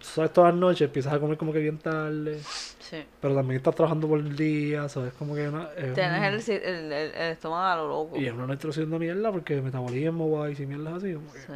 ¿Sabes? 0.00 0.32
Todas 0.32 0.52
las 0.52 0.60
noches 0.60 0.82
empiezas 0.82 1.12
a 1.14 1.18
comer 1.18 1.38
como 1.38 1.52
que 1.52 1.58
bien 1.60 1.78
tarde. 1.78 2.38
Sí. 2.80 3.02
Pero 3.20 3.34
también 3.34 3.56
estás 3.56 3.74
trabajando 3.74 4.08
por 4.08 4.18
el 4.18 4.36
día, 4.36 4.88
¿sabes? 4.88 5.12
Como 5.14 5.34
que 5.34 5.48
una, 5.48 5.70
es 5.76 5.94
Tienes 5.94 6.48
un- 6.48 6.54
el, 6.54 6.62
el, 6.62 6.92
el, 6.92 7.32
estómago 7.32 7.62
a 7.64 7.76
lo 7.76 7.88
loco. 7.88 8.16
Y 8.18 8.26
es 8.26 8.32
una 8.32 8.46
nutrición 8.46 8.90
de 8.90 8.98
mierda 8.98 9.32
porque 9.32 9.60
metabolismo, 9.62 10.26
guay, 10.26 10.54
y 10.58 10.66
mierda 10.66 10.96
así. 10.96 11.14
Como 11.14 11.32
que, 11.32 11.38
Sí. 11.40 11.52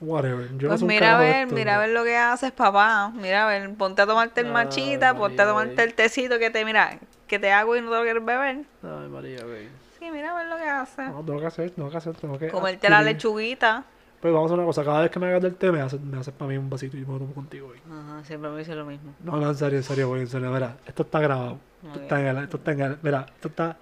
Whatever. 0.00 0.48
Yo 0.58 0.68
Pues 0.68 0.82
mira 0.82 1.16
a 1.16 1.20
ver, 1.20 1.36
esto, 1.42 1.54
mira 1.54 1.76
a 1.76 1.78
ver 1.78 1.90
lo 1.90 2.04
que 2.04 2.16
haces, 2.16 2.52
papá. 2.52 3.10
Mira 3.14 3.44
a 3.44 3.48
ver, 3.48 3.74
ponte 3.74 4.02
a 4.02 4.06
tomarte 4.06 4.40
el 4.40 4.46
Ay, 4.48 4.52
machita, 4.52 5.14
ponte 5.14 5.42
a 5.42 5.46
tomarte 5.46 5.82
el 5.82 5.94
tecito 5.94 6.38
que 6.38 6.50
te, 6.50 6.64
mira, 6.64 6.98
que 7.26 7.38
te 7.38 7.52
hago 7.52 7.76
y 7.76 7.80
no 7.80 7.90
te 7.90 7.96
lo 7.96 8.02
quieres 8.02 8.24
beber. 8.24 8.64
Ay, 8.82 9.08
María, 9.08 9.44
güey. 9.44 9.68
Sí, 9.98 10.10
mira 10.10 10.32
a 10.32 10.36
ver 10.36 10.46
lo 10.46 10.56
que 10.56 10.68
haces. 10.68 11.08
No, 11.10 11.22
tengo 11.24 11.40
que 11.40 11.46
hacer, 11.46 11.70
tengo 11.70 11.90
que 11.90 11.96
hacer, 11.96 12.14
tengo 12.14 12.38
que. 12.38 12.48
Comerte 12.48 12.88
la 12.88 12.98
adquirir. 12.98 13.16
lechuguita. 13.16 13.84
Pues 14.20 14.34
vamos 14.34 14.50
a 14.50 14.54
hacer 14.54 14.58
una 14.58 14.66
cosa, 14.66 14.84
cada 14.84 15.00
vez 15.02 15.10
que 15.10 15.20
me 15.20 15.28
hagas 15.28 15.42
del 15.42 15.54
té 15.54 15.70
me 15.70 15.80
haces, 15.80 16.00
me 16.00 16.18
haces 16.18 16.34
para 16.34 16.48
mí 16.48 16.56
un 16.56 16.68
vasito 16.68 16.96
y 16.96 17.00
yo 17.02 17.06
me 17.06 17.12
lo 17.12 17.18
tomo 17.20 17.34
contigo, 17.34 17.68
güey. 17.68 17.80
Ajá, 17.88 18.24
siempre 18.24 18.50
me 18.50 18.58
dice 18.58 18.74
lo 18.74 18.84
mismo. 18.84 19.14
No, 19.22 19.36
no, 19.36 19.48
en 19.48 19.54
serio, 19.54 19.78
en 19.78 19.84
serio, 19.84 20.08
güey, 20.08 20.22
en 20.22 20.26
serio. 20.26 20.50
Mira, 20.50 20.76
esto 20.86 21.04
está 21.04 21.20
grabado. 21.20 21.58
Esto 21.86 22.00
está 22.00 22.20
en 22.20 22.26
el, 22.26 22.38
esto 22.38 22.56
está 22.56 22.72
en 22.72 22.80
el, 22.80 22.98
mira, 23.02 23.26
esto 23.32 23.48
está 23.48 23.76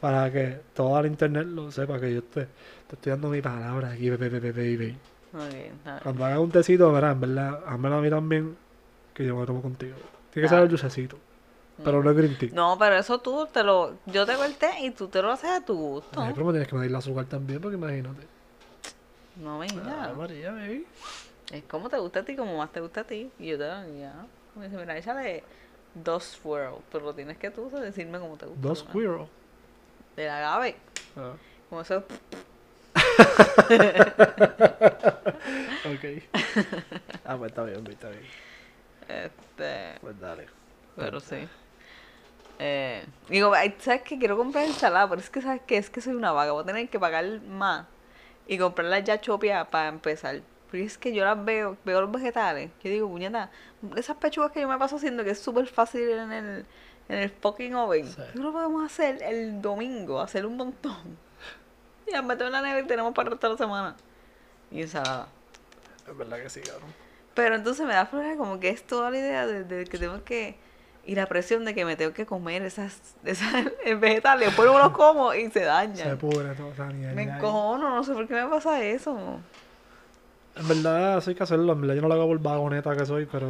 para 0.00 0.30
que 0.30 0.60
todo 0.74 1.00
el 1.00 1.06
internet 1.06 1.46
lo 1.46 1.70
sepa 1.72 1.98
que 1.98 2.14
yo 2.14 2.22
te, 2.22 2.42
te 2.86 2.94
estoy 2.96 3.10
dando 3.10 3.30
mi 3.30 3.40
palabra 3.40 3.90
aquí, 3.92 4.10
baby, 4.10 4.28
baby, 4.28 4.50
baby. 4.52 4.96
Cuando 6.02 6.24
hagas 6.24 6.38
un 6.38 6.50
tecito, 6.50 6.92
verás, 6.92 7.12
en 7.14 7.20
verdad, 7.20 7.62
házmelo 7.66 7.96
a 7.96 8.00
mí 8.00 8.10
también, 8.10 8.56
que 9.14 9.24
yo 9.26 9.34
me 9.34 9.40
lo 9.40 9.46
tomo 9.46 9.62
contigo. 9.62 9.96
Tiene 10.32 10.48
que 10.48 10.54
Ah. 10.54 10.56
ser 10.56 10.62
el 10.64 10.68
dulcecito, 10.68 11.18
pero 11.84 12.02
no 12.02 12.10
el 12.10 12.16
green 12.16 12.38
tea. 12.38 12.50
No, 12.52 12.76
pero 12.78 12.96
eso 12.96 13.18
tú 13.18 13.46
te 13.52 13.62
lo. 13.62 13.96
Yo 14.06 14.24
te 14.26 14.34
corté 14.36 14.70
y 14.80 14.90
tú 14.90 15.08
te 15.08 15.20
lo 15.22 15.30
haces 15.32 15.50
a 15.50 15.64
tu 15.64 15.74
gusto. 15.76 16.20
Ay, 16.20 16.32
pero 16.34 16.46
me 16.46 16.52
tienes 16.52 16.68
que 16.68 16.76
medir 16.76 16.90
el 16.90 16.96
azúcar 16.96 17.24
también, 17.26 17.60
porque 17.60 17.76
imagínate. 17.76 18.26
No, 19.36 19.62
Ah, 19.62 19.66
mira. 19.70 20.14
María, 20.16 20.52
baby. 20.52 20.86
Es 21.52 21.62
como 21.64 21.88
te 21.88 21.96
gusta 21.98 22.20
a 22.20 22.22
ti, 22.24 22.34
como 22.36 22.58
más 22.58 22.72
te 22.72 22.80
gusta 22.80 23.02
a 23.02 23.04
ti. 23.04 23.30
Y 23.38 23.46
yo 23.48 23.58
te 23.58 23.64
ya. 23.64 24.26
Me 24.56 24.64
dice, 24.68 24.76
mira, 24.76 24.96
échale 24.98 25.44
dos 25.94 26.24
swirl. 26.24 26.74
Pero 26.90 27.14
tienes 27.14 27.38
que 27.38 27.50
tú 27.50 27.70
decirme 27.70 28.18
cómo 28.18 28.36
te 28.36 28.46
gusta. 28.46 28.60
Dos 28.68 28.80
squirrel. 28.80 29.26
Del 30.16 30.28
agave. 30.30 30.76
Ah, 31.16 31.32
Como 31.68 31.80
eso. 31.82 32.02
Ok. 35.84 36.04
ah, 37.24 37.36
pues 37.36 37.50
está 37.50 37.64
bien, 37.64 37.86
está 37.86 38.08
bien. 38.10 38.22
Este. 39.08 39.98
Pues 40.00 40.20
dale. 40.20 40.46
Pero 40.96 41.20
sí. 41.20 41.48
Eh, 42.58 43.04
digo, 43.28 43.52
¿sabes 43.78 44.02
qué? 44.02 44.18
Quiero 44.18 44.36
comprar 44.36 44.64
ensalada, 44.64 45.08
pero 45.08 45.20
es 45.20 45.30
que, 45.30 45.40
¿sabes 45.40 45.62
qué? 45.66 45.76
Es 45.76 45.90
que 45.90 46.00
soy 46.00 46.14
una 46.14 46.32
vaga. 46.32 46.52
Voy 46.52 46.62
a 46.62 46.66
tener 46.66 46.88
que 46.88 46.98
pagar 46.98 47.40
más 47.42 47.86
y 48.46 48.58
comprarlas 48.58 49.04
ya 49.04 49.20
chopiadas 49.20 49.68
para 49.68 49.88
empezar. 49.88 50.40
Pero 50.70 50.84
es 50.84 50.98
que 50.98 51.14
yo 51.14 51.24
las 51.24 51.42
veo, 51.44 51.76
veo 51.84 52.00
los 52.00 52.10
vegetales. 52.12 52.70
Yo 52.82 52.90
digo, 52.90 53.08
puñeta, 53.08 53.50
esas 53.96 54.16
pechugas 54.16 54.52
que 54.52 54.60
yo 54.60 54.68
me 54.68 54.78
paso 54.78 54.96
haciendo, 54.96 55.24
que 55.24 55.30
es 55.30 55.38
súper 55.38 55.66
fácil 55.66 56.08
en 56.10 56.32
el, 56.32 56.66
en 57.08 57.18
el 57.18 57.30
fucking 57.30 57.74
oven. 57.74 58.06
Sí. 58.06 58.22
Yo 58.34 58.42
lo 58.42 58.52
podemos 58.52 58.84
hacer 58.84 59.22
el 59.22 59.62
domingo, 59.62 60.20
hacer 60.20 60.44
un 60.44 60.56
montón. 60.56 61.27
Y 62.10 62.12
las 62.12 62.24
metemos 62.24 62.46
en 62.48 62.52
la 62.52 62.62
nevera 62.62 62.84
y 62.84 62.86
tenemos 62.88 63.14
para 63.14 63.28
el 63.28 63.32
resto 63.32 63.46
de 63.48 63.52
la 63.54 63.58
semana. 63.58 63.96
Y 64.70 64.82
ensalada. 64.82 65.28
Es 66.08 66.16
verdad 66.16 66.38
que 66.38 66.48
sí, 66.50 66.60
cabrón. 66.60 66.88
Pero 67.34 67.54
entonces 67.54 67.86
me 67.86 67.92
da 67.94 68.06
flojera 68.06 68.36
como 68.36 68.58
que 68.58 68.70
es 68.70 68.86
toda 68.86 69.10
la 69.10 69.18
idea 69.18 69.46
de, 69.46 69.64
de 69.64 69.84
que 69.84 69.98
tengo 69.98 70.24
que... 70.24 70.56
Y 71.06 71.14
la 71.14 71.26
presión 71.26 71.64
de 71.64 71.74
que 71.74 71.84
me 71.86 71.96
tengo 71.96 72.12
que 72.12 72.26
comer 72.26 72.62
esas, 72.62 73.00
esas 73.24 73.66
vegetales. 74.00 74.48
Después 74.48 74.68
no 74.68 74.78
los 74.78 74.90
como 74.90 75.32
y 75.32 75.44
se 75.44 75.60
Se 75.60 75.64
dañan. 75.64 76.18
pudre 76.18 76.52
esa 76.52 76.84
mierda. 76.86 77.14
Me 77.14 77.22
encojono, 77.22 77.94
no 77.94 78.04
sé 78.04 78.12
por 78.12 78.28
qué 78.28 78.34
me 78.34 78.46
pasa 78.46 78.82
eso. 78.82 79.40
En 80.56 80.68
verdad, 80.68 81.18
eso 81.18 81.30
hay 81.30 81.36
que 81.36 81.42
hacerlo. 81.42 81.72
En 81.72 81.80
verdad, 81.80 81.94
yo 81.94 82.02
no 82.02 82.08
lo 82.08 82.14
hago 82.14 82.26
por 82.26 82.38
vagoneta 82.40 82.94
que 82.94 83.06
soy, 83.06 83.24
pero. 83.24 83.48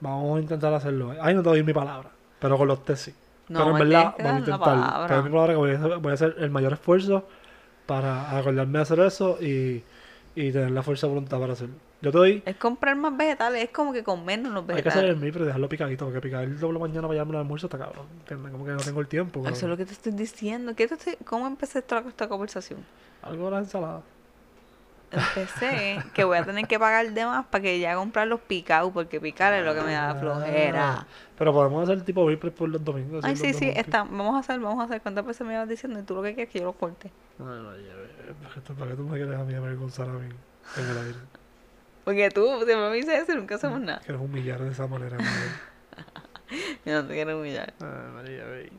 Vamos 0.00 0.38
a 0.38 0.40
intentar 0.40 0.72
hacerlo. 0.72 1.14
Ahí 1.20 1.34
no 1.34 1.42
te 1.42 1.48
doy 1.50 1.62
mi 1.62 1.74
palabra. 1.74 2.10
Pero 2.38 2.56
con 2.56 2.68
los 2.68 2.82
test 2.84 3.06
sí. 3.06 3.14
No, 3.48 3.58
pero 3.60 3.70
en 3.70 3.78
verdad, 3.78 4.14
vamos 4.18 4.42
a. 4.48 5.06
Te 5.06 5.14
doy 5.14 5.22
mi 5.22 5.30
palabra 5.30 5.52
que 5.52 5.56
voy 5.56 5.70
a, 5.70 5.74
hacer, 5.78 5.98
voy 5.98 6.10
a 6.10 6.14
hacer 6.14 6.34
el 6.38 6.50
mayor 6.50 6.72
esfuerzo 6.72 7.28
para 7.86 8.36
acordarme 8.36 8.78
de 8.78 8.82
hacer 8.82 9.00
eso 9.00 9.38
y, 9.40 9.84
y 10.34 10.50
tener 10.52 10.70
la 10.72 10.82
fuerza 10.82 11.06
de 11.06 11.12
voluntad 11.12 11.38
para 11.38 11.52
hacerlo. 11.52 11.74
Yo 12.02 12.10
te 12.12 12.18
doy. 12.18 12.42
Es 12.44 12.56
comprar 12.56 12.94
más 12.96 13.16
vegetales, 13.16 13.64
es 13.64 13.70
como 13.70 13.92
que 13.92 14.04
comernos 14.04 14.52
los 14.52 14.68
Hay 14.68 14.82
que 14.82 14.88
hacer 14.88 15.04
el 15.04 15.10
vegetales. 15.12 15.22
mí, 15.22 15.32
pero 15.32 15.44
dejarlo 15.46 15.68
picadito, 15.68 16.04
porque 16.04 16.20
picar 16.20 16.44
el 16.44 16.58
doble 16.58 16.78
mañana 16.78 17.02
para 17.02 17.14
llevarme 17.14 17.32
el 17.34 17.38
almuerzo 17.40 17.66
está 17.68 17.78
cabrón. 17.78 18.06
¿entiendes? 18.20 18.52
Como 18.52 18.64
que 18.64 18.72
no 18.72 18.78
tengo 18.78 19.00
el 19.00 19.06
tiempo. 19.08 19.40
Eso 19.46 19.50
es 19.54 19.62
lo 19.70 19.76
que 19.76 19.86
te 19.86 19.92
estoy 19.92 20.12
diciendo. 20.12 20.74
¿Qué 20.74 20.88
te 20.88 20.94
estoy- 20.94 21.16
¿Cómo 21.24 21.46
empecé 21.46 21.78
esta, 21.78 22.00
esta 22.00 22.28
conversación? 22.28 22.80
Algo 23.22 23.46
de 23.46 23.50
la 23.52 23.58
ensalada. 23.60 24.02
Empecé 25.12 26.02
que 26.14 26.24
voy 26.24 26.36
a 26.38 26.44
tener 26.44 26.66
que 26.66 26.78
pagar 26.78 27.10
de 27.12 27.24
más 27.24 27.46
para 27.46 27.62
que 27.62 27.78
ya 27.78 27.94
comprar 27.94 28.26
los 28.26 28.40
picados, 28.40 28.92
porque 28.92 29.20
picar 29.20 29.52
es 29.54 29.64
lo 29.64 29.74
que 29.74 29.80
me 29.82 29.92
da 29.92 30.14
flojera. 30.16 30.92
Ah, 31.00 31.06
Pero 31.38 31.52
podemos 31.52 31.84
hacer 31.88 32.02
tipo 32.04 32.26
prep 32.26 32.54
por 32.54 32.68
los 32.68 32.84
domingos. 32.84 33.24
Ay, 33.24 33.36
sí, 33.36 33.54
sí, 33.54 33.70
está, 33.74 34.02
vamos 34.02 34.34
a 34.34 34.40
hacer, 34.40 34.58
vamos 34.60 34.80
a 34.80 34.84
hacer. 34.84 35.00
¿Cuántas 35.00 35.24
veces 35.24 35.46
me 35.46 35.54
ibas 35.54 35.68
diciendo? 35.68 35.98
Y 36.00 36.02
tú 36.02 36.14
lo 36.14 36.22
que 36.22 36.34
quieres 36.34 36.48
es 36.48 36.52
que 36.52 36.58
yo 36.60 36.66
los 36.66 36.76
corte. 36.76 37.10
No, 37.38 37.44
no, 37.46 37.76
ya, 37.76 37.92
¿para 38.42 38.54
qué 38.54 38.60
tú- 38.60 38.74
¿Para 38.74 38.90
qué 38.90 38.96
tú 38.96 39.02
me 39.04 39.16
quieres 39.16 39.38
a 39.38 39.44
mí 39.44 39.54
avergonzar 39.54 40.08
a 40.08 40.12
mí 40.12 40.28
en 40.76 40.84
el 40.90 40.98
aire? 40.98 41.18
Porque 42.04 42.30
tú 42.30 42.44
siempre 42.64 42.76
me 42.76 42.92
dices 42.96 43.22
eso 43.22 43.32
y 43.32 43.36
nunca 43.36 43.54
hacemos 43.56 43.80
nada. 43.80 44.00
Quieres 44.00 44.20
humillar 44.20 44.60
de 44.60 44.70
esa 44.70 44.86
manera, 44.86 45.16
María. 45.18 45.60
Yo 46.84 47.02
no 47.02 47.04
te 47.08 47.14
quiero 47.14 47.38
humillar. 47.38 47.72
Ay, 47.80 48.12
María, 48.14 48.44
ve. 48.44 48.72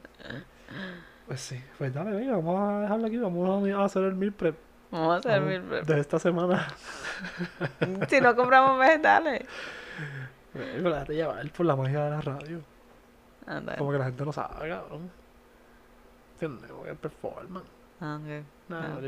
Pues 1.25 1.41
sí, 1.41 1.61
pues 1.77 1.93
dale, 1.93 2.11
venga, 2.11 2.33
vamos 2.37 2.59
a 2.59 2.79
dejarlo 2.81 3.07
aquí, 3.07 3.17
vamos 3.17 3.69
a 3.69 3.83
hacer 3.83 4.03
el 4.03 4.15
meal 4.15 4.31
prep 4.33 4.55
Vamos 4.97 5.25
a 5.25 5.39
mil 5.39 5.61
prep. 5.61 5.85
de 5.85 5.99
esta 5.99 6.19
semana. 6.19 6.67
Si 8.09 8.21
no 8.21 8.35
compramos 8.35 8.79
vegetales. 8.79 9.43
Déjate 10.53 11.15
llevar 11.15 11.49
por 11.51 11.65
la 11.65 11.75
magia 11.75 12.03
de 12.05 12.09
la 12.11 12.21
radio. 12.21 12.61
Anda. 13.47 13.75
Como 13.75 13.91
que 13.91 13.97
la 13.97 14.05
gente 14.05 14.23
no 14.25 14.31
sabe, 14.33 14.69
cabrón. 14.69 15.09
¿Entiendes? 16.33 16.69
Como 16.71 16.83
que 16.83 16.93
performance. 16.95 17.67
Ah, 18.01 18.19
ok. 18.21 18.43
No, 18.69 18.77
Ah. 18.77 18.99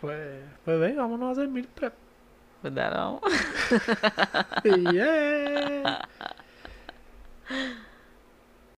Pues, 0.00 0.42
pues 0.64 0.80
venga, 0.80 1.02
vámonos 1.02 1.28
a 1.28 1.32
hacer 1.32 1.48
meal 1.48 1.68
prep. 1.74 1.94
Pues 2.60 2.74
dale, 2.74 2.96
vamos. 2.96 3.22
yeah. 4.92 6.06